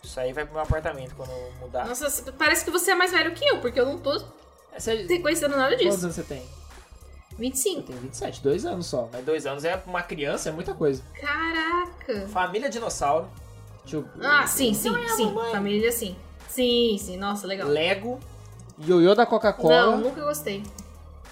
Isso 0.03 0.19
aí 0.19 0.33
vai 0.33 0.45
pro 0.45 0.55
meu 0.55 0.63
apartamento 0.63 1.15
quando 1.15 1.31
eu 1.31 1.53
mudar. 1.61 1.87
Nossa, 1.87 2.33
parece 2.33 2.65
que 2.65 2.71
você 2.71 2.93
é 2.93 2.95
mais 2.95 3.13
velho 3.13 3.33
que 3.35 3.45
eu, 3.45 3.61
porque 3.61 3.79
eu 3.79 3.85
não 3.85 3.99
tô 3.99 4.15
é- 4.17 4.95
reconhecendo 5.09 5.57
nada 5.57 5.77
Quantos 5.77 5.85
disso. 5.95 6.05
anos 6.05 6.15
você 6.17 6.23
tem? 6.23 6.43
Eu 7.33 7.39
25. 7.39 7.83
tenho 7.83 7.99
27, 8.01 8.43
dois 8.43 8.65
anos 8.65 8.87
só. 8.87 9.09
Mas 9.13 9.25
dois 9.25 9.47
anos 9.47 9.65
é 9.65 9.81
uma 9.87 10.03
criança, 10.03 10.49
é 10.49 10.53
muita 10.53 10.75
coisa. 10.75 11.03
Caraca. 11.15 12.29
Família 12.29 12.69
Dinossauro, 12.69 13.29
eu... 13.93 14.05
Ah, 14.21 14.47
sim, 14.47 14.73
sim, 14.75 14.95
é 14.97 15.09
sim. 15.09 15.35
Família, 15.51 15.93
sim. 15.93 16.17
Sim, 16.53 16.99
sim. 16.99 17.17
Nossa, 17.17 17.47
legal. 17.47 17.67
Lego, 17.69 18.21
Ioiô 18.79 19.15
da 19.15 19.25
Coca-Cola. 19.25 19.93
Não, 19.93 19.99
nunca 19.99 20.23
gostei. 20.23 20.63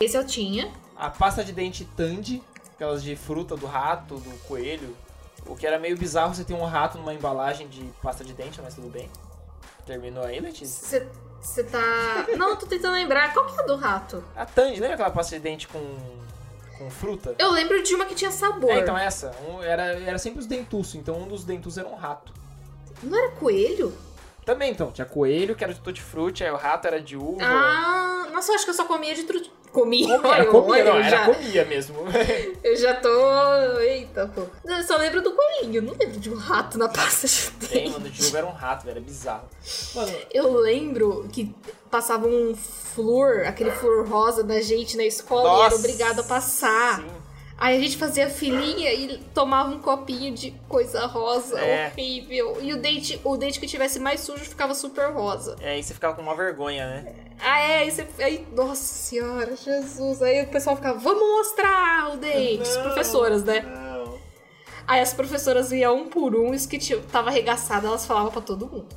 Esse 0.00 0.16
eu 0.16 0.26
tinha. 0.26 0.72
a 0.96 1.10
pasta 1.10 1.44
de 1.44 1.52
dente 1.52 1.84
Tandy, 1.96 2.42
aquelas 2.74 3.02
de 3.02 3.14
fruta 3.16 3.54
do 3.56 3.66
rato, 3.66 4.16
do 4.16 4.30
coelho. 4.46 4.96
O 5.46 5.54
que 5.56 5.66
era 5.66 5.78
meio 5.78 5.96
bizarro 5.96 6.34
você 6.34 6.44
ter 6.44 6.54
um 6.54 6.64
rato 6.64 6.96
numa 6.98 7.12
embalagem 7.12 7.68
de 7.68 7.82
pasta 8.02 8.24
de 8.24 8.32
dente, 8.32 8.60
mas 8.62 8.74
tudo 8.74 8.88
bem. 8.88 9.10
Terminou 9.86 10.24
aí, 10.24 10.40
Letícia? 10.40 11.08
Você 11.40 11.64
tá. 11.64 12.26
Não, 12.36 12.50
eu 12.50 12.56
tô 12.56 12.66
tentando 12.66 12.94
lembrar. 12.94 13.32
Qual 13.32 13.46
que 13.46 13.60
é 13.60 13.64
do 13.64 13.76
rato? 13.76 14.22
A 14.36 14.46
Tandy, 14.46 14.80
lembra 14.80 14.94
aquela 14.94 15.10
pasta 15.10 15.36
de 15.36 15.42
dente 15.42 15.68
com, 15.68 15.80
com 16.78 16.90
fruta? 16.90 17.34
Eu 17.38 17.50
lembro 17.50 17.82
de 17.82 17.94
uma 17.94 18.04
que 18.04 18.14
tinha 18.14 18.30
sabor. 18.30 18.70
É, 18.70 18.80
então 18.80 18.96
essa. 18.96 19.34
Um, 19.48 19.62
era, 19.62 19.82
era 20.00 20.18
sempre 20.18 20.40
os 20.40 20.46
dentuços, 20.46 20.94
então 20.94 21.16
um 21.16 21.28
dos 21.28 21.44
dentuços 21.44 21.78
era 21.78 21.88
um 21.88 21.94
rato. 21.94 22.32
Não 23.02 23.18
era 23.18 23.30
coelho? 23.32 23.92
Também, 24.50 24.72
então, 24.72 24.90
tinha 24.90 25.04
coelho, 25.04 25.54
que 25.54 25.62
era 25.62 25.72
de 25.72 25.78
tutti-frutti, 25.78 26.42
aí 26.42 26.50
o 26.50 26.56
rato 26.56 26.84
era 26.88 27.00
de 27.00 27.16
uva. 27.16 27.40
Ah, 27.40 28.26
nossa, 28.32 28.50
eu 28.50 28.56
acho 28.56 28.64
que 28.64 28.70
eu 28.70 28.74
só 28.74 28.84
comia 28.84 29.14
de 29.14 29.22
truti. 29.22 29.48
Comia, 29.70 30.18
Comia, 30.18 30.34
era 30.34 30.46
comia, 30.46 30.84
não, 30.84 30.96
era 30.96 31.08
já, 31.08 31.24
comia 31.26 31.64
mesmo. 31.64 31.94
eu 32.64 32.76
já 32.76 32.94
tô. 32.94 33.78
Eita, 33.78 34.26
pô. 34.34 34.42
Eu 34.64 34.82
só 34.82 34.96
lembro 34.96 35.22
do 35.22 35.30
coelhinho, 35.32 35.82
não 35.82 35.92
lembro 35.92 36.18
de 36.18 36.28
um 36.28 36.34
rato 36.34 36.76
na 36.76 36.88
pasta 36.88 37.28
de 37.28 37.68
Tem, 37.68 37.84
dente. 37.84 37.92
mano, 37.92 38.10
de 38.10 38.26
uva 38.26 38.38
era 38.38 38.46
um 38.48 38.52
rato, 38.52 38.84
velho, 38.84 38.96
era 38.96 39.00
bizarro. 39.00 39.48
Mano, 39.94 40.12
Eu 40.32 40.52
lembro 40.58 41.28
que 41.32 41.54
passava 41.88 42.26
um 42.26 42.52
flor, 42.56 43.44
aquele 43.46 43.70
flor 43.70 44.08
rosa 44.08 44.42
da 44.42 44.60
gente 44.60 44.96
na 44.96 45.04
escola 45.04 45.48
e 45.48 45.52
era 45.52 45.62
Nossa, 45.62 45.76
obrigado 45.76 46.18
a 46.18 46.24
passar. 46.24 46.96
Sim. 46.96 47.19
Aí 47.60 47.76
a 47.76 47.80
gente 47.80 47.98
fazia 47.98 48.30
filinha 48.30 48.90
e 48.94 49.18
tomava 49.34 49.68
um 49.68 49.78
copinho 49.80 50.34
de 50.34 50.50
coisa 50.66 51.04
rosa 51.06 51.60
É. 51.60 51.88
horrível. 51.88 52.56
E 52.62 52.72
o 52.72 52.78
dente, 52.80 53.20
o 53.22 53.36
dente 53.36 53.60
que 53.60 53.66
tivesse 53.66 54.00
mais 54.00 54.20
sujo 54.20 54.42
ficava 54.46 54.74
super 54.74 55.12
rosa. 55.12 55.56
É, 55.60 55.72
aí 55.72 55.82
você 55.82 55.92
ficava 55.92 56.14
com 56.16 56.22
uma 56.22 56.34
vergonha, 56.34 56.86
né? 56.86 57.14
Ah, 57.38 57.60
é, 57.60 57.78
aí 57.80 57.90
você. 57.90 58.06
Aí, 58.18 58.46
nossa 58.56 58.76
senhora, 58.82 59.54
Jesus. 59.54 60.22
Aí 60.22 60.42
o 60.42 60.48
pessoal 60.48 60.74
ficava, 60.74 60.98
vamos 60.98 61.20
mostrar 61.22 62.14
o 62.14 62.16
dente. 62.16 62.62
As 62.62 62.76
Não, 62.76 62.82
professoras, 62.84 63.44
né? 63.44 63.60
não. 63.60 64.18
Aí 64.88 65.00
as 65.02 65.12
professoras 65.12 65.70
iam 65.70 65.98
um 65.98 66.08
por 66.08 66.34
um, 66.34 66.54
e 66.54 66.56
os 66.56 66.64
que 66.64 66.78
tava 67.12 67.28
arregaçado, 67.28 67.86
elas 67.86 68.06
falavam 68.06 68.30
pra 68.32 68.40
todo 68.40 68.66
mundo. 68.66 68.88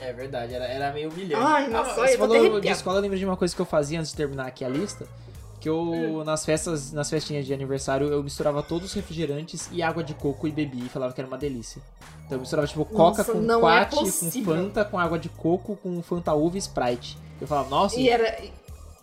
É 0.00 0.12
verdade, 0.12 0.54
era, 0.54 0.64
era 0.66 0.92
meio 0.92 1.10
humilhante. 1.10 1.44
Ai, 1.44 1.66
nossa, 1.68 1.90
Ah, 1.90 1.98
olha, 1.98 2.08
você 2.08 2.14
eu 2.14 2.18
falou 2.20 2.60
de 2.60 2.68
escola, 2.68 2.98
eu 2.98 3.02
lembro 3.02 3.18
de 3.18 3.24
uma 3.24 3.36
coisa 3.36 3.54
que 3.54 3.60
eu 3.60 3.66
fazia 3.66 3.98
antes 3.98 4.12
de 4.12 4.16
terminar 4.16 4.46
aqui 4.46 4.64
a 4.64 4.68
lista. 4.68 5.06
Que 5.60 5.68
eu, 5.68 6.22
nas 6.24 6.44
festas, 6.44 6.92
nas 6.92 7.10
festinhas 7.10 7.44
de 7.44 7.52
aniversário, 7.52 8.06
eu 8.08 8.22
misturava 8.22 8.62
todos 8.62 8.88
os 8.88 8.92
refrigerantes 8.94 9.68
e 9.72 9.82
água 9.82 10.04
de 10.04 10.14
coco 10.14 10.46
e 10.46 10.52
bebia 10.52 10.84
e 10.84 10.88
falava 10.88 11.12
que 11.12 11.20
era 11.20 11.26
uma 11.26 11.38
delícia. 11.38 11.82
Então 12.24 12.36
eu 12.36 12.40
misturava 12.40 12.68
tipo 12.68 12.84
coca 12.84 13.18
Nossa, 13.18 13.32
com 13.32 13.38
não 13.40 13.68
é 13.68 13.84
com. 13.84 14.06
Fanta, 14.06 14.84
com 14.84 14.98
água 14.98 15.18
de 15.18 15.28
coco, 15.28 15.76
com 15.76 16.00
Fanta 16.02 16.32
uva 16.34 16.56
e 16.56 16.60
Sprite. 16.60 17.18
Eu 17.40 17.46
falava, 17.46 17.68
nossa, 17.70 17.98
E 17.98 18.08
era. 18.08 18.38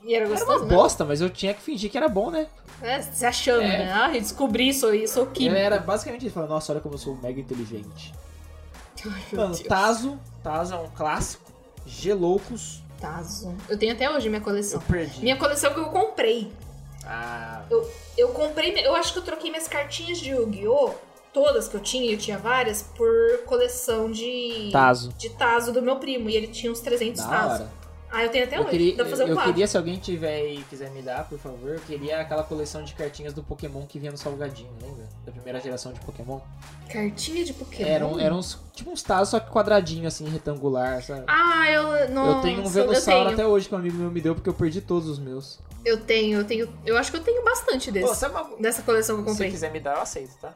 E 0.04 0.14
era 0.14 0.26
era 0.26 0.30
gostoso, 0.30 0.60
uma 0.60 0.66
né? 0.68 0.76
bosta, 0.76 1.04
mas 1.04 1.20
eu 1.20 1.30
tinha 1.32 1.54
que 1.54 1.62
fingir 1.62 1.90
que 1.90 1.98
era 1.98 2.08
bom, 2.08 2.30
né? 2.30 2.48
É, 2.82 3.02
se 3.02 3.26
achando, 3.26 3.64
É. 3.64 3.86
né? 3.86 3.92
Ah, 3.92 4.10
descobri 4.10 4.72
sou 4.74 4.94
Eu 4.94 5.08
químico. 5.28 5.56
era 5.56 5.80
basicamente 5.80 6.26
isso, 6.28 6.36
falando, 6.36 6.52
nossa, 6.52 6.72
olha 6.72 6.80
como 6.82 6.94
eu 6.94 7.00
sou 7.00 7.18
mega 7.18 7.42
inteligente. 7.42 8.14
Ai, 9.04 9.22
Mano, 9.34 9.56
Deus. 9.56 9.60
Tazo, 9.68 10.20
Tazo 10.44 10.74
é 10.76 10.78
um 10.78 10.88
clássico. 10.90 11.44
Geloucos, 11.88 12.84
Tazo. 13.00 13.56
Eu 13.70 13.78
tenho 13.78 13.94
até 13.94 14.10
hoje 14.10 14.30
minha 14.30 14.40
eu 14.40 14.44
coleção. 14.44 14.80
perdi. 14.82 15.22
Minha 15.22 15.38
coleção 15.38 15.74
que 15.74 15.80
eu 15.80 15.86
comprei. 15.86 16.52
Ah, 17.06 17.62
Eu 18.18 18.30
comprei. 18.30 18.74
Eu 18.86 18.96
acho 18.96 19.14
que 19.14 19.20
eu 19.20 19.24
troquei 19.24 19.50
minhas 19.52 19.68
cartinhas 19.68 20.18
de 20.20 20.32
Yu-Gi-Oh! 20.32 20.92
Todas 21.34 21.68
que 21.68 21.76
eu 21.76 21.82
tinha, 21.82 22.06
e 22.10 22.14
eu 22.14 22.18
tinha 22.18 22.38
várias, 22.38 22.82
por 22.82 23.10
coleção 23.46 24.10
de. 24.10 24.70
Tazo. 24.72 25.10
De 25.18 25.30
Tazo 25.32 25.74
do 25.74 25.82
meu 25.82 25.98
primo. 25.98 26.30
E 26.30 26.36
ele 26.36 26.48
tinha 26.48 26.72
uns 26.72 26.80
300 26.80 27.22
Da 27.22 27.30
Tazo. 27.30 27.54
hora. 27.56 27.70
Ah, 28.12 28.24
eu 28.24 28.30
tenho 28.30 28.46
até 28.46 28.56
Eu 28.58 28.62
hoje. 28.62 28.70
queria, 28.70 28.96
Dá 28.96 29.04
pra 29.04 29.10
fazer 29.12 29.24
um 29.24 29.28
eu 29.28 29.34
quadro. 29.36 29.52
queria, 29.52 29.68
se 29.68 29.78
alguém 29.78 29.98
tiver 29.98 30.46
e 30.54 30.64
quiser 30.64 30.90
me 30.92 31.02
dar, 31.02 31.28
por 31.28 31.38
favor, 31.38 31.72
eu 31.72 31.80
queria 31.82 32.22
aquela 32.22 32.44
coleção 32.44 32.84
de 32.84 32.94
cartinhas 32.94 33.34
do 33.34 33.44
Pokémon 33.44 33.86
que 33.86 34.00
vinha 34.00 34.12
no 34.12 34.18
salgadinho, 34.18 34.72
lembra? 34.82 35.06
Da 35.26 35.32
primeira 35.32 35.60
geração 35.60 35.92
de 35.92 36.00
Pokémon. 36.00 36.40
Cartinha 36.90 37.44
de 37.44 37.54
Pokémon. 37.54 37.90
Eram, 37.90 38.20
eram 38.20 38.38
uns, 38.38 38.58
tipo 38.74 38.90
uns 38.92 39.04
tazos, 39.04 39.30
só 39.30 39.40
que 39.40 39.52
quadradinho, 39.52 40.08
assim, 40.08 40.30
retangular, 40.30 41.04
sabe? 41.04 41.24
Ah, 41.28 41.70
eu. 41.70 42.10
Nossa, 42.12 42.38
eu 42.38 42.42
tenho 42.42 42.62
um 42.62 42.72
tenho. 42.72 43.28
até 43.30 43.46
hoje 43.46 43.68
que 43.68 43.76
um 43.76 43.78
amigo 43.80 43.98
meu 43.98 44.10
me 44.12 44.22
deu, 44.22 44.34
porque 44.34 44.50
eu 44.50 44.54
perdi 44.54 44.80
todos 44.82 45.10
os 45.10 45.20
meus. 45.20 45.60
Eu 45.84 46.00
tenho, 46.00 46.40
eu 46.40 46.46
tenho. 46.46 46.74
Eu 46.86 46.98
acho 46.98 47.12
que 47.12 47.18
eu 47.18 47.24
tenho 47.24 47.44
bastante 47.44 47.92
desse. 47.92 48.26
Pô, 48.26 48.32
uma... 48.32 48.58
Dessa 48.58 48.82
coleção 48.82 49.18
que 49.18 49.22
eu 49.22 49.26
Se 49.26 49.30
você 49.30 49.44
comprei. 49.44 49.52
quiser 49.52 49.72
me 49.72 49.80
dar, 49.80 49.96
eu 49.96 50.02
aceito, 50.02 50.36
tá? 50.42 50.54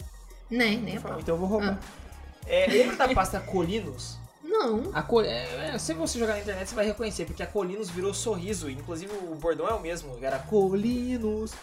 Nem, 0.50 0.80
nem 0.80 0.98
a 0.98 1.02
pau. 1.02 1.20
Então 1.20 1.36
eu 1.36 1.40
vou 1.40 1.48
roubar. 1.48 1.78
Ah. 1.82 2.10
É, 2.48 2.66
lembra 2.68 2.96
da 2.96 3.08
pasta 3.14 3.40
Colinos? 3.40 4.18
Não. 4.50 4.90
A 4.94 5.04
cor, 5.04 5.24
é, 5.24 5.74
é, 5.74 5.78
se 5.78 5.94
você 5.94 6.18
jogar 6.18 6.34
na 6.34 6.40
internet, 6.40 6.68
você 6.68 6.76
vai 6.76 6.86
reconhecer, 6.86 7.26
porque 7.26 7.44
a 7.44 7.48
Colinos 7.48 7.90
virou 7.90 8.14
sorriso. 8.14 8.70
Inclusive 8.70 9.12
o 9.14 9.36
bordão 9.36 9.68
é 9.68 9.74
o 9.74 9.80
mesmo, 9.80 10.18
era 10.22 10.40
Colinos. 10.40 11.54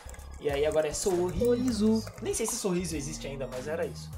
E 0.41 0.49
aí 0.49 0.64
agora 0.64 0.87
é 0.87 0.93
sorriso. 0.93 2.05
Nem 2.22 2.32
sei 2.32 2.47
se 2.47 2.57
sorriso 2.57 2.95
existe 2.97 3.26
ainda, 3.26 3.49
mas 3.49 3.66
era 3.66 3.84
isso. 3.84 4.09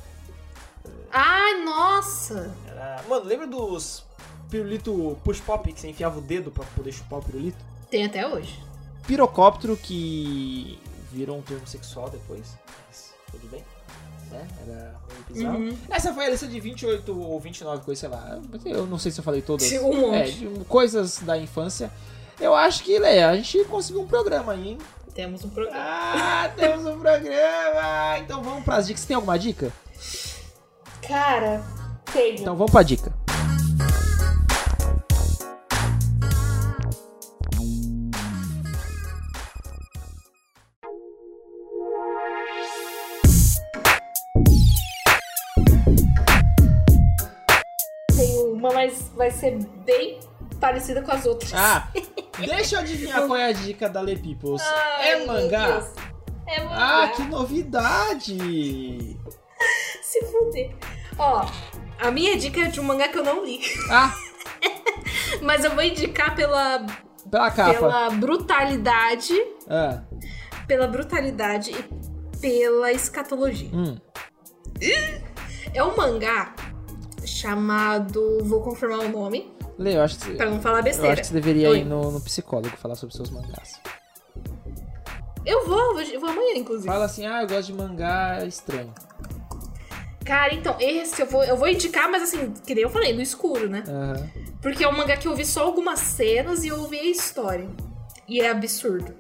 Ai, 1.11 1.65
nossa! 1.65 2.55
Era... 2.67 3.03
Mano, 3.09 3.25
lembra 3.25 3.47
dos 3.47 4.05
pirulito 4.51 5.19
push 5.25 5.41
pop 5.41 5.73
que 5.73 5.81
você 5.81 5.89
enfiava 5.89 6.19
o 6.19 6.23
dedo 6.23 6.51
pra 6.51 6.65
poder 6.77 6.93
chupar 6.93 7.21
o 7.21 7.23
pirulito? 7.23 7.59
Tem 7.91 8.05
até 8.05 8.27
hoje. 8.27 8.63
Pirocóptero, 9.07 9.77
que 9.77 10.79
virou 11.11 11.39
um 11.39 11.43
termo 11.43 11.67
sexual 11.67 12.11
depois, 12.11 12.57
mas 12.87 13.15
tudo 13.31 13.49
bem. 13.49 13.65
Né? 14.31 14.49
Era 14.67 14.95
bizarro. 15.29 15.59
Uhum. 15.59 15.77
Essa 15.91 16.13
foi 16.13 16.27
a 16.27 16.31
lista 16.31 16.47
de 16.47 16.61
28 16.61 17.21
ou 17.21 17.41
29 17.41 17.85
coisas, 17.85 18.01
sei 18.01 18.09
lá. 18.09 18.39
Eu 18.65 18.87
não 18.87 18.99
sei 18.99 19.11
se 19.13 19.21
eu 19.21 19.25
falei 19.25 19.43
todas. 19.43 19.71
Um 19.73 20.11
monte. 20.11 20.47
É, 20.47 20.65
coisas 20.69 21.19
da 21.21 21.39
infância. 21.39 21.91
Eu 22.41 22.55
acho 22.55 22.85
que, 22.85 22.99
Lê, 22.99 23.23
a 23.23 23.35
gente 23.37 23.65
conseguiu 23.65 24.03
um 24.03 24.07
programa 24.07 24.53
aí, 24.53 24.69
hein? 24.69 24.79
Temos 25.15 25.45
um 25.45 25.49
programa. 25.49 25.81
Ah, 25.81 26.49
temos 26.57 26.87
um 26.87 26.99
programa! 27.01 28.19
Então 28.21 28.41
vamos 28.41 28.63
pras 28.63 28.87
dicas. 28.87 29.01
Você 29.01 29.09
tem 29.09 29.17
alguma 29.17 29.37
dica? 29.37 29.73
Cara, 31.03 31.63
tenho. 32.13 32.41
Então 32.41 32.55
vamos 32.55 32.71
pra 32.71 32.85
dica. 32.85 33.13
Vai 49.29 49.31
ser 49.31 49.59
bem 49.85 50.19
parecida 50.61 51.03
com 51.03 51.13
as 51.13 51.27
outras. 51.27 51.53
Ah, 51.55 51.89
deixa 52.39 52.77
eu 52.77 52.81
adivinhar 52.81 53.27
qual 53.27 53.37
é 53.37 53.47
a 53.47 53.53
dica 53.53 53.89
da 53.89 54.01
Le 54.03 54.17
Peoples. 54.17 54.63
Ai, 54.63 55.13
é 55.13 55.27
mangá? 55.27 55.87
É 56.47 56.65
mangá. 56.65 57.03
Ah, 57.05 57.09
que 57.09 57.23
novidade! 57.25 58.37
Se 60.03 60.25
fuder. 60.27 60.75
Ó, 61.19 61.45
a 61.99 62.11
minha 62.11 62.37
dica 62.37 62.61
é 62.63 62.65
de 62.67 62.81
um 62.81 62.85
mangá 62.85 63.09
que 63.09 63.19
eu 63.19 63.25
não 63.25 63.45
li. 63.45 63.61
Ah, 63.91 64.15
Mas 65.43 65.63
eu 65.65 65.73
vou 65.75 65.83
indicar 65.85 66.35
pela, 66.35 66.87
pela 67.31 67.51
capa. 67.51 67.75
pela 67.75 68.11
brutalidade. 68.11 69.35
Ah, 69.69 70.03
Pela 70.67 70.87
brutalidade 70.87 71.71
e 71.71 72.39
pela 72.39 72.93
escatologia. 72.93 73.71
hum. 73.73 73.99
É 75.75 75.83
um 75.85 75.95
mangá 75.97 76.55
chamado. 77.29 78.39
Vou 78.45 78.61
confirmar 78.61 79.01
o 79.01 79.09
nome, 79.09 79.51
Lê, 79.79 79.97
eu 79.97 80.03
acho 80.03 80.19
que 80.19 80.25
você, 80.25 80.33
pra 80.33 80.51
não 80.51 80.61
falar 80.61 80.79
eu 80.79 80.85
besteira. 80.85 81.13
acho 81.13 81.23
que 81.23 81.29
você 81.29 81.35
deveria 81.35 81.71
Oi. 81.71 81.79
ir 81.79 81.85
no, 81.85 82.11
no 82.11 82.21
psicólogo 82.21 82.77
falar 82.77 82.97
sobre 82.97 83.15
seus 83.15 83.31
mangás. 83.31 83.81
Eu 85.47 85.67
vou, 85.67 85.95
vou, 85.95 86.21
vou 86.21 86.29
amanhã, 86.29 86.57
inclusive. 86.57 86.89
Fala 86.89 87.05
assim, 87.05 87.25
ah, 87.25 87.43
eu 87.43 87.49
gosto 87.49 87.67
de 87.69 87.75
mangá 87.75 88.45
estranho. 88.45 88.93
Cara, 90.25 90.53
então, 90.53 90.77
esse 90.81 91.23
eu 91.23 91.27
vou, 91.27 91.43
eu 91.45 91.57
vou 91.57 91.69
indicar, 91.69 92.11
mas 92.11 92.25
assim, 92.25 92.53
que 92.67 92.75
nem 92.75 92.83
eu 92.85 92.91
falei, 92.91 93.15
no 93.15 93.23
escuro, 93.23 93.69
né? 93.69 93.85
Aham. 93.89 94.29
Porque 94.61 94.83
é 94.83 94.89
um 94.89 94.97
mangá 94.97 95.17
que 95.17 95.29
eu 95.29 95.35
vi 95.35 95.45
só 95.45 95.63
algumas 95.63 96.01
cenas 96.01 96.65
e 96.65 96.69
eu 96.69 96.81
ouvi 96.81 96.99
a 96.99 97.05
história. 97.05 97.69
E 98.27 98.41
é 98.41 98.51
absurdo. 98.51 99.15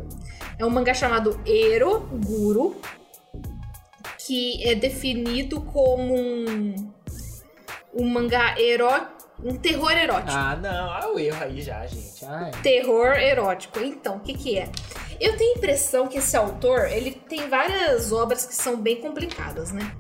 É 0.59 0.67
um 0.67 0.71
mangá 0.71 0.93
chamado 0.93 1.41
Ero 1.47 2.01
Guru, 2.01 2.77
que 4.27 4.63
é 4.69 4.75
definido 4.75 5.61
como 5.63 6.15
um, 6.15 6.75
um 7.95 8.09
mangá 8.09 8.59
erótico, 8.59 9.17
um 9.45 9.55
terror 9.57 9.93
erótico. 9.93 10.33
Ah, 10.33 10.57
não, 10.57 10.91
ah, 10.91 11.13
o 11.15 11.19
erro 11.19 11.45
aí 11.45 11.63
já, 11.63 11.87
gente. 11.87 12.25
Ai. 12.25 12.51
Terror 12.63 13.17
erótico. 13.17 13.79
Então, 13.81 14.17
o 14.17 14.21
que 14.21 14.35
que 14.35 14.59
é? 14.59 14.69
Eu 15.21 15.37
tenho 15.37 15.55
a 15.55 15.59
impressão 15.59 16.07
que 16.09 16.19
esse 16.19 16.37
autor, 16.37 16.87
ele 16.91 17.13
tem 17.13 17.49
várias 17.49 18.13
obras 18.13 18.45
que 18.45 18.55
são 18.55 18.77
bem 18.77 19.01
complicadas, 19.01 19.73
né? 19.73 19.93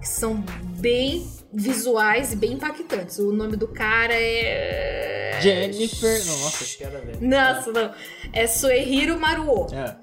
Que 0.00 0.08
são 0.08 0.44
bem 0.78 1.26
visuais 1.52 2.32
e 2.32 2.36
bem 2.36 2.52
impactantes. 2.52 3.18
O 3.18 3.32
nome 3.32 3.56
do 3.56 3.68
cara 3.68 4.12
é... 4.14 5.38
Jennifer. 5.40 6.24
Nossa, 6.26 6.64
que 6.64 6.76
piada 6.78 7.00
velha. 7.00 7.18
Nossa, 7.20 7.72
não. 7.72 7.94
É 8.32 8.46
Suehiro 8.46 9.18
Maruo. 9.18 9.66
É. 9.72 9.96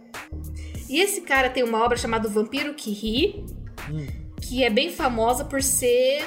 E 0.90 1.00
esse 1.00 1.22
cara 1.22 1.50
tem 1.50 1.64
uma 1.64 1.84
obra 1.84 1.98
chamada 1.98 2.28
Vampiro 2.28 2.74
que 2.74 2.92
Ri, 2.92 3.46
Hum. 3.90 4.06
que 4.42 4.64
é 4.64 4.70
bem 4.70 4.92
famosa 4.92 5.44
por 5.46 5.62
ser 5.64 6.24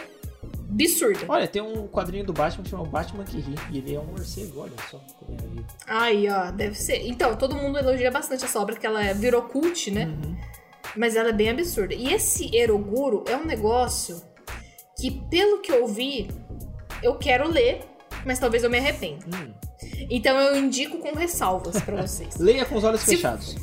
absurda. 0.71 1.21
Olha, 1.29 1.47
tem 1.49 1.63
um 1.63 1.87
quadrinho 1.87 2.25
do 2.25 2.33
Batman 2.33 2.65
que 2.65 2.71
chama 2.71 2.83
o 2.83 2.87
Batman 2.87 3.25
que 3.25 3.39
ri. 3.39 3.55
E 3.71 3.79
ele 3.79 3.95
é 3.95 4.01
um 4.01 4.05
morcego, 4.05 4.61
olha 4.61 4.73
só 4.91 4.99
como 5.19 5.37
é 5.39 5.43
a 5.43 5.47
vida. 5.49 5.67
Aí, 5.87 6.29
ó, 6.29 6.51
deve 6.51 6.75
ser. 6.77 7.07
Então, 7.07 7.37
todo 7.37 7.55
mundo 7.55 7.79
elogia 7.79 8.11
bastante 8.11 8.45
essa 8.45 8.59
obra, 8.61 8.77
que 8.77 8.87
ela 8.87 9.13
virou 9.15 9.43
cult, 9.43 9.91
né? 9.91 10.07
Uhum. 10.07 10.37
Mas 10.97 11.17
ela 11.17 11.31
é 11.31 11.33
bem 11.33 11.51
absurda. 11.51 11.95
E 11.95 12.13
esse 12.13 12.55
Eroguro 12.55 13.25
é 13.29 13.37
um 13.37 13.45
negócio 13.45 14.23
que, 14.99 15.11
pelo 15.29 15.61
que 15.61 15.73
eu 15.73 15.87
vi, 15.87 16.29
eu 17.03 17.17
quero 17.17 17.49
ler, 17.49 17.81
mas 18.25 18.39
talvez 18.39 18.63
eu 18.63 18.71
me 18.71 18.79
arrependa. 18.79 19.25
Hum. 19.27 19.53
Então 20.11 20.39
eu 20.39 20.57
indico 20.57 20.99
com 20.99 21.15
ressalvas 21.17 21.81
pra 21.83 22.03
vocês. 22.03 22.37
Leia 22.39 22.65
com 22.65 22.77
os 22.77 22.85
olhos 22.85 23.01
Se- 23.01 23.17
fechados. 23.17 23.57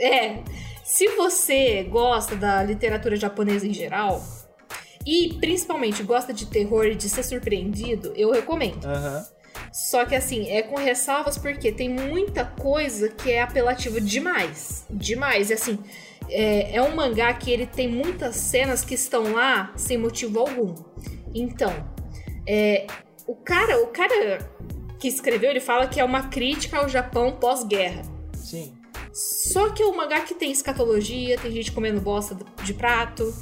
É, 0.00 0.38
se 0.84 1.08
você 1.16 1.82
gosta 1.84 2.34
da 2.36 2.62
literatura 2.62 3.16
japonesa 3.16 3.66
em 3.66 3.72
geral, 3.72 4.22
e 5.06 5.36
principalmente 5.40 6.02
gosta 6.02 6.32
de 6.32 6.46
terror 6.46 6.86
e 6.86 6.94
de 6.94 7.08
ser 7.08 7.22
surpreendido, 7.22 8.12
eu 8.16 8.30
recomendo. 8.30 8.84
Aham. 8.84 9.24
Só 9.72 10.04
que 10.04 10.14
assim, 10.14 10.48
é 10.50 10.62
com 10.62 10.76
ressalvas 10.76 11.38
porque 11.38 11.72
tem 11.72 11.88
muita 11.88 12.44
coisa 12.44 13.08
que 13.08 13.30
é 13.30 13.42
apelativa 13.42 14.00
demais. 14.00 14.84
Demais. 14.90 15.50
E 15.50 15.54
assim, 15.54 15.78
é, 16.28 16.76
é 16.76 16.82
um 16.82 16.94
mangá 16.94 17.32
que 17.34 17.50
ele 17.50 17.66
tem 17.66 17.88
muitas 17.88 18.36
cenas 18.36 18.84
que 18.84 18.94
estão 18.94 19.32
lá 19.32 19.72
sem 19.76 19.96
motivo 19.96 20.40
algum. 20.40 20.74
Então, 21.34 21.72
é, 22.46 22.86
o 23.26 23.34
cara, 23.34 23.82
o 23.82 23.86
cara 23.88 24.38
que 24.98 25.08
escreveu, 25.08 25.50
ele 25.50 25.60
fala 25.60 25.86
que 25.86 25.98
é 25.98 26.04
uma 26.04 26.28
crítica 26.28 26.78
ao 26.78 26.88
Japão 26.88 27.32
pós-guerra. 27.32 28.02
Sim. 28.34 28.74
Só 29.12 29.70
que 29.70 29.82
é 29.82 29.86
um 29.86 29.96
mangá 29.96 30.20
que 30.20 30.34
tem 30.34 30.50
escatologia, 30.50 31.38
tem 31.38 31.50
gente 31.50 31.72
comendo 31.72 32.00
bosta 32.00 32.36
de 32.62 32.72
prato, 32.72 33.32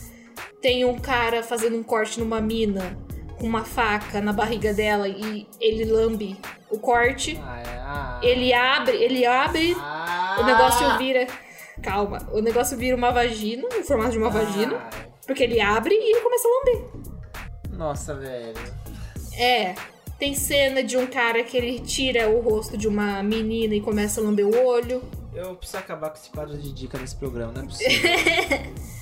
tem 0.61 0.85
um 0.85 0.99
cara 0.99 1.43
fazendo 1.43 1.77
um 1.77 1.83
corte 1.83 2.21
numa 2.21 2.41
mina 2.41 2.97
com 3.39 3.47
uma 3.47 3.65
faca 3.65 4.21
na 4.21 4.33
barriga 4.33 4.75
dela 4.75 5.09
e 5.09 5.47
ele 5.61 5.85
lambe 5.87 6.39
o 6.71 6.79
corte. 6.79 7.41
Ah, 7.43 7.59
é, 7.61 7.79
ah. 7.79 8.21
Ele 8.23 8.53
abre, 8.53 8.97
ele 8.97 9.25
abre, 9.25 9.75
Ah. 9.79 10.37
o 10.41 10.45
negócio 10.45 10.99
vira. 10.99 11.27
Calma, 11.83 12.19
o 12.33 12.41
negócio 12.43 12.77
vira 12.77 12.95
uma 12.95 13.11
vagina, 13.11 13.67
no 13.75 13.83
formato 13.83 14.11
de 14.13 14.19
uma 14.19 14.29
vagina, 14.29 14.77
Ai. 14.93 15.07
porque 15.27 15.43
ele 15.43 15.61
abre 15.61 15.95
e 15.95 16.13
ele 16.13 16.21
começa 16.21 16.47
a 16.47 16.51
lamber. 16.51 16.91
Nossa, 17.73 18.15
velho. 18.15 18.55
É. 19.39 19.75
Tem 20.19 20.35
cena 20.35 20.83
de 20.83 20.99
um 20.99 21.07
cara 21.07 21.43
que 21.43 21.57
ele 21.57 21.81
tira 21.81 22.29
o 22.29 22.41
rosto 22.43 22.77
de 22.77 22.87
uma 22.87 23.23
menina 23.23 23.75
e 23.75 23.81
começa 23.81 24.21
a 24.21 24.25
lamber 24.25 24.47
o 24.47 24.67
olho. 24.67 25.03
Eu 25.35 25.55
preciso 25.55 25.79
acabar 25.79 26.11
com 26.11 26.17
esse 26.19 26.29
quadro 26.29 26.59
de 26.59 26.71
dica 26.75 26.99
nesse 26.99 27.17
programa, 27.17 27.53
não 27.53 27.63
é 27.63 27.65
possível. 27.65 28.11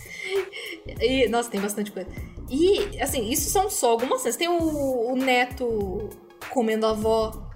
E, 1.00 1.28
nossa, 1.28 1.50
tem 1.50 1.60
bastante 1.60 1.92
coisa. 1.92 2.08
E, 2.50 3.00
assim, 3.00 3.30
isso 3.30 3.50
são 3.50 3.68
só 3.68 3.90
algumas 3.90 4.20
cenas. 4.22 4.36
Tem 4.36 4.48
o, 4.48 5.12
o 5.12 5.16
neto 5.16 6.08
comendo 6.50 6.86
a 6.86 6.90
avó. 6.90 7.48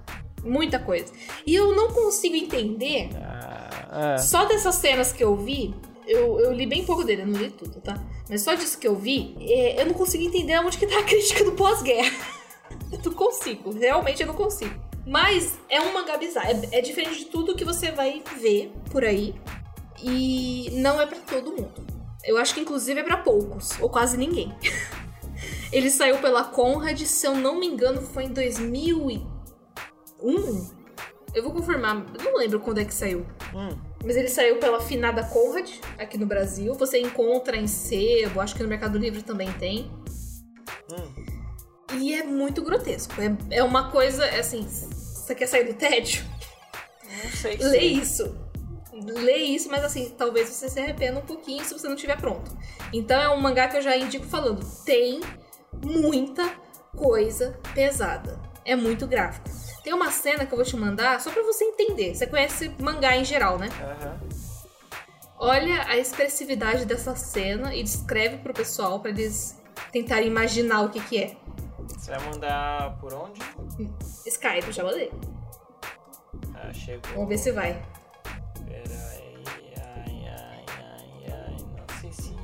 Muita 0.43 0.77
coisa. 0.77 1.11
E 1.47 1.55
eu 1.55 1.73
não 1.73 1.89
consigo 1.93 2.35
entender, 2.35 3.09
ah, 3.15 4.17
só 4.17 4.43
dessas 4.43 4.75
cenas 4.75 5.13
que 5.13 5.23
eu 5.23 5.37
vi, 5.37 5.73
eu, 6.05 6.39
eu 6.39 6.51
li 6.51 6.65
bem 6.65 6.83
pouco 6.83 7.03
dele, 7.03 7.21
eu 7.21 7.27
não 7.27 7.39
li 7.39 7.49
tudo, 7.49 7.79
tá? 7.79 8.03
Mas 8.29 8.41
só 8.41 8.53
disso 8.53 8.77
que 8.77 8.87
eu 8.87 8.95
vi, 8.95 9.35
é, 9.39 9.81
eu 9.81 9.85
não 9.85 9.93
consigo 9.93 10.23
entender 10.23 10.57
onde 10.59 10.77
que 10.77 10.87
tá 10.87 10.99
a 10.99 11.03
crítica 11.07 11.43
do 11.43 11.53
pós-guerra. 11.53 12.11
eu 12.91 12.99
não 13.03 13.13
consigo, 13.13 13.71
realmente 13.71 14.21
eu 14.21 14.27
não 14.27 14.33
consigo. 14.33 14.75
Mas 15.05 15.57
é 15.69 15.81
um 15.81 15.93
mangá 15.93 16.17
bizarro, 16.17 16.49
é, 16.49 16.79
é 16.79 16.81
diferente 16.81 17.19
de 17.19 17.25
tudo 17.25 17.55
que 17.55 17.65
você 17.65 17.91
vai 17.91 18.21
ver 18.39 18.71
por 18.91 19.03
aí. 19.03 19.35
E 20.01 20.69
não 20.73 20.99
é 20.99 21.05
pra 21.05 21.19
todo 21.19 21.51
mundo. 21.51 21.92
Eu 22.23 22.37
acho 22.37 22.53
que 22.53 22.61
inclusive 22.61 22.99
é 22.99 23.03
pra 23.03 23.17
poucos, 23.17 23.71
ou 23.79 23.89
quase 23.89 24.17
ninguém. 24.17 24.55
Ele 25.71 25.89
saiu 25.89 26.19
pela 26.19 26.43
Conrad, 26.43 27.01
se 27.01 27.25
eu 27.25 27.35
não 27.35 27.59
me 27.59 27.67
engano, 27.67 28.01
foi 28.01 28.25
em 28.25 28.29
2001. 28.29 29.23
Eu 31.33 31.41
vou 31.43 31.51
confirmar, 31.51 32.05
eu 32.17 32.23
não 32.23 32.37
lembro 32.37 32.59
quando 32.59 32.79
é 32.79 32.85
que 32.85 32.93
saiu. 32.93 33.25
Hum. 33.55 33.75
Mas 34.05 34.15
ele 34.15 34.27
saiu 34.27 34.57
pela 34.59 34.79
finada 34.79 35.23
Conrad, 35.23 35.69
aqui 35.97 36.17
no 36.17 36.27
Brasil. 36.27 36.75
Você 36.75 36.99
encontra 36.99 37.57
em 37.57 37.65
sebo, 37.67 38.39
acho 38.39 38.53
que 38.55 38.61
no 38.61 38.69
Mercado 38.69 38.99
Livre 38.99 39.23
também 39.23 39.51
tem. 39.53 39.91
Hum. 40.91 41.11
E 41.99 42.13
é 42.13 42.23
muito 42.23 42.61
grotesco. 42.61 43.13
É, 43.19 43.57
é 43.57 43.63
uma 43.63 43.89
coisa, 43.89 44.25
é 44.25 44.39
assim, 44.39 44.67
você 44.67 45.33
quer 45.33 45.47
sair 45.47 45.63
do 45.65 45.73
tédio? 45.73 46.23
Não 47.23 47.31
sei 47.31 47.57
Lê 47.57 47.69
sei. 47.69 47.93
isso. 47.93 48.42
Lê 48.93 49.37
isso, 49.37 49.69
mas 49.69 49.83
assim, 49.83 50.13
talvez 50.17 50.49
você 50.49 50.69
se 50.69 50.79
arrependa 50.79 51.19
um 51.19 51.25
pouquinho 51.25 51.63
se 51.63 51.73
você 51.73 51.87
não 51.87 51.95
estiver 51.95 52.17
pronto. 52.17 52.55
Então 52.91 53.19
é 53.19 53.29
um 53.29 53.41
mangá 53.41 53.67
que 53.67 53.77
eu 53.77 53.81
já 53.81 53.97
indico 53.97 54.25
falando. 54.25 54.63
Tem 54.85 55.19
muita 55.83 56.47
coisa 56.95 57.59
pesada. 57.73 58.39
É 58.63 58.75
muito 58.75 59.07
gráfico. 59.07 59.49
Tem 59.83 59.93
uma 59.93 60.11
cena 60.11 60.45
que 60.45 60.53
eu 60.53 60.57
vou 60.57 60.65
te 60.65 60.77
mandar 60.77 61.19
só 61.19 61.31
pra 61.31 61.43
você 61.43 61.65
entender. 61.65 62.15
Você 62.15 62.27
conhece 62.27 62.73
mangá 62.79 63.17
em 63.17 63.25
geral, 63.25 63.57
né? 63.57 63.67
Aham. 63.81 64.19
Olha 65.37 65.85
a 65.87 65.97
expressividade 65.97 66.85
dessa 66.85 67.15
cena 67.15 67.75
e 67.75 67.83
descreve 67.83 68.37
pro 68.37 68.53
pessoal 68.53 68.99
pra 69.01 69.09
eles 69.09 69.61
tentarem 69.91 70.27
imaginar 70.27 70.83
o 70.83 70.89
que 70.89 71.01
que 71.01 71.17
é. 71.17 71.35
Você 71.89 72.11
vai 72.11 72.23
mandar 72.29 72.97
por 72.99 73.13
onde? 73.13 73.41
Skype, 74.25 74.71
já 74.71 74.83
mandei. 74.83 75.11
Ah, 76.55 76.71
chegou. 76.71 77.11
Vamos 77.13 77.27
ver 77.27 77.37
se 77.37 77.51
vai. 77.51 77.81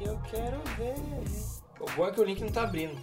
Eu 0.02 0.20
quero 0.30 0.60
ver. 0.78 0.96
O 1.80 1.86
bom 1.96 2.08
é 2.08 2.12
que 2.12 2.20
o 2.20 2.24
link 2.24 2.42
não 2.42 2.50
tá 2.50 2.64
abrindo. 2.64 3.00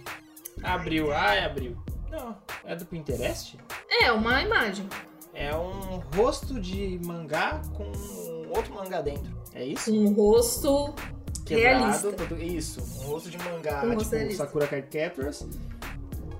Abriu, 0.63 1.11
ai, 1.13 1.43
abriu. 1.43 1.77
Não, 2.09 2.37
é 2.63 2.75
do 2.75 2.85
Pinterest? 2.85 3.57
É, 3.89 4.11
uma 4.11 4.41
imagem. 4.41 4.87
É 5.33 5.55
um 5.55 5.99
rosto 6.15 6.59
de 6.59 6.99
mangá 7.05 7.61
com 7.75 7.91
outro 8.55 8.73
mangá 8.73 9.01
dentro. 9.01 9.35
É 9.53 9.63
isso? 9.63 9.93
Um 9.93 10.13
rosto 10.13 10.93
realista. 11.47 12.11
todo- 12.13 12.41
Isso, 12.41 12.81
um 13.03 13.07
rosto 13.11 13.29
de 13.29 13.37
mangá, 13.37 13.83
Um 13.85 13.95
tipo 13.97 14.09
realista. 14.15 14.45
Sakura 14.45 14.67
Card 14.67 14.87
Captors, 14.87 15.41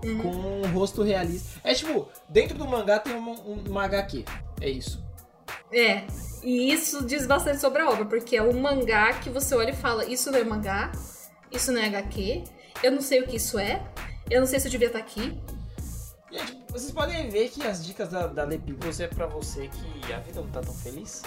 Uhum. 0.04 0.22
com 0.22 0.30
um 0.30 0.74
rosto 0.74 1.04
realista. 1.04 1.60
É 1.64 1.74
tipo, 1.74 2.08
dentro 2.30 2.58
do 2.58 2.68
mangá 2.68 3.00
tem 3.00 3.14
uma, 3.16 3.32
um- 3.32 3.64
uma 3.70 3.84
HQ. 3.84 4.26
É 4.62 4.70
isso. 4.70 5.04
É. 5.72 6.06
E 6.44 6.72
isso 6.72 7.04
diz 7.06 7.26
bastante 7.26 7.60
sobre 7.60 7.82
a 7.82 7.90
obra, 7.90 8.06
porque 8.06 8.38
é 8.38 8.42
um 8.44 8.60
mangá 8.60 9.14
que 9.14 9.30
você 9.30 9.56
olha 9.56 9.72
e 9.72 9.76
fala: 9.76 10.06
Isso 10.06 10.32
não 10.32 10.40
é 10.40 10.44
mangá, 10.44 10.92
isso 11.52 11.72
não 11.72 11.82
é 11.82 11.88
HQ, 11.88 12.44
eu 12.84 12.92
não 12.92 13.02
sei 13.02 13.22
o 13.22 13.28
que 13.28 13.36
isso 13.38 13.58
é, 13.60 13.84
eu 14.30 14.40
não 14.40 14.48
sei 14.48 14.60
se 14.60 14.68
eu 14.68 14.72
devia 14.72 14.88
estar 14.88 15.00
aqui. 15.00 15.38
Gente, 16.32 16.58
vocês 16.70 16.92
podem 16.92 17.30
ver 17.30 17.50
que 17.50 17.66
as 17.66 17.86
dicas 17.86 18.10
da, 18.10 18.28
da 18.28 18.44
Le 18.46 18.58
Peoples 18.60 19.00
é 19.00 19.08
pra 19.08 19.26
você 19.26 19.70
que 19.70 20.14
a 20.14 20.20
vida 20.20 20.42
não 20.42 20.50
tá 20.50 20.62
tão 20.62 20.74
feliz. 20.74 21.22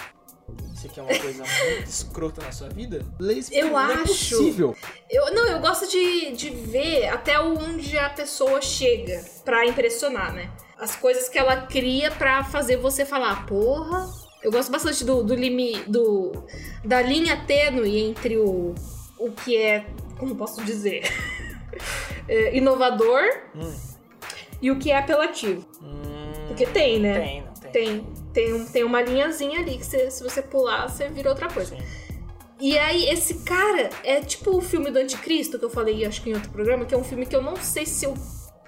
Você 0.73 0.89
quer 0.89 1.01
uma 1.01 1.17
coisa 1.17 1.43
muito 1.43 1.83
escrota 1.89 2.41
na 2.41 2.51
sua 2.51 2.69
vida? 2.69 3.05
Lê 3.19 3.41
Eu 3.51 3.69
não 3.69 3.79
é 3.79 3.93
acho. 3.93 4.05
possível. 4.07 4.75
Eu, 5.09 5.33
não, 5.33 5.47
eu 5.47 5.59
gosto 5.59 5.87
de, 5.89 6.31
de 6.35 6.49
ver 6.49 7.07
até 7.07 7.39
onde 7.39 7.97
a 7.97 8.09
pessoa 8.09 8.61
chega 8.61 9.23
pra 9.45 9.65
impressionar, 9.65 10.33
né? 10.33 10.51
As 10.77 10.95
coisas 10.95 11.29
que 11.29 11.37
ela 11.37 11.67
cria 11.67 12.11
pra 12.11 12.43
fazer 12.43 12.77
você 12.77 13.05
falar, 13.05 13.45
porra. 13.45 14.09
Eu 14.43 14.51
gosto 14.51 14.71
bastante 14.71 15.03
do, 15.05 15.23
do 15.23 15.35
limi, 15.35 15.83
do 15.87 16.31
da 16.83 17.01
linha 17.01 17.37
tênue 17.45 17.99
entre 17.99 18.37
o, 18.37 18.73
o 19.19 19.31
que 19.31 19.55
é, 19.55 19.85
como 20.17 20.35
posso 20.35 20.63
dizer, 20.63 21.03
é, 22.27 22.55
inovador 22.57 23.21
Hum, 23.55 23.73
e 24.61 24.71
o 24.71 24.77
que 24.79 24.91
é 24.91 24.97
apelativo. 24.97 25.65
hum, 25.81 26.31
Porque 26.47 26.65
tem, 26.65 26.99
né? 26.99 27.19
Tem, 27.19 27.41
não 27.43 27.53
tem. 27.53 27.71
Tem. 27.71 28.07
Tem, 28.33 28.53
um- 28.53 28.65
tem 28.65 28.83
uma 28.83 29.01
linhazinha 29.01 29.59
ali 29.59 29.77
que 29.77 29.85
você- 29.85 30.09
se 30.09 30.23
você 30.23 30.41
pular, 30.41 30.87
você 30.87 31.09
vira 31.09 31.29
outra 31.29 31.49
coisa. 31.49 31.75
Sim. 31.75 31.83
E 32.61 32.77
aí, 32.77 33.09
esse 33.09 33.43
cara 33.43 33.89
é 34.03 34.21
tipo 34.21 34.55
o 34.55 34.61
filme 34.61 34.89
do 34.91 34.99
Anticristo, 34.99 35.57
que 35.59 35.65
eu 35.65 35.69
falei, 35.69 36.05
acho 36.05 36.21
que 36.21 36.29
em 36.29 36.33
outro 36.33 36.49
programa, 36.51 36.85
que 36.85 36.93
é 36.93 36.97
um 36.97 37.03
filme 37.03 37.25
que 37.25 37.35
eu 37.35 37.41
não 37.41 37.55
sei 37.57 37.85
se 37.85 38.05
eu 38.05 38.13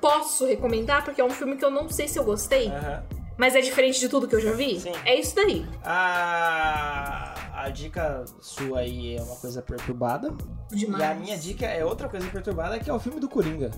posso 0.01 0.45
recomendar, 0.45 1.05
porque 1.05 1.21
é 1.21 1.23
um 1.23 1.29
filme 1.29 1.55
que 1.55 1.63
eu 1.63 1.69
não 1.71 1.87
sei 1.89 2.07
se 2.07 2.17
eu 2.19 2.23
gostei, 2.25 2.67
Aham. 2.67 3.03
Mas 3.37 3.55
é 3.55 3.61
diferente 3.61 3.99
de 3.99 4.07
tudo 4.09 4.27
que 4.27 4.35
eu 4.35 4.41
já 4.41 4.51
vi. 4.53 4.79
Sim. 4.79 4.91
É 5.05 5.19
isso 5.19 5.35
daí. 5.35 5.65
A, 5.83 7.33
a 7.65 7.69
dica 7.69 8.25
sua 8.41 8.79
aí 8.79 9.15
é 9.17 9.21
uma 9.21 9.35
coisa 9.35 9.61
perturbada. 9.61 10.33
Demais. 10.71 11.01
E 11.01 11.05
a 11.05 11.13
minha 11.15 11.37
dica 11.37 11.65
é 11.65 11.83
outra 11.83 12.07
coisa 12.09 12.27
perturbada, 12.29 12.79
que 12.79 12.89
é 12.89 12.93
o 12.93 12.99
filme 12.99 13.19
do 13.19 13.27
Coringa. 13.29 13.71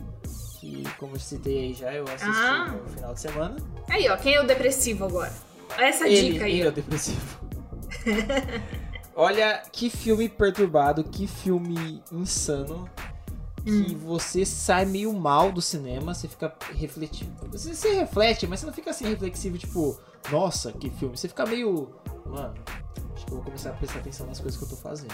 Que, 0.59 0.83
como 0.97 1.15
eu 1.15 1.19
citei 1.19 1.57
aí 1.59 1.73
já, 1.73 1.93
eu 1.93 2.03
assisti 2.05 2.25
Ah. 2.25 2.67
no 2.83 2.89
final 2.89 3.13
de 3.13 3.19
semana. 3.21 3.55
Aí, 3.89 4.09
ó, 4.09 4.17
quem 4.17 4.33
é 4.35 4.41
o 4.41 4.47
depressivo 4.47 5.05
agora? 5.05 5.31
Essa 5.77 6.07
ele, 6.07 6.33
dica 6.33 6.45
aí. 6.45 6.59
ele 6.59 6.67
é 6.67 6.69
o 6.69 6.71
depressivo. 6.71 7.39
Olha 9.15 9.61
que 9.71 9.89
filme 9.89 10.27
perturbado, 10.27 11.03
que 11.03 11.25
filme 11.27 12.03
insano. 12.11 12.89
Que 13.65 13.71
Hum. 13.71 13.97
você 13.97 14.45
sai 14.45 14.85
meio 14.85 15.11
mal 15.11 15.51
do 15.51 15.61
cinema, 15.61 16.13
você 16.13 16.27
fica 16.27 16.53
refletindo. 16.75 17.33
Você 17.51 17.73
se 17.73 17.89
reflete, 17.95 18.45
mas 18.45 18.59
você 18.59 18.65
não 18.67 18.73
fica 18.73 18.91
assim 18.91 19.05
reflexivo, 19.07 19.57
tipo, 19.57 19.99
nossa, 20.31 20.71
que 20.71 20.89
filme. 20.91 21.17
Você 21.17 21.27
fica 21.27 21.45
meio. 21.47 21.89
Mano, 22.27 22.53
acho 23.15 23.25
que 23.25 23.31
eu 23.31 23.35
vou 23.37 23.43
começar 23.45 23.71
a 23.71 23.73
prestar 23.73 23.99
atenção 23.99 24.27
nas 24.27 24.39
coisas 24.39 24.57
que 24.57 24.65
eu 24.65 24.69
tô 24.69 24.75
fazendo. 24.75 25.13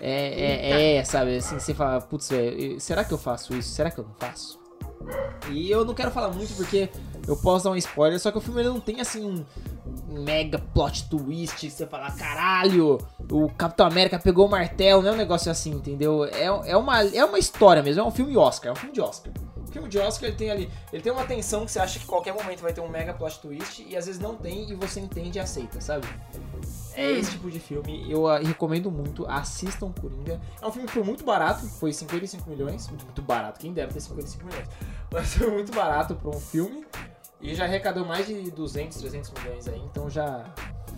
É, 0.00 0.90
é, 0.90 0.96
é, 0.96 1.04
sabe, 1.04 1.36
assim, 1.36 1.58
você 1.60 1.72
fala, 1.72 2.00
putz, 2.00 2.28
será 2.80 3.04
que 3.04 3.12
eu 3.14 3.18
faço 3.18 3.54
isso? 3.56 3.70
Será 3.70 3.88
que 3.88 4.00
eu 4.00 4.04
não 4.04 4.14
faço? 4.14 4.58
E 5.50 5.70
eu 5.70 5.84
não 5.84 5.94
quero 5.94 6.10
falar 6.10 6.30
muito 6.30 6.54
porque 6.54 6.88
eu 7.26 7.36
posso 7.36 7.64
dar 7.64 7.70
um 7.70 7.76
spoiler, 7.76 8.18
só 8.18 8.30
que 8.30 8.38
o 8.38 8.40
filme 8.40 8.62
não 8.62 8.80
tem 8.80 9.00
assim 9.00 9.24
um 9.24 9.44
mega 10.12 10.58
plot 10.58 11.08
twist 11.08 11.70
você 11.70 11.86
fala, 11.86 12.10
caralho, 12.10 12.98
o 13.30 13.48
Capitão 13.50 13.86
América 13.86 14.18
pegou 14.18 14.46
o 14.46 14.50
martelo, 14.50 15.02
não 15.02 15.10
é 15.10 15.12
um 15.12 15.16
negócio 15.16 15.50
assim, 15.50 15.70
entendeu? 15.70 16.24
É, 16.24 16.44
é, 16.44 16.76
uma, 16.76 17.02
é 17.02 17.24
uma 17.24 17.38
história 17.38 17.82
mesmo, 17.82 18.02
é 18.02 18.04
um 18.04 18.10
filme 18.10 18.36
Oscar, 18.36 18.70
é 18.70 18.72
um 18.72 18.76
filme 18.76 18.94
de 18.94 19.00
Oscar. 19.00 19.32
O 19.56 19.72
filme 19.72 19.88
de 19.88 19.98
Oscar 19.98 20.28
ele 20.28 20.36
tem 20.36 20.50
ali, 20.50 20.70
ele 20.92 21.02
tem 21.02 21.12
uma 21.12 21.24
tensão 21.24 21.64
que 21.64 21.72
você 21.72 21.78
acha 21.78 21.98
que 21.98 22.04
qualquer 22.04 22.34
momento 22.34 22.60
vai 22.60 22.72
ter 22.72 22.82
um 22.82 22.88
mega 22.88 23.14
plot 23.14 23.40
twist 23.40 23.86
e 23.88 23.96
às 23.96 24.06
vezes 24.06 24.20
não 24.20 24.34
tem 24.34 24.70
e 24.70 24.74
você 24.74 25.00
entende 25.00 25.38
e 25.38 25.40
aceita, 25.40 25.80
sabe? 25.80 26.06
É 26.94 27.10
esse 27.12 27.32
tipo 27.32 27.50
de 27.50 27.58
filme, 27.58 28.10
eu 28.10 28.26
ah, 28.26 28.38
recomendo 28.38 28.90
muito, 28.90 29.26
assistam 29.26 29.92
Coringa. 29.92 30.40
É 30.60 30.66
um 30.66 30.70
filme 30.70 30.86
que 30.86 30.94
foi 30.94 31.02
muito 31.02 31.24
barato, 31.24 31.66
foi 31.66 31.92
55 31.92 32.48
milhões, 32.48 32.88
muito, 32.88 33.04
muito 33.04 33.22
barato, 33.22 33.60
quem 33.60 33.72
deve 33.72 33.92
ter 33.92 34.00
55 34.00 34.44
milhões. 34.44 34.68
Mas 35.12 35.34
foi 35.34 35.50
muito 35.50 35.72
barato 35.72 36.14
para 36.14 36.28
um 36.28 36.40
filme 36.40 36.86
e 37.40 37.54
já 37.54 37.64
arrecadou 37.64 38.04
mais 38.04 38.26
de 38.26 38.50
200, 38.50 38.98
300 38.98 39.30
milhões 39.30 39.68
aí, 39.68 39.80
então 39.80 40.08
já 40.08 40.44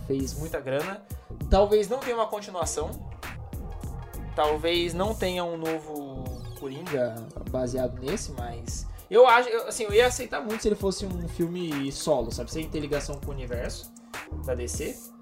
fez 0.07 0.35
muita 0.39 0.61
grana. 0.61 1.03
Talvez 1.49 1.89
não 1.89 1.99
tenha 1.99 2.17
uma 2.17 2.27
continuação, 2.27 2.91
talvez 4.35 4.95
não 4.95 5.15
tenha 5.15 5.45
um 5.45 5.57
novo 5.57 6.25
Coringa 6.59 7.15
baseado 7.51 8.01
nesse, 8.01 8.33
mas 8.33 8.87
eu 9.11 9.27
acho, 9.27 9.49
eu, 9.49 9.69
assim, 9.69 9.85
eu 9.85 9.93
ia 9.93 10.07
aceitar 10.07 10.41
muito 10.41 10.63
se 10.63 10.69
ele 10.69 10.75
fosse 10.75 11.07
um 11.07 11.29
filme 11.29 11.93
solo, 11.93 12.33
sabe? 12.33 12.51
Sem 12.51 12.69
ter 12.69 12.81
ligação 12.81 13.21
com 13.21 13.31
o 13.31 13.35
universo 13.35 13.93
da 14.45 14.55
DC. 14.55 15.14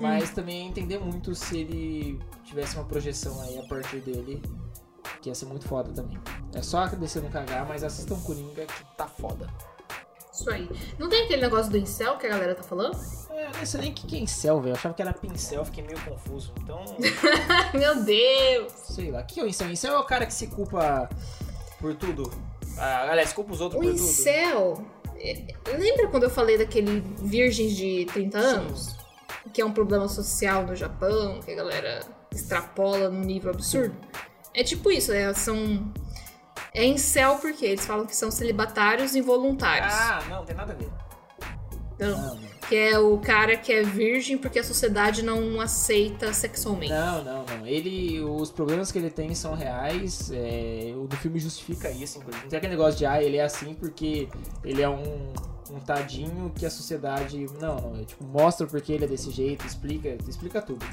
Mas 0.00 0.30
também 0.30 0.68
entender 0.68 0.98
muito 0.98 1.34
se 1.34 1.58
ele 1.58 2.20
tivesse 2.44 2.76
uma 2.76 2.84
projeção 2.84 3.40
aí 3.42 3.58
a 3.58 3.62
partir 3.64 3.98
dele, 4.00 4.42
que 5.20 5.28
ia 5.28 5.34
ser 5.34 5.46
muito 5.46 5.66
foda 5.66 5.92
também. 5.92 6.18
É 6.54 6.62
só 6.62 6.86
descer 6.86 7.22
no 7.22 7.28
cagar, 7.30 7.66
mas 7.66 7.82
assistam 7.82 8.18
Coringa 8.20 8.64
que 8.66 8.84
tá 8.96 9.06
foda. 9.06 9.48
Isso 10.32 10.48
aí. 10.50 10.68
Não 10.98 11.08
tem 11.08 11.24
aquele 11.24 11.42
negócio 11.42 11.70
do 11.70 11.76
incel 11.76 12.16
que 12.16 12.26
a 12.26 12.30
galera 12.30 12.54
tá 12.54 12.62
falando? 12.62 12.96
É, 13.30 13.46
eu 13.46 13.50
nem 13.50 13.66
sei 13.66 13.80
nem 13.80 13.90
o 13.90 13.94
que 13.94 14.16
é 14.16 14.20
incel, 14.20 14.60
velho. 14.60 14.70
Eu 14.72 14.76
achava 14.76 14.94
que 14.94 15.02
era 15.02 15.12
pincel, 15.12 15.64
fiquei 15.64 15.82
meio 15.84 15.98
confuso. 16.04 16.52
Então, 16.62 16.84
Meu 17.74 18.04
Deus! 18.04 18.72
sei 18.72 19.10
lá. 19.10 19.20
O 19.22 19.26
que 19.26 19.40
é 19.40 19.42
o 19.42 19.46
incel? 19.48 19.70
Incel 19.70 19.94
é 19.94 19.98
o 19.98 20.04
cara 20.04 20.26
que 20.26 20.34
se 20.34 20.46
culpa 20.46 21.08
por 21.80 21.94
tudo. 21.96 22.30
Ah, 22.76 23.10
aliás, 23.10 23.32
culpa 23.32 23.52
os 23.52 23.60
outros 23.60 23.80
O 23.80 23.84
por 23.84 23.92
tudo. 23.92 24.04
incel. 24.08 24.84
é- 25.16 25.54
Lembra 25.76 26.06
quando 26.06 26.22
eu 26.24 26.30
falei 26.30 26.56
daquele 26.56 27.00
virgens 27.18 27.76
de 27.76 28.06
30 28.12 28.38
anos? 28.38 28.96
Que 29.52 29.62
é 29.62 29.64
um 29.64 29.72
problema 29.72 30.08
social 30.08 30.66
no 30.66 30.76
Japão, 30.76 31.40
que 31.40 31.50
a 31.50 31.54
galera 31.54 32.00
extrapola 32.30 33.08
num 33.08 33.20
nível 33.20 33.50
absurdo? 33.50 33.96
É 34.54 34.62
tipo 34.62 34.90
isso, 34.90 35.12
é, 35.12 35.32
são. 35.34 35.92
É 36.74 36.84
incel 36.84 37.38
porque 37.38 37.64
eles 37.64 37.86
falam 37.86 38.06
que 38.06 38.14
são 38.14 38.30
celibatários 38.30 39.14
involuntários. 39.14 39.92
Ah, 39.94 40.22
não, 40.28 40.44
tem 40.44 40.54
nada 40.54 40.72
a 40.72 40.76
ver. 40.76 40.88
Não. 41.98 42.34
Não. 42.34 42.38
Que 42.68 42.76
é 42.76 42.98
o 42.98 43.18
cara 43.18 43.56
que 43.56 43.72
é 43.72 43.82
virgem 43.82 44.36
porque 44.36 44.58
a 44.58 44.64
sociedade 44.64 45.22
não 45.22 45.60
aceita 45.60 46.32
sexualmente. 46.34 46.92
Não, 46.92 47.24
não, 47.24 47.44
não. 47.44 47.66
Ele, 47.66 48.20
os 48.20 48.50
problemas 48.50 48.92
que 48.92 48.98
ele 48.98 49.10
tem 49.10 49.34
são 49.34 49.54
reais. 49.54 50.30
É, 50.32 50.92
o 50.94 51.06
do 51.06 51.16
filme 51.16 51.38
justifica 51.38 51.88
Fica 51.88 52.04
isso, 52.04 52.18
inclusive. 52.18 52.44
Não 52.44 52.50
tem 52.50 52.58
aquele 52.58 52.72
negócio 52.72 52.98
de, 52.98 53.06
ah, 53.06 53.22
ele 53.22 53.38
é 53.38 53.42
assim 53.42 53.74
porque 53.74 54.28
ele 54.62 54.82
é 54.82 54.88
um, 54.88 55.32
um 55.70 55.78
tadinho 55.80 56.50
que 56.54 56.64
a 56.66 56.70
sociedade. 56.70 57.46
Não, 57.60 57.76
não. 57.76 58.00
É, 58.00 58.04
tipo, 58.04 58.24
mostra 58.24 58.66
porque 58.66 58.92
ele 58.92 59.04
é 59.04 59.08
desse 59.08 59.30
jeito, 59.30 59.66
explica, 59.66 60.16
explica 60.28 60.60
tudo. 60.62 60.84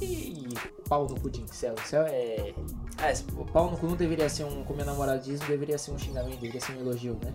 E, 0.00 0.48
pau 0.88 1.06
no 1.08 1.18
cu 1.20 1.30
de 1.30 1.40
incel. 1.42 1.74
Incel 1.80 2.02
é. 2.06 2.52
Ah, 2.98 3.10
esse- 3.12 3.24
pau 3.52 3.70
no 3.70 3.76
cu 3.76 3.86
não 3.86 3.96
deveria 3.96 4.28
ser 4.28 4.44
um. 4.44 4.64
Como 4.64 4.80
é 4.80 4.84
namoradismo, 4.84 5.46
deveria 5.46 5.78
ser 5.78 5.92
um 5.92 5.98
xingamento, 5.98 6.40
deveria 6.40 6.60
ser 6.60 6.72
um 6.72 6.80
elogio, 6.80 7.18
né? 7.24 7.34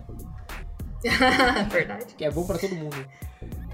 Verdade. 1.70 2.14
Que 2.16 2.24
é 2.24 2.30
bom 2.30 2.44
pra 2.46 2.58
todo 2.58 2.74
mundo. 2.74 2.96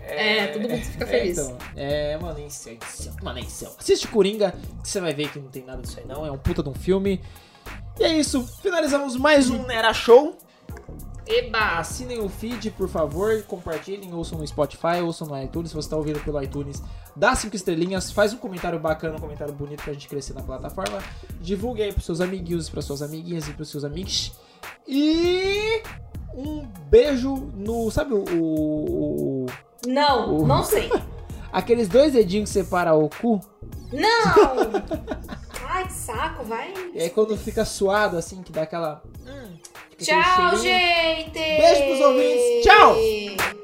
É, 0.06 0.48
todo 0.48 0.68
mundo 0.68 0.82
fica 0.82 1.04
É, 1.04 1.06
feliz. 1.06 1.38
então, 1.38 1.56
é, 1.74 2.16
mano, 2.18 2.38
é 2.38 2.42
incel, 2.42 2.74
incel, 2.74 3.12
mano, 3.22 3.38
é 3.38 3.42
incel. 3.42 3.74
Assiste 3.78 4.06
Coringa, 4.08 4.52
que 4.82 4.88
você 4.88 5.00
vai 5.00 5.14
ver 5.14 5.30
que 5.30 5.38
não 5.38 5.48
tem 5.48 5.64
nada 5.64 5.80
disso 5.80 5.98
aí, 5.98 6.06
não. 6.06 6.26
É 6.26 6.30
um 6.30 6.36
puta 6.36 6.62
de 6.62 6.68
um 6.68 6.74
filme. 6.74 7.22
E 7.98 8.04
é 8.04 8.18
isso, 8.18 8.46
finalizamos 8.60 9.16
mais 9.16 9.48
um 9.48 9.62
Nera 9.66 9.94
Show. 9.94 10.36
Eba! 11.26 11.78
Assinem 11.78 12.20
o 12.20 12.28
feed, 12.28 12.70
por 12.72 12.88
favor, 12.88 13.42
compartilhem, 13.44 14.12
ouçam 14.12 14.38
no 14.38 14.46
Spotify, 14.46 15.00
ouçam 15.02 15.26
no 15.26 15.40
iTunes. 15.42 15.70
Se 15.70 15.74
você 15.76 15.86
está 15.86 15.96
ouvindo 15.96 16.20
pelo 16.20 16.42
iTunes, 16.42 16.82
dá 17.16 17.34
cinco 17.34 17.56
estrelinhas, 17.56 18.10
faz 18.12 18.32
um 18.34 18.36
comentário 18.36 18.78
bacana, 18.78 19.16
um 19.16 19.20
comentário 19.20 19.54
bonito 19.54 19.82
pra 19.82 19.92
gente 19.94 20.06
crescer 20.08 20.34
na 20.34 20.42
plataforma. 20.42 20.98
Divulgue 21.40 21.82
aí 21.82 21.92
pros 21.92 22.04
seus 22.04 22.20
amiguinhos, 22.20 22.68
pras 22.68 22.84
suas 22.84 23.00
amiguinhas 23.02 23.48
e 23.48 23.52
pros 23.52 23.70
seus 23.70 23.84
amigos. 23.84 24.32
E 24.86 25.82
um 26.34 26.66
beijo 26.90 27.34
no. 27.54 27.90
Sabe 27.90 28.12
o. 28.14 28.24
o- 28.24 29.44
o- 29.44 29.46
Não, 29.86 30.36
O- 30.42 30.46
não 30.46 30.62
sei. 30.62 30.90
aqueles 31.52 31.88
dois 31.88 32.12
dedinhos 32.12 32.50
que 32.50 32.54
separa 32.54 32.94
o 32.94 33.08
cu? 33.08 33.40
Não! 33.92 34.72
Ai, 35.74 35.86
que 35.88 35.92
saco, 35.92 36.44
vai. 36.44 36.72
E 36.94 37.00
aí 37.02 37.10
quando 37.10 37.36
fica 37.36 37.64
suado 37.64 38.16
assim, 38.16 38.44
que 38.44 38.52
dá 38.52 38.62
aquela. 38.62 39.02
hum, 39.26 39.56
Tchau, 39.98 40.56
gente! 40.58 41.32
Beijo 41.32 41.82
pros 41.84 42.00
ouvintes. 42.00 42.64
Tchau! 42.64 43.63